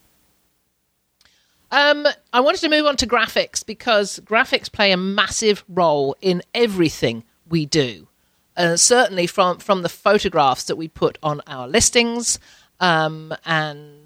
Um, 1.72 2.06
I 2.32 2.40
wanted 2.40 2.62
to 2.62 2.70
move 2.70 2.86
on 2.86 2.98
to 2.98 3.08
graphics 3.08 3.66
because 3.66 4.20
graphics 4.20 4.72
play 4.72 4.92
a 4.92 4.98
massive 4.98 5.64
role 5.68 6.16
in 6.22 6.44
everything 6.54 7.24
we 7.50 7.66
do 7.66 8.08
uh, 8.56 8.76
certainly 8.76 9.28
from 9.28 9.60
from 9.60 9.82
the 9.82 9.90
photographs 9.90 10.66
that 10.66 10.76
we 10.76 10.88
put 10.88 11.18
on 11.24 11.42
our 11.48 11.68
listings, 11.68 12.40
um, 12.80 13.34
and 13.46 14.00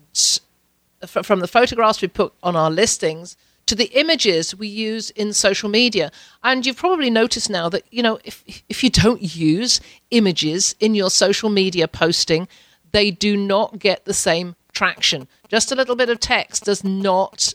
from 1.05 1.39
the 1.39 1.47
photographs 1.47 2.01
we 2.01 2.07
put 2.07 2.33
on 2.41 2.55
our 2.55 2.71
listings 2.71 3.37
to 3.67 3.75
the 3.75 3.91
images 3.99 4.56
we 4.56 4.67
use 4.67 5.12
in 5.12 5.34
social 5.34 5.69
media. 5.69 6.12
And 6.43 6.65
you've 6.65 6.77
probably 6.77 7.10
noticed 7.10 7.49
now 7.49 7.69
that 7.69 7.84
you 7.91 8.01
know 8.01 8.19
if 8.23 8.43
if 8.67 8.84
you 8.84 8.89
don't 8.89 9.21
use 9.21 9.80
images 10.12 10.75
in 10.80 10.95
your 10.95 11.10
social 11.12 11.49
media 11.49 11.88
posting, 11.88 12.47
they 12.91 13.12
do 13.12 13.38
not 13.38 13.80
get 13.80 14.06
the 14.06 14.13
same 14.13 14.56
traction. 14.73 15.27
Just 15.49 15.71
a 15.71 15.75
little 15.75 15.95
bit 15.95 16.10
of 16.10 16.19
text 16.19 16.65
does 16.65 16.84
not. 16.84 17.53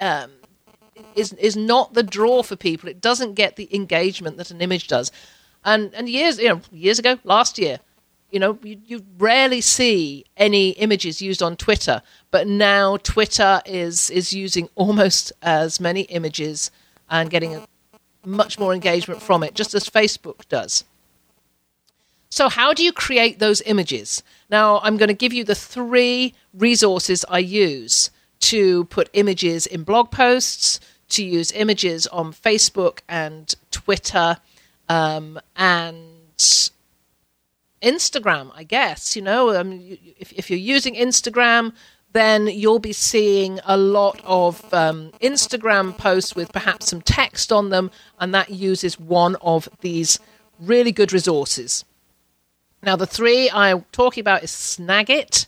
Um, 0.00 0.30
is 1.14 1.32
is 1.34 1.56
not 1.56 1.94
the 1.94 2.02
draw 2.02 2.42
for 2.42 2.56
people. 2.56 2.88
It 2.88 3.00
doesn't 3.00 3.34
get 3.34 3.56
the 3.56 3.74
engagement 3.74 4.36
that 4.36 4.50
an 4.50 4.60
image 4.60 4.86
does. 4.88 5.10
And 5.64 5.94
and 5.94 6.08
years 6.08 6.38
you 6.38 6.48
know 6.48 6.60
years 6.70 6.98
ago, 6.98 7.18
last 7.24 7.58
year, 7.58 7.78
you 8.32 8.40
know 8.40 8.58
you, 8.62 8.78
you 8.86 9.04
rarely 9.18 9.60
see 9.60 10.24
any 10.36 10.70
images 10.70 11.22
used 11.22 11.42
on 11.42 11.56
Twitter, 11.56 12.02
but 12.30 12.48
now 12.48 12.96
Twitter 12.96 13.60
is 13.66 14.10
is 14.10 14.32
using 14.32 14.68
almost 14.74 15.32
as 15.42 15.78
many 15.78 16.02
images 16.02 16.70
and 17.08 17.30
getting 17.30 17.54
a, 17.54 17.66
much 18.24 18.58
more 18.58 18.72
engagement 18.72 19.22
from 19.22 19.42
it, 19.42 19.54
just 19.54 19.74
as 19.74 19.88
Facebook 19.88 20.48
does. 20.48 20.84
So, 22.30 22.48
how 22.48 22.72
do 22.72 22.82
you 22.82 22.92
create 22.92 23.38
those 23.38 23.60
images? 23.62 24.22
Now, 24.48 24.80
I'm 24.82 24.96
going 24.96 25.08
to 25.08 25.14
give 25.14 25.34
you 25.34 25.44
the 25.44 25.54
three 25.54 26.34
resources 26.54 27.26
I 27.28 27.40
use 27.40 28.10
to 28.40 28.86
put 28.86 29.10
images 29.12 29.66
in 29.66 29.84
blog 29.84 30.10
posts, 30.10 30.80
to 31.10 31.22
use 31.22 31.52
images 31.52 32.06
on 32.06 32.32
Facebook 32.32 33.00
and 33.06 33.54
Twitter, 33.70 34.38
um, 34.88 35.38
and 35.56 36.06
Instagram, 37.82 38.50
I 38.54 38.64
guess. 38.64 39.16
You 39.16 39.22
know, 39.22 39.54
um, 39.58 39.80
if, 40.18 40.32
if 40.32 40.50
you're 40.50 40.58
using 40.58 40.94
Instagram, 40.94 41.72
then 42.12 42.46
you'll 42.46 42.78
be 42.78 42.92
seeing 42.92 43.58
a 43.64 43.76
lot 43.76 44.20
of 44.24 44.72
um, 44.72 45.12
Instagram 45.20 45.96
posts 45.96 46.36
with 46.36 46.52
perhaps 46.52 46.88
some 46.90 47.00
text 47.00 47.50
on 47.50 47.70
them, 47.70 47.90
and 48.20 48.34
that 48.34 48.50
uses 48.50 49.00
one 49.00 49.36
of 49.36 49.68
these 49.80 50.18
really 50.58 50.92
good 50.92 51.12
resources. 51.12 51.84
Now, 52.82 52.96
the 52.96 53.06
three 53.06 53.50
I'm 53.50 53.84
talking 53.92 54.20
about 54.20 54.42
is 54.42 54.50
Snagit 54.50 55.46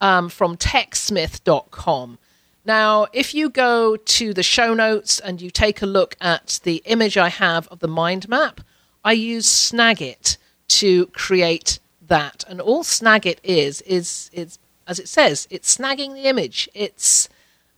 um, 0.00 0.28
from 0.28 0.56
techsmith.com. 0.56 2.18
Now, 2.64 3.06
if 3.12 3.34
you 3.34 3.48
go 3.48 3.96
to 3.96 4.34
the 4.34 4.42
show 4.42 4.74
notes 4.74 5.18
and 5.18 5.40
you 5.40 5.50
take 5.50 5.80
a 5.80 5.86
look 5.86 6.14
at 6.20 6.60
the 6.62 6.82
image 6.84 7.16
I 7.16 7.30
have 7.30 7.66
of 7.68 7.78
the 7.80 7.88
mind 7.88 8.28
map, 8.28 8.60
I 9.02 9.12
use 9.12 9.46
Snagit 9.46 10.36
to 10.70 11.06
create 11.08 11.78
that. 12.06 12.44
And 12.48 12.60
all 12.60 12.82
Snagit 12.84 13.38
is 13.42 13.80
is 13.82 14.30
is 14.32 14.58
as 14.86 14.98
it 14.98 15.08
says, 15.08 15.46
it's 15.50 15.76
snagging 15.76 16.14
the 16.14 16.24
image. 16.24 16.68
It's 16.74 17.28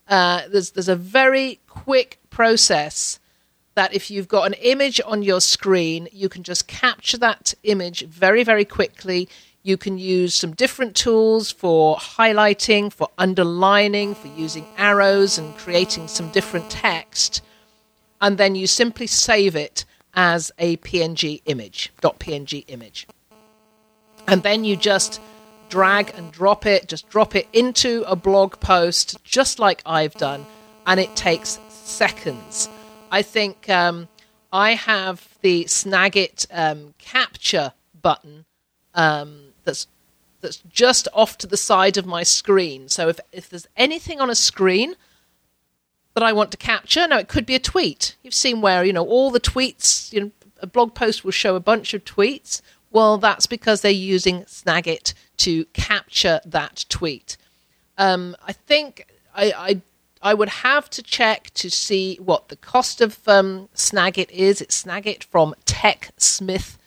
uh, 0.08 0.42
there's 0.50 0.70
there's 0.70 0.88
a 0.88 0.96
very 0.96 1.60
quick 1.68 2.18
process 2.30 3.18
that 3.74 3.94
if 3.94 4.10
you've 4.10 4.28
got 4.28 4.46
an 4.46 4.54
image 4.54 5.00
on 5.06 5.22
your 5.22 5.40
screen, 5.40 6.08
you 6.12 6.28
can 6.28 6.42
just 6.42 6.68
capture 6.68 7.18
that 7.18 7.54
image 7.62 8.06
very 8.06 8.44
very 8.44 8.64
quickly. 8.64 9.28
You 9.64 9.76
can 9.76 9.96
use 9.96 10.34
some 10.34 10.52
different 10.52 10.96
tools 10.96 11.52
for 11.52 11.96
highlighting, 11.96 12.92
for 12.92 13.08
underlining, 13.16 14.14
for 14.14 14.28
using 14.28 14.66
arrows 14.76 15.38
and 15.38 15.56
creating 15.56 16.08
some 16.08 16.30
different 16.30 16.68
text. 16.68 17.42
And 18.20 18.38
then 18.38 18.54
you 18.54 18.66
simply 18.66 19.06
save 19.06 19.54
it 19.54 19.84
as 20.14 20.52
a 20.58 20.76
PNG 20.78 21.42
image, 21.46 21.92
.png 22.02 22.64
image. 22.68 23.06
And 24.26 24.42
then 24.42 24.64
you 24.64 24.76
just 24.76 25.20
drag 25.68 26.12
and 26.14 26.30
drop 26.30 26.66
it, 26.66 26.86
just 26.86 27.08
drop 27.08 27.34
it 27.34 27.48
into 27.52 28.04
a 28.06 28.14
blog 28.14 28.60
post, 28.60 29.22
just 29.24 29.58
like 29.58 29.82
I've 29.86 30.14
done, 30.14 30.46
and 30.86 31.00
it 31.00 31.16
takes 31.16 31.58
seconds. 31.68 32.68
I 33.10 33.22
think 33.22 33.68
um, 33.68 34.08
I 34.52 34.74
have 34.74 35.28
the 35.40 35.64
Snagit 35.64 36.46
um, 36.52 36.94
capture 36.98 37.72
button 38.00 38.44
um, 38.94 39.52
that's 39.64 39.86
that's 40.42 40.58
just 40.70 41.08
off 41.14 41.38
to 41.38 41.46
the 41.46 41.56
side 41.56 41.96
of 41.96 42.04
my 42.04 42.22
screen. 42.22 42.88
So 42.88 43.08
if 43.08 43.20
if 43.32 43.48
there's 43.48 43.66
anything 43.76 44.20
on 44.20 44.28
a 44.28 44.34
screen 44.34 44.94
that 46.14 46.22
I 46.22 46.32
want 46.32 46.50
to 46.50 46.56
capture, 46.56 47.06
now 47.08 47.18
it 47.18 47.28
could 47.28 47.46
be 47.46 47.54
a 47.54 47.60
tweet. 47.60 48.16
You've 48.22 48.34
seen 48.34 48.60
where 48.60 48.84
you 48.84 48.92
know 48.92 49.06
all 49.06 49.30
the 49.30 49.40
tweets. 49.40 50.12
You 50.12 50.20
know, 50.20 50.30
a 50.60 50.66
blog 50.66 50.94
post 50.94 51.24
will 51.24 51.32
show 51.32 51.56
a 51.56 51.60
bunch 51.60 51.94
of 51.94 52.04
tweets. 52.04 52.60
Well, 52.90 53.18
that's 53.18 53.46
because 53.46 53.80
they're 53.80 53.90
using 53.90 54.42
Snagit 54.42 55.14
to 55.38 55.64
capture 55.66 56.40
that 56.44 56.84
tweet. 56.88 57.36
Um, 57.96 58.36
I 58.46 58.52
think 58.52 59.06
I, 59.34 59.52
I, 59.52 59.80
I 60.22 60.34
would 60.34 60.50
have 60.50 60.90
to 60.90 61.02
check 61.02 61.50
to 61.54 61.70
see 61.70 62.16
what 62.16 62.48
the 62.48 62.56
cost 62.56 63.00
of 63.00 63.18
um, 63.26 63.70
Snagit 63.74 64.30
is. 64.30 64.60
It's 64.60 64.84
Snagit 64.84 65.24
from 65.24 65.54
TechSmith.com. 65.64 66.78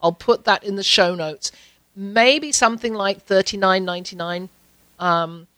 I'll 0.00 0.12
put 0.12 0.44
that 0.44 0.64
in 0.64 0.76
the 0.76 0.82
show 0.82 1.14
notes. 1.14 1.52
Maybe 1.94 2.52
something 2.52 2.94
like 2.94 3.22
thirty 3.22 3.56
nine 3.56 3.84
ninety 3.84 4.16
nine. 4.16 4.48
Um, 4.98 5.48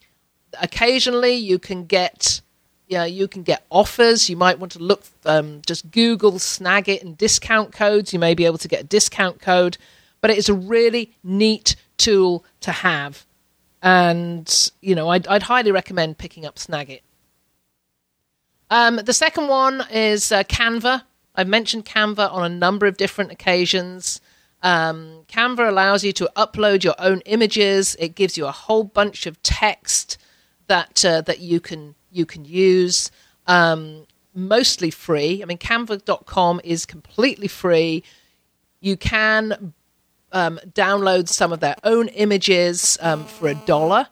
occasionally, 0.60 1.34
you 1.34 1.58
can 1.58 1.86
get 1.86 2.40
yeah, 2.86 3.04
you 3.04 3.28
can 3.28 3.42
get 3.42 3.64
offers. 3.70 4.28
You 4.28 4.36
might 4.36 4.58
want 4.58 4.72
to 4.72 4.78
look, 4.78 5.04
um, 5.24 5.62
just 5.66 5.90
Google 5.90 6.32
Snagit 6.32 7.02
and 7.02 7.16
discount 7.16 7.72
codes. 7.72 8.12
You 8.12 8.18
may 8.18 8.34
be 8.34 8.44
able 8.44 8.58
to 8.58 8.68
get 8.68 8.80
a 8.80 8.84
discount 8.86 9.40
code, 9.40 9.78
but 10.20 10.30
it 10.30 10.38
is 10.38 10.48
a 10.48 10.54
really 10.54 11.12
neat 11.22 11.76
tool 11.96 12.44
to 12.60 12.72
have. 12.72 13.24
And, 13.82 14.70
you 14.80 14.94
know, 14.94 15.08
I'd, 15.08 15.26
I'd 15.26 15.44
highly 15.44 15.72
recommend 15.72 16.18
picking 16.18 16.46
up 16.46 16.56
Snagit. 16.56 17.00
Um, 18.70 18.96
the 18.96 19.12
second 19.12 19.48
one 19.48 19.84
is 19.90 20.32
uh, 20.32 20.42
Canva. 20.44 21.02
I've 21.34 21.48
mentioned 21.48 21.84
Canva 21.84 22.32
on 22.32 22.50
a 22.50 22.54
number 22.54 22.86
of 22.86 22.96
different 22.96 23.32
occasions. 23.32 24.20
Um, 24.62 25.24
Canva 25.28 25.68
allows 25.68 26.04
you 26.04 26.12
to 26.14 26.30
upload 26.36 26.84
your 26.84 26.94
own 26.98 27.20
images. 27.26 27.96
It 27.98 28.14
gives 28.14 28.38
you 28.38 28.46
a 28.46 28.52
whole 28.52 28.84
bunch 28.84 29.26
of 29.26 29.42
text 29.42 30.16
that 30.66 31.04
uh, 31.04 31.20
that 31.22 31.40
you 31.40 31.60
can 31.60 31.94
you 32.10 32.26
can 32.26 32.44
use. 32.44 33.10
Um, 33.46 34.06
mostly 34.34 34.90
free. 34.90 35.42
I 35.42 35.46
mean, 35.46 35.58
Canva.com 35.58 36.60
is 36.64 36.86
completely 36.86 37.48
free. 37.48 38.02
You 38.80 38.96
can 38.96 39.74
um, 40.32 40.60
download 40.72 41.28
some 41.28 41.52
of 41.52 41.60
their 41.60 41.76
own 41.84 42.08
images 42.08 42.98
um, 43.00 43.24
for 43.24 43.48
a 43.48 43.54
dollar 43.54 44.08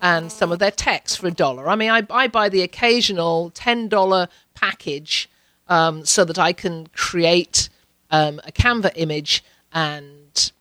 and 0.00 0.30
some 0.30 0.52
of 0.52 0.58
their 0.58 0.70
text 0.70 1.18
for 1.18 1.28
a 1.28 1.30
dollar. 1.30 1.68
I 1.68 1.76
mean, 1.76 1.90
I, 1.90 2.02
I 2.10 2.28
buy 2.28 2.50
the 2.50 2.60
occasional 2.60 3.50
$10 3.52 4.28
package 4.54 5.30
um, 5.68 6.04
so 6.04 6.24
that 6.24 6.38
I 6.38 6.52
can 6.52 6.88
create 6.88 7.70
um, 8.10 8.40
a 8.46 8.52
Canva 8.52 8.92
image 8.96 9.42
and 9.72 10.52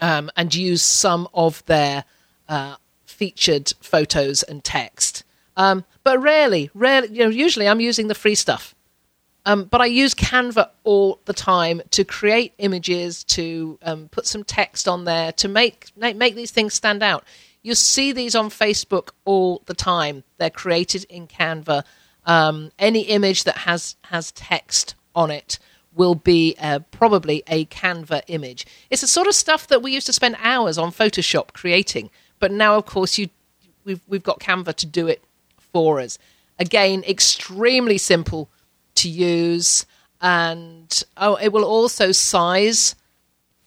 um, 0.00 0.30
and 0.36 0.54
use 0.54 0.82
some 0.82 1.26
of 1.34 1.64
their 1.66 2.04
uh, 2.48 2.76
featured 3.18 3.72
photos 3.80 4.42
and 4.44 4.62
text. 4.62 5.24
Um, 5.56 5.84
but 6.04 6.22
rarely, 6.22 6.70
rarely, 6.72 7.08
you 7.08 7.24
know, 7.24 7.30
usually 7.30 7.68
I'm 7.68 7.80
using 7.80 8.06
the 8.06 8.14
free 8.14 8.36
stuff. 8.36 8.76
Um, 9.44 9.64
but 9.64 9.80
I 9.80 9.86
use 9.86 10.14
Canva 10.14 10.70
all 10.84 11.20
the 11.24 11.32
time 11.32 11.82
to 11.90 12.04
create 12.04 12.52
images, 12.58 13.24
to 13.24 13.78
um, 13.82 14.08
put 14.08 14.26
some 14.26 14.44
text 14.44 14.86
on 14.86 15.04
there, 15.04 15.32
to 15.32 15.48
make, 15.48 15.90
make 15.96 16.36
these 16.36 16.52
things 16.52 16.74
stand 16.74 17.02
out. 17.02 17.24
You 17.62 17.74
see 17.74 18.12
these 18.12 18.36
on 18.36 18.50
Facebook 18.50 19.10
all 19.24 19.62
the 19.66 19.74
time. 19.74 20.22
They're 20.36 20.50
created 20.50 21.04
in 21.08 21.26
Canva. 21.26 21.84
Um, 22.24 22.70
any 22.78 23.00
image 23.02 23.44
that 23.44 23.58
has 23.58 23.96
has 24.02 24.32
text 24.32 24.94
on 25.14 25.30
it 25.30 25.58
will 25.94 26.14
be 26.14 26.54
uh, 26.60 26.80
probably 26.90 27.42
a 27.48 27.64
Canva 27.66 28.22
image. 28.28 28.66
It's 28.90 29.00
the 29.00 29.08
sort 29.08 29.26
of 29.26 29.34
stuff 29.34 29.66
that 29.66 29.82
we 29.82 29.92
used 29.92 30.06
to 30.06 30.12
spend 30.12 30.36
hours 30.40 30.78
on 30.78 30.92
Photoshop 30.92 31.52
creating, 31.52 32.10
but 32.38 32.52
now, 32.52 32.76
of 32.76 32.86
course, 32.86 33.18
you 33.18 33.28
we've 33.84 34.00
we've 34.08 34.22
got 34.22 34.40
Canva 34.40 34.74
to 34.74 34.86
do 34.86 35.06
it 35.06 35.22
for 35.58 36.00
us. 36.00 36.18
Again, 36.58 37.04
extremely 37.06 37.98
simple 37.98 38.48
to 38.96 39.08
use, 39.08 39.86
and 40.20 41.02
oh, 41.16 41.36
it 41.36 41.52
will 41.52 41.64
also 41.64 42.12
size 42.12 42.94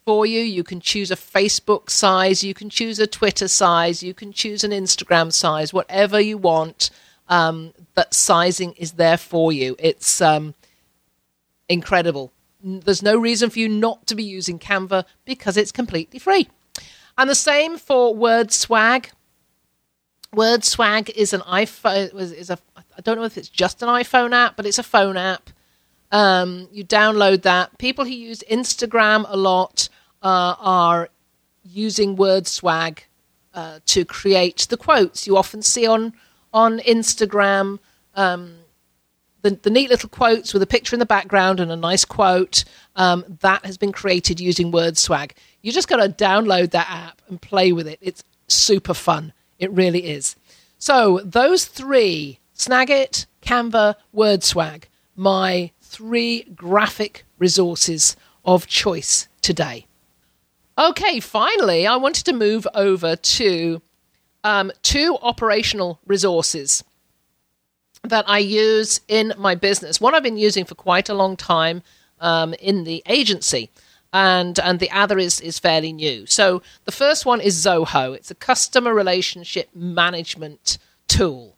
for 0.05 0.25
you. 0.25 0.41
You 0.41 0.63
can 0.63 0.79
choose 0.79 1.11
a 1.11 1.15
Facebook 1.15 1.89
size, 1.89 2.43
you 2.43 2.53
can 2.53 2.69
choose 2.69 2.99
a 2.99 3.07
Twitter 3.07 3.47
size, 3.47 4.03
you 4.03 4.13
can 4.13 4.33
choose 4.33 4.63
an 4.63 4.71
Instagram 4.71 5.31
size, 5.31 5.73
whatever 5.73 6.19
you 6.19 6.37
want. 6.37 6.89
Um, 7.29 7.73
that 7.95 8.13
sizing 8.13 8.73
is 8.73 8.93
there 8.93 9.17
for 9.17 9.53
you. 9.53 9.77
It's 9.79 10.19
um, 10.19 10.53
incredible. 11.69 12.33
There's 12.61 13.01
no 13.01 13.17
reason 13.17 13.49
for 13.49 13.59
you 13.59 13.69
not 13.69 14.05
to 14.07 14.15
be 14.15 14.23
using 14.23 14.59
Canva 14.59 15.05
because 15.23 15.55
it's 15.55 15.71
completely 15.71 16.19
free. 16.19 16.49
And 17.17 17.29
the 17.29 17.35
same 17.35 17.77
for 17.77 18.13
Word 18.13 18.51
Swag. 18.51 19.09
Word 20.33 20.63
Swag 20.63 21.09
is 21.11 21.33
an 21.33 21.41
iPhone 21.41 22.13
is 22.19 22.49
a 22.49 22.57
I 22.97 23.01
don't 23.01 23.17
know 23.17 23.23
if 23.23 23.37
it's 23.37 23.49
just 23.49 23.81
an 23.81 23.89
iPhone 23.89 24.33
app, 24.33 24.55
but 24.55 24.65
it's 24.65 24.79
a 24.79 24.83
phone 24.83 25.17
app. 25.17 25.49
Um, 26.11 26.67
you 26.71 26.83
download 26.83 27.43
that. 27.43 27.77
People 27.77 28.05
who 28.05 28.11
use 28.11 28.43
Instagram 28.49 29.25
a 29.27 29.37
lot 29.37 29.89
uh, 30.21 30.55
are 30.59 31.09
using 31.63 32.15
Word 32.15 32.47
Swag 32.47 33.05
uh, 33.53 33.79
to 33.85 34.05
create 34.05 34.67
the 34.69 34.77
quotes 34.77 35.27
you 35.27 35.37
often 35.37 35.61
see 35.61 35.87
on 35.87 36.13
on 36.53 36.79
Instagram. 36.79 37.79
Um, 38.15 38.55
the, 39.41 39.51
the 39.51 39.69
neat 39.69 39.89
little 39.89 40.09
quotes 40.09 40.53
with 40.53 40.61
a 40.61 40.67
picture 40.67 40.95
in 40.95 40.99
the 40.99 41.05
background 41.05 41.59
and 41.59 41.71
a 41.71 41.75
nice 41.75 42.05
quote 42.05 42.63
um, 42.95 43.23
that 43.41 43.65
has 43.65 43.77
been 43.77 43.91
created 43.91 44.39
using 44.39 44.71
Word 44.71 44.97
Swag. 44.97 45.33
You 45.61 45.71
just 45.71 45.87
got 45.87 45.97
to 45.97 46.09
download 46.09 46.71
that 46.71 46.89
app 46.89 47.21
and 47.27 47.41
play 47.41 47.71
with 47.71 47.87
it. 47.87 47.99
It's 48.01 48.23
super 48.47 48.93
fun. 48.93 49.33
It 49.59 49.71
really 49.71 50.09
is. 50.09 50.35
So 50.77 51.21
those 51.23 51.65
three, 51.65 52.39
Snagit, 52.55 53.25
Canva, 53.41 53.95
Word 54.11 54.43
Swag, 54.43 54.87
my 55.15 55.71
three 55.81 56.43
graphic 56.55 57.25
resources 57.37 58.15
of 58.45 58.67
choice 58.67 59.27
today. 59.41 59.85
Okay, 60.77 61.19
finally, 61.19 61.85
I 61.85 61.97
wanted 61.97 62.25
to 62.25 62.33
move 62.33 62.65
over 62.73 63.15
to 63.15 63.81
um, 64.43 64.71
two 64.81 65.17
operational 65.21 65.99
resources 66.07 66.83
that 68.03 68.25
I 68.27 68.39
use 68.39 69.01
in 69.07 69.33
my 69.37 69.55
business. 69.55 70.01
One 70.01 70.15
I've 70.15 70.23
been 70.23 70.37
using 70.37 70.65
for 70.65 70.75
quite 70.75 71.09
a 71.09 71.13
long 71.13 71.37
time 71.37 71.83
um, 72.19 72.53
in 72.55 72.83
the 72.83 73.03
agency 73.05 73.69
and 74.13 74.59
and 74.59 74.79
the 74.79 74.91
other 74.91 75.17
is 75.17 75.39
is 75.39 75.59
fairly 75.59 75.93
new. 75.93 76.25
So 76.25 76.61
the 76.85 76.91
first 76.91 77.25
one 77.25 77.41
is 77.41 77.65
Zoho. 77.65 78.15
It's 78.15 78.31
a 78.31 78.35
customer 78.35 78.93
relationship 78.93 79.69
management 79.73 80.77
tool. 81.07 81.55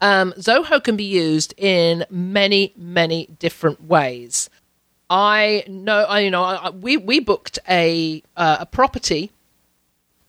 Um, 0.00 0.32
Zoho 0.36 0.82
can 0.82 0.96
be 0.96 1.04
used 1.04 1.54
in 1.56 2.04
many 2.10 2.72
many 2.76 3.26
different 3.38 3.84
ways. 3.84 4.50
I 5.08 5.64
know, 5.68 6.04
I 6.04 6.20
you 6.20 6.30
know, 6.30 6.42
I, 6.42 6.70
we 6.70 6.96
we 6.96 7.20
booked 7.20 7.58
a 7.68 8.22
uh, 8.36 8.58
a 8.60 8.66
property 8.66 9.30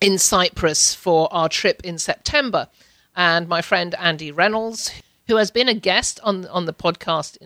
in 0.02 0.18
Cyprus 0.20 0.94
for 0.94 1.34
our 1.34 1.50
trip 1.50 1.82
in 1.84 1.98
September, 1.98 2.68
and 3.16 3.48
my 3.48 3.62
friend 3.62 3.96
Andy 3.98 4.32
Reynolds, 4.32 4.92
who 5.28 5.38
has 5.38 5.52
been 5.52 5.70
a 5.70 5.74
guest 5.74 6.20
on 6.24 6.46
on 6.48 6.66
the 6.66 6.74
podcast 6.74 7.38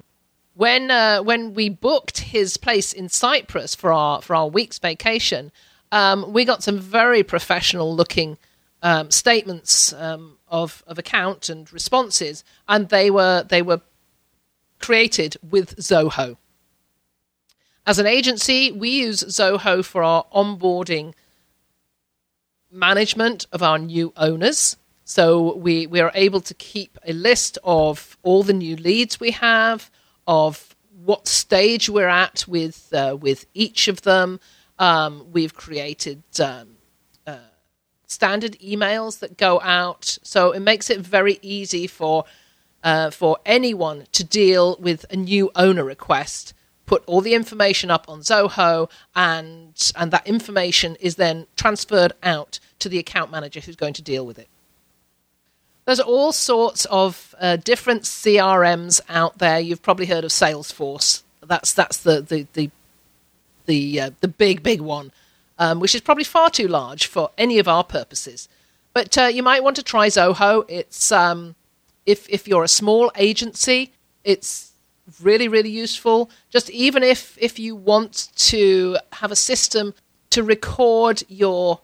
when 0.60 0.92
uh, 0.92 1.24
when 1.24 1.54
we 1.54 1.70
booked 1.70 2.20
his 2.20 2.58
place 2.58 2.92
in 2.92 3.08
Cyprus 3.08 3.74
for 3.74 3.94
our 3.94 4.22
for 4.22 4.36
our 4.36 4.50
week's 4.50 4.78
vacation, 4.78 5.54
um, 5.94 6.34
we 6.34 6.44
got 6.44 6.64
some 6.64 6.78
very 6.80 7.24
professional 7.24 7.96
looking 7.96 8.38
um, 8.84 9.10
statements 9.10 9.94
um, 9.94 10.38
of 10.50 10.84
of 10.86 11.00
account 11.00 11.48
and 11.48 11.72
responses, 11.72 12.44
and 12.68 12.90
they 12.90 13.10
were 13.10 13.44
they 13.44 13.62
were 13.62 13.80
created 14.80 15.38
with 15.50 15.78
Zoho. 15.78 16.36
As 17.88 17.98
an 17.98 18.06
agency, 18.06 18.70
we 18.70 18.90
use 18.90 19.24
Zoho 19.24 19.84
for 19.84 20.04
our 20.04 20.26
onboarding 20.36 21.14
management 22.70 23.48
of 23.54 23.64
our 23.64 23.80
new 23.80 24.12
owners. 24.18 24.76
So 25.10 25.56
we, 25.56 25.88
we 25.88 26.02
are 26.02 26.12
able 26.14 26.40
to 26.42 26.54
keep 26.54 27.00
a 27.04 27.14
list 27.14 27.58
of 27.64 28.16
all 28.22 28.44
the 28.44 28.54
new 28.54 28.76
leads 28.76 29.20
we 29.20 29.32
have, 29.32 29.90
of 30.28 30.76
what 31.04 31.28
stage 31.28 31.90
we're 31.90 32.08
at 32.08 32.46
with 32.48 32.94
uh, 32.94 33.18
with 33.20 33.48
each 33.56 33.88
of 33.88 34.04
them. 34.04 34.40
Um, 34.78 35.26
we've 35.32 35.56
created 35.56 36.22
um, 36.40 36.78
uh, 37.26 37.38
standard 38.06 38.56
emails 38.60 39.18
that 39.18 39.36
go 39.36 39.60
out, 39.62 40.20
so 40.22 40.52
it 40.52 40.60
makes 40.60 40.92
it 40.92 41.00
very 41.00 41.40
easy 41.42 41.88
for 41.88 42.26
uh, 42.84 43.10
for 43.10 43.40
anyone 43.48 44.06
to 44.12 44.24
deal 44.24 44.78
with 44.80 45.08
a 45.10 45.16
new 45.16 45.50
owner 45.56 45.84
request. 45.84 46.54
Put 46.86 47.04
all 47.08 47.22
the 47.22 47.34
information 47.34 47.90
up 47.90 48.08
on 48.08 48.20
Zoho, 48.20 48.92
and 49.16 49.92
and 49.96 50.12
that 50.12 50.28
information 50.28 50.98
is 51.00 51.16
then 51.16 51.48
transferred 51.56 52.14
out 52.22 52.60
to 52.78 52.90
the 52.90 53.00
account 53.00 53.32
manager 53.32 53.60
who's 53.60 53.76
going 53.76 53.94
to 53.94 54.04
deal 54.04 54.24
with 54.24 54.38
it. 54.38 54.50
There's 55.90 56.00
all 56.00 56.32
sorts 56.32 56.86
of 56.86 57.34
uh, 57.40 57.56
different 57.56 58.04
CRMs 58.04 59.02
out 59.10 59.40
there. 59.40 59.60
You've 59.60 59.82
probably 59.82 60.06
heard 60.06 60.24
of 60.24 60.30
Salesforce. 60.30 61.24
That's 61.44 61.74
that's 61.74 61.98
the 61.98 62.22
the 62.22 62.46
the 62.54 62.70
the, 63.66 64.00
uh, 64.00 64.12
the 64.20 64.28
big 64.28 64.62
big 64.62 64.82
one, 64.82 65.12
um, 65.58 65.80
which 65.80 65.96
is 65.96 66.02
probably 66.02 66.26
far 66.26 66.52
too 66.52 66.68
large 66.68 67.08
for 67.08 67.32
any 67.40 67.58
of 67.58 67.68
our 67.68 67.84
purposes. 67.84 68.48
But 68.94 69.18
uh, 69.18 69.32
you 69.34 69.42
might 69.42 69.64
want 69.64 69.78
to 69.78 69.82
try 69.82 70.10
Zoho. 70.10 70.64
It's 70.68 71.12
um, 71.12 71.56
if 72.06 72.30
if 72.30 72.48
you're 72.48 72.64
a 72.64 72.68
small 72.68 73.12
agency, 73.16 73.92
it's 74.24 74.74
really 75.20 75.48
really 75.48 75.72
useful. 75.72 76.30
Just 76.52 76.70
even 76.70 77.02
if 77.02 77.36
if 77.42 77.58
you 77.58 77.76
want 77.76 78.30
to 78.36 78.96
have 79.14 79.32
a 79.32 79.36
system 79.36 79.96
to 80.30 80.44
record 80.44 81.24
your 81.28 81.82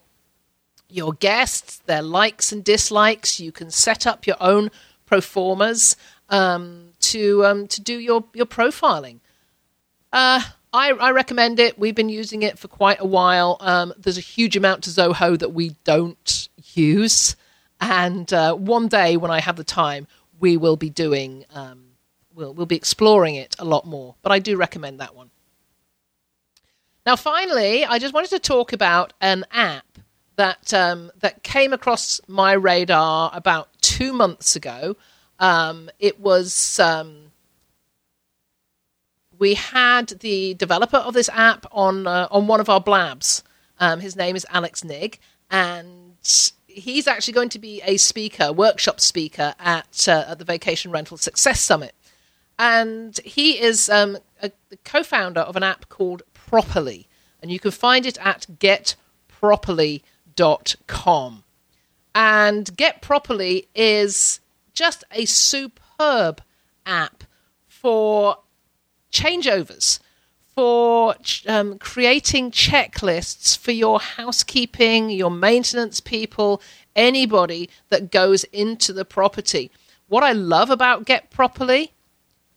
your 0.90 1.14
guests, 1.14 1.78
their 1.86 2.02
likes 2.02 2.52
and 2.52 2.64
dislikes. 2.64 3.40
You 3.40 3.52
can 3.52 3.70
set 3.72 4.06
up 4.08 4.28
your 4.28 4.38
own 4.40 4.72
pro 5.06 5.22
formas 5.22 5.96
um, 6.30 6.90
to 7.00 7.46
um, 7.46 7.68
to 7.68 7.82
do 7.82 7.98
your 7.98 8.26
your 8.34 8.46
profiling. 8.46 9.20
Uh, 10.12 10.42
I, 10.74 10.92
I, 10.92 11.12
recommend 11.12 11.60
it. 11.60 11.78
We've 11.80 11.96
been 11.96 12.10
using 12.10 12.42
it 12.42 12.58
for 12.58 12.68
quite 12.68 13.00
a 13.00 13.06
while. 13.06 13.58
Um, 13.60 13.94
there's 13.98 14.18
a 14.18 14.22
huge 14.22 14.56
amount 14.56 14.84
to 14.84 14.90
Zoho 14.90 15.38
that 15.40 15.54
we 15.54 15.76
don't 15.84 16.50
use, 16.74 17.36
and 17.82 18.32
uh, 18.32 18.56
one 18.56 18.88
day 18.88 19.18
when 19.18 19.32
I 19.32 19.40
have 19.42 19.56
the 19.58 19.64
time, 19.64 20.08
we 20.40 20.58
will 20.58 20.78
be 20.78 20.90
doing. 20.90 21.46
Um, 21.54 21.92
we'll 22.34 22.54
we'll 22.54 22.66
be 22.66 22.76
exploring 22.76 23.36
it 23.36 23.56
a 23.60 23.66
lot 23.66 23.86
more. 23.86 24.16
But 24.22 24.32
I 24.32 24.40
do 24.40 24.58
recommend 24.58 25.00
that 25.00 25.16
one. 25.16 25.32
Now, 27.06 27.16
finally, 27.16 27.86
I 27.86 28.00
just 28.00 28.14
wanted 28.14 28.32
to 28.32 28.40
talk 28.40 28.74
about 28.74 29.14
an 29.22 29.46
app 29.52 30.00
that 30.36 30.74
um, 30.74 31.12
that 31.20 31.44
came 31.44 31.74
across 31.74 32.22
my 32.28 32.54
radar 32.54 33.32
about 33.34 33.70
two 33.82 34.14
months 34.14 34.56
ago. 34.56 34.96
Um, 35.40 35.90
it 36.00 36.20
was 36.20 36.80
um, 36.80 37.32
we 39.38 39.56
had 39.56 40.08
the 40.20 40.54
developer 40.56 40.98
of 40.98 41.14
this 41.14 41.30
app 41.30 41.66
on 41.72 42.08
uh, 42.08 42.28
on 42.32 42.48
one 42.48 42.60
of 42.60 42.70
our 42.70 42.82
blabs. 42.82 43.44
Um, 43.80 44.00
his 44.00 44.16
name 44.16 44.36
is 44.36 44.46
Alex 44.50 44.84
Nig, 44.84 45.20
and 45.52 46.16
he's 46.68 47.08
actually 47.08 47.34
going 47.34 47.50
to 47.50 47.60
be 47.60 47.82
a 47.84 47.98
speaker, 47.98 48.52
workshop 48.52 49.00
speaker 49.00 49.54
at 49.60 50.08
uh, 50.08 50.26
at 50.28 50.40
the 50.40 50.46
Vacation 50.46 50.92
Rental 50.92 51.18
Success 51.18 51.60
Summit. 51.62 51.94
And 52.58 53.18
he 53.26 53.60
is 53.60 53.90
um, 53.90 54.18
a, 54.42 54.50
a 54.72 54.78
co-founder 54.86 55.42
of 55.42 55.58
an 55.58 55.64
app 55.64 55.90
called 55.90 56.24
Properly, 56.34 57.08
and 57.42 57.52
you 57.52 57.60
can 57.60 57.72
find 57.72 58.06
it 58.06 58.18
at 58.20 58.46
getproperly.com 60.36 60.86
com. 60.88 61.44
And 62.14 62.76
Get 62.78 63.02
Properly 63.02 63.68
is 63.76 64.40
just 64.74 65.04
a 65.12 65.26
superb 65.26 66.42
app 66.86 67.24
for 67.68 68.38
changeovers, 69.12 70.00
for 70.56 71.16
um, 71.48 71.78
creating 71.78 72.52
checklists 72.52 73.58
for 73.58 73.72
your 73.72 74.00
housekeeping, 74.00 75.10
your 75.10 75.32
maintenance 75.32 76.00
people, 76.00 76.62
anybody 76.96 77.70
that 77.90 78.12
goes 78.12 78.46
into 78.46 78.94
the 78.94 79.06
property. 79.06 79.70
What 80.08 80.24
I 80.24 80.32
love 80.32 80.70
about 80.70 81.06
Get 81.06 81.30
Properly, 81.30 81.94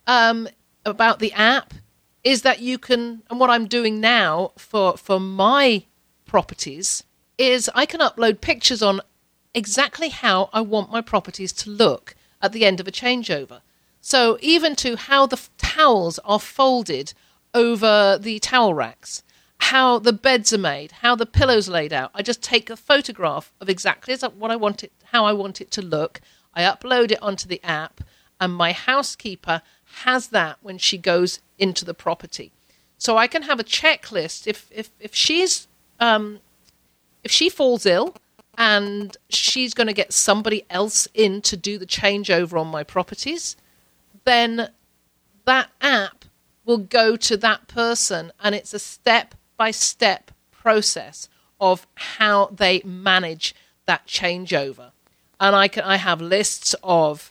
um, 0.06 0.48
about 0.84 1.18
the 1.18 1.32
app, 1.32 1.74
is 2.22 2.42
that 2.42 2.60
you 2.60 2.78
can, 2.78 3.22
and 3.28 3.40
what 3.40 3.50
I'm 3.50 3.66
doing 3.66 4.00
now 4.00 4.52
for, 4.56 4.96
for 4.96 5.18
my 5.18 5.84
properties, 6.24 7.02
is 7.38 7.70
I 7.74 7.86
can 7.86 8.00
upload 8.00 8.40
pictures 8.40 8.82
on 8.82 9.00
exactly 9.54 10.10
how 10.10 10.50
I 10.52 10.60
want 10.60 10.90
my 10.90 11.00
properties 11.00 11.52
to 11.54 11.70
look 11.70 12.14
at 12.42 12.52
the 12.52 12.64
end 12.64 12.80
of 12.80 12.88
a 12.88 12.92
changeover. 12.92 13.60
So, 14.00 14.38
even 14.40 14.76
to 14.76 14.96
how 14.96 15.26
the 15.26 15.36
f- 15.36 15.50
towels 15.58 16.18
are 16.20 16.38
folded 16.38 17.14
over 17.54 18.18
the 18.20 18.38
towel 18.38 18.74
racks, 18.74 19.22
how 19.58 19.98
the 19.98 20.12
beds 20.12 20.52
are 20.52 20.58
made, 20.58 20.92
how 20.92 21.14
the 21.14 21.26
pillows 21.26 21.68
laid 21.68 21.92
out. 21.92 22.10
I 22.14 22.22
just 22.22 22.42
take 22.42 22.70
a 22.70 22.76
photograph 22.76 23.52
of 23.60 23.68
exactly 23.68 24.16
what 24.16 24.50
I 24.50 24.56
want 24.56 24.84
it, 24.84 24.92
how 25.06 25.24
I 25.24 25.32
want 25.32 25.60
it 25.60 25.70
to 25.72 25.82
look. 25.82 26.20
I 26.54 26.62
upload 26.62 27.10
it 27.10 27.22
onto 27.22 27.48
the 27.48 27.62
app, 27.64 28.02
and 28.40 28.54
my 28.54 28.72
housekeeper 28.72 29.62
has 30.02 30.28
that 30.28 30.58
when 30.62 30.78
she 30.78 30.96
goes 30.96 31.40
into 31.58 31.84
the 31.84 31.94
property. 31.94 32.52
So 32.98 33.16
I 33.16 33.26
can 33.26 33.42
have 33.42 33.60
a 33.60 33.64
checklist 33.64 34.46
if 34.46 34.70
if 34.70 34.90
if 35.00 35.14
she's 35.14 35.68
um, 36.00 36.40
if 37.28 37.32
she 37.32 37.50
falls 37.50 37.84
ill 37.84 38.16
and 38.56 39.14
she's 39.28 39.74
going 39.74 39.86
to 39.86 39.92
get 39.92 40.14
somebody 40.14 40.64
else 40.70 41.06
in 41.12 41.42
to 41.42 41.58
do 41.58 41.76
the 41.76 41.84
changeover 41.84 42.58
on 42.58 42.66
my 42.68 42.82
properties, 42.82 43.54
then 44.24 44.70
that 45.44 45.68
app 45.82 46.24
will 46.64 46.78
go 46.78 47.16
to 47.16 47.36
that 47.36 47.68
person 47.68 48.32
and 48.42 48.54
it's 48.54 48.72
a 48.72 48.78
step 48.78 49.34
by 49.58 49.70
step 49.70 50.30
process 50.50 51.28
of 51.60 51.86
how 51.96 52.46
they 52.46 52.80
manage 52.82 53.54
that 53.84 54.06
changeover. 54.06 54.92
And 55.38 55.54
I 55.54 55.68
can 55.68 55.84
I 55.84 55.96
have 55.96 56.22
lists 56.22 56.74
of 56.82 57.30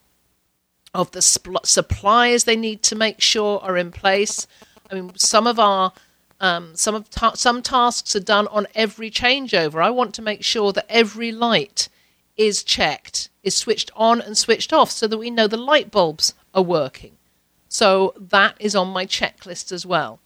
of 0.93 1.09
the 1.09 1.23
suppliers 1.23 2.43
they 2.43 2.55
need 2.55 2.83
to 2.83 2.95
make 2.95 3.19
sure 3.19 3.59
are 3.61 3.77
in 3.77 3.91
place. 3.91 4.45
I 4.91 4.93
mean, 4.93 5.11
some 5.15 5.47
of 5.47 5.59
our 5.59 5.91
um, 6.39 6.75
some 6.75 6.95
of 6.95 7.09
ta- 7.09 7.33
some 7.33 7.61
tasks 7.61 8.15
are 8.15 8.21
done 8.21 8.47
on 8.47 8.67
every 8.75 9.09
changeover. 9.09 9.83
I 9.83 9.89
want 9.89 10.13
to 10.15 10.21
make 10.21 10.43
sure 10.43 10.71
that 10.73 10.85
every 10.89 11.31
light 11.31 11.89
is 12.35 12.63
checked, 12.63 13.29
is 13.43 13.55
switched 13.55 13.89
on 13.95 14.21
and 14.21 14.37
switched 14.37 14.71
off, 14.71 14.91
so 14.91 15.07
that 15.07 15.17
we 15.17 15.31
know 15.31 15.47
the 15.47 15.57
light 15.57 15.89
bulbs 15.89 16.35
are 16.53 16.61
working. 16.61 17.13
So 17.69 18.13
that 18.19 18.55
is 18.59 18.75
on 18.75 18.89
my 18.89 19.05
checklist 19.05 19.71
as 19.71 19.85
well. 19.85 20.19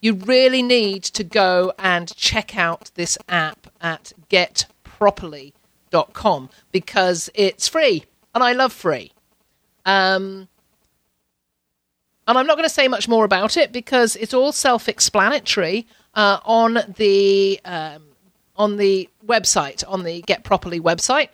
You 0.00 0.14
really 0.14 0.62
need 0.62 1.02
to 1.04 1.24
go 1.24 1.72
and 1.78 2.14
check 2.16 2.56
out 2.56 2.90
this 2.94 3.18
app 3.28 3.66
at 3.80 4.12
getproperly.com 4.30 6.50
because 6.72 7.30
it's 7.34 7.68
free, 7.68 8.04
and 8.34 8.42
I 8.42 8.52
love 8.52 8.72
free. 8.72 9.12
Um, 9.84 10.48
and 12.26 12.38
I'm 12.38 12.46
not 12.46 12.56
going 12.56 12.68
to 12.68 12.74
say 12.74 12.88
much 12.88 13.08
more 13.08 13.24
about 13.24 13.56
it 13.56 13.72
because 13.72 14.16
it's 14.16 14.34
all 14.34 14.52
self-explanatory 14.52 15.86
uh, 16.14 16.38
on 16.44 16.78
the 16.96 17.60
um, 17.64 18.02
on 18.56 18.76
the 18.76 19.08
website, 19.26 19.82
on 19.88 20.04
the 20.04 20.22
Get 20.22 20.44
Properly 20.44 20.80
website. 20.80 21.28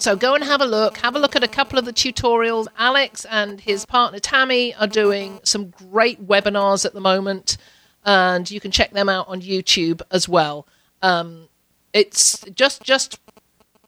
So 0.00 0.14
go 0.14 0.36
and 0.36 0.44
have 0.44 0.60
a 0.60 0.64
look. 0.64 0.98
Have 0.98 1.16
a 1.16 1.18
look 1.18 1.34
at 1.34 1.42
a 1.42 1.48
couple 1.48 1.76
of 1.78 1.84
the 1.84 1.92
tutorials. 1.92 2.68
Alex 2.78 3.24
and 3.24 3.60
his 3.60 3.84
partner 3.84 4.20
Tammy 4.20 4.72
are 4.76 4.86
doing 4.86 5.40
some 5.42 5.70
great 5.70 6.24
webinars 6.24 6.84
at 6.84 6.94
the 6.94 7.00
moment, 7.00 7.56
and 8.04 8.48
you 8.48 8.60
can 8.60 8.70
check 8.70 8.92
them 8.92 9.08
out 9.08 9.26
on 9.28 9.42
YouTube 9.42 10.00
as 10.12 10.28
well. 10.28 10.68
Um, 11.02 11.48
it's 11.92 12.44
just 12.54 12.82
just 12.82 13.18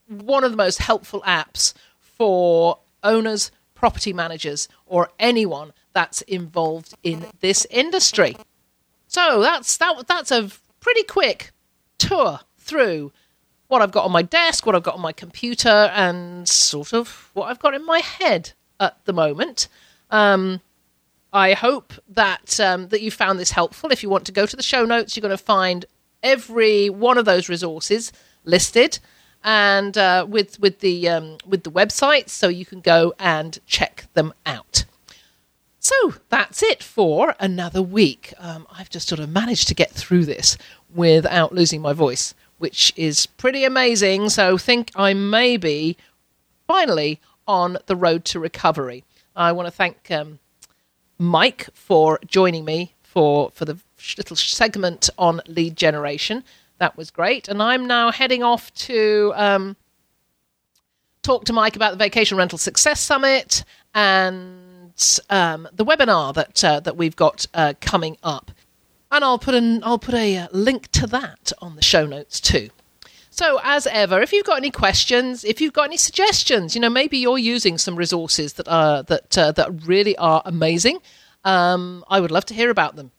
one 0.08 0.42
of 0.42 0.50
the 0.50 0.56
most 0.56 0.78
helpful 0.78 1.22
apps 1.22 1.74
for 2.00 2.80
owners 3.04 3.52
property 3.76 4.12
managers, 4.12 4.68
or 4.90 5.08
anyone 5.18 5.72
that's 5.94 6.20
involved 6.22 6.94
in 7.02 7.26
this 7.40 7.66
industry. 7.70 8.36
So 9.08 9.40
that's 9.40 9.76
that. 9.78 10.06
That's 10.06 10.30
a 10.30 10.50
pretty 10.80 11.04
quick 11.04 11.52
tour 11.98 12.40
through 12.58 13.12
what 13.68 13.82
I've 13.82 13.92
got 13.92 14.04
on 14.04 14.12
my 14.12 14.22
desk, 14.22 14.66
what 14.66 14.74
I've 14.74 14.82
got 14.82 14.96
on 14.96 15.00
my 15.00 15.12
computer, 15.12 15.90
and 15.94 16.48
sort 16.48 16.92
of 16.92 17.30
what 17.34 17.46
I've 17.46 17.60
got 17.60 17.74
in 17.74 17.86
my 17.86 18.00
head 18.00 18.52
at 18.78 19.04
the 19.04 19.12
moment. 19.12 19.68
Um, 20.10 20.60
I 21.32 21.52
hope 21.54 21.94
that 22.08 22.58
um, 22.58 22.88
that 22.88 23.00
you 23.00 23.10
found 23.10 23.38
this 23.38 23.52
helpful. 23.52 23.92
If 23.92 24.02
you 24.02 24.10
want 24.10 24.26
to 24.26 24.32
go 24.32 24.44
to 24.46 24.56
the 24.56 24.62
show 24.62 24.84
notes, 24.84 25.16
you're 25.16 25.22
going 25.22 25.30
to 25.30 25.42
find 25.42 25.86
every 26.22 26.90
one 26.90 27.16
of 27.16 27.24
those 27.24 27.48
resources 27.48 28.12
listed. 28.44 28.98
and 29.42 29.96
uh, 29.96 30.26
with 30.28 30.60
with 30.60 30.80
the 30.80 31.08
um, 31.08 31.38
with 31.46 31.64
the 31.64 31.70
website, 31.70 32.28
so 32.28 32.48
you 32.48 32.66
can 32.66 32.80
go 32.80 33.14
and 33.18 33.58
check 33.66 33.99
them 34.14 34.32
out. 34.46 34.84
So 35.78 36.14
that's 36.28 36.62
it 36.62 36.82
for 36.82 37.34
another 37.40 37.80
week. 37.80 38.34
Um, 38.38 38.66
I've 38.70 38.90
just 38.90 39.08
sort 39.08 39.18
of 39.18 39.30
managed 39.30 39.66
to 39.68 39.74
get 39.74 39.90
through 39.90 40.26
this 40.26 40.58
without 40.94 41.54
losing 41.54 41.80
my 41.80 41.94
voice, 41.94 42.34
which 42.58 42.92
is 42.96 43.24
pretty 43.26 43.64
amazing. 43.64 44.28
So 44.28 44.58
think 44.58 44.92
I 44.94 45.14
may 45.14 45.56
be 45.56 45.96
finally 46.66 47.18
on 47.48 47.78
the 47.86 47.96
road 47.96 48.24
to 48.26 48.38
recovery. 48.38 49.04
I 49.34 49.52
want 49.52 49.66
to 49.66 49.72
thank 49.72 50.10
um, 50.10 50.38
Mike 51.18 51.68
for 51.72 52.20
joining 52.26 52.64
me 52.64 52.94
for 53.02 53.50
for 53.50 53.64
the 53.64 53.78
little 54.16 54.36
segment 54.36 55.08
on 55.18 55.40
lead 55.46 55.76
generation. 55.76 56.44
That 56.78 56.96
was 56.96 57.10
great, 57.10 57.48
and 57.48 57.62
I'm 57.62 57.86
now 57.86 58.10
heading 58.10 58.42
off 58.42 58.72
to 58.86 59.32
um, 59.34 59.76
talk 61.22 61.44
to 61.46 61.52
Mike 61.52 61.76
about 61.76 61.92
the 61.92 61.96
Vacation 61.98 62.38
Rental 62.38 62.58
Success 62.58 63.00
Summit 63.00 63.64
and 63.94 65.20
um, 65.28 65.68
the 65.72 65.84
webinar 65.84 66.34
that 66.34 66.64
uh, 66.64 66.80
that 66.80 66.96
we've 66.96 67.16
got 67.16 67.46
uh, 67.54 67.74
coming 67.80 68.16
up, 68.22 68.50
and 69.10 69.24
I'll 69.24 69.38
put 69.38 69.54
an 69.54 69.82
I'll 69.84 69.98
put 69.98 70.14
a 70.14 70.36
uh, 70.36 70.48
link 70.52 70.90
to 70.92 71.06
that 71.08 71.52
on 71.60 71.76
the 71.76 71.82
show 71.82 72.06
notes 72.06 72.40
too. 72.40 72.70
So, 73.32 73.60
as 73.62 73.86
ever, 73.86 74.20
if 74.20 74.32
you've 74.32 74.44
got 74.44 74.58
any 74.58 74.70
questions, 74.70 75.44
if 75.44 75.60
you've 75.60 75.72
got 75.72 75.84
any 75.84 75.96
suggestions, 75.96 76.74
you 76.74 76.80
know, 76.80 76.90
maybe 76.90 77.16
you're 77.16 77.38
using 77.38 77.78
some 77.78 77.96
resources 77.96 78.54
that 78.54 78.68
are 78.68 79.02
that 79.04 79.38
uh, 79.38 79.52
that 79.52 79.86
really 79.86 80.16
are 80.16 80.42
amazing. 80.44 80.98
Um, 81.44 82.04
I 82.08 82.20
would 82.20 82.30
love 82.30 82.44
to 82.46 82.54
hear 82.54 82.70
about 82.70 82.96
them. 82.96 83.12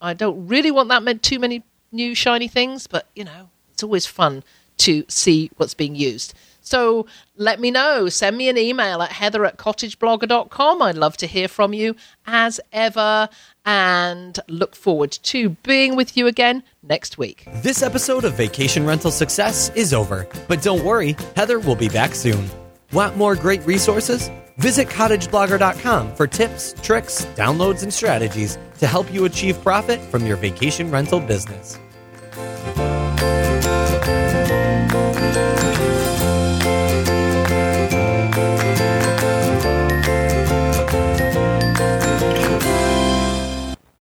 I 0.00 0.12
don't 0.12 0.46
really 0.48 0.70
want 0.70 0.88
that 0.90 1.02
meant 1.02 1.22
too 1.22 1.38
many 1.38 1.64
new 1.92 2.14
shiny 2.14 2.48
things, 2.48 2.86
but 2.86 3.06
you 3.14 3.24
know, 3.24 3.50
it's 3.72 3.82
always 3.82 4.06
fun 4.06 4.44
to 4.78 5.04
see 5.08 5.50
what's 5.56 5.74
being 5.74 5.94
used. 5.94 6.34
So 6.68 7.06
let 7.36 7.60
me 7.60 7.70
know. 7.70 8.10
Send 8.10 8.36
me 8.36 8.48
an 8.50 8.58
email 8.58 9.00
at 9.00 9.10
heather 9.10 9.46
at 9.46 9.56
cottageblogger.com. 9.56 10.82
I'd 10.82 10.96
love 10.96 11.16
to 11.18 11.26
hear 11.26 11.48
from 11.48 11.72
you 11.72 11.96
as 12.26 12.60
ever 12.72 13.30
and 13.64 14.38
look 14.48 14.76
forward 14.76 15.12
to 15.12 15.50
being 15.62 15.96
with 15.96 16.16
you 16.16 16.26
again 16.26 16.62
next 16.82 17.16
week. 17.16 17.46
This 17.62 17.82
episode 17.82 18.24
of 18.24 18.34
Vacation 18.34 18.84
Rental 18.84 19.10
Success 19.10 19.70
is 19.74 19.94
over, 19.94 20.28
but 20.46 20.62
don't 20.62 20.84
worry, 20.84 21.16
Heather 21.36 21.58
will 21.58 21.74
be 21.74 21.88
back 21.88 22.14
soon. 22.14 22.48
Want 22.92 23.16
more 23.16 23.34
great 23.34 23.64
resources? 23.66 24.30
Visit 24.58 24.88
cottageblogger.com 24.88 26.14
for 26.16 26.26
tips, 26.26 26.74
tricks, 26.82 27.24
downloads, 27.34 27.82
and 27.82 27.92
strategies 27.92 28.58
to 28.78 28.86
help 28.86 29.12
you 29.12 29.24
achieve 29.24 29.60
profit 29.62 30.00
from 30.00 30.26
your 30.26 30.36
vacation 30.36 30.90
rental 30.90 31.20
business. 31.20 31.78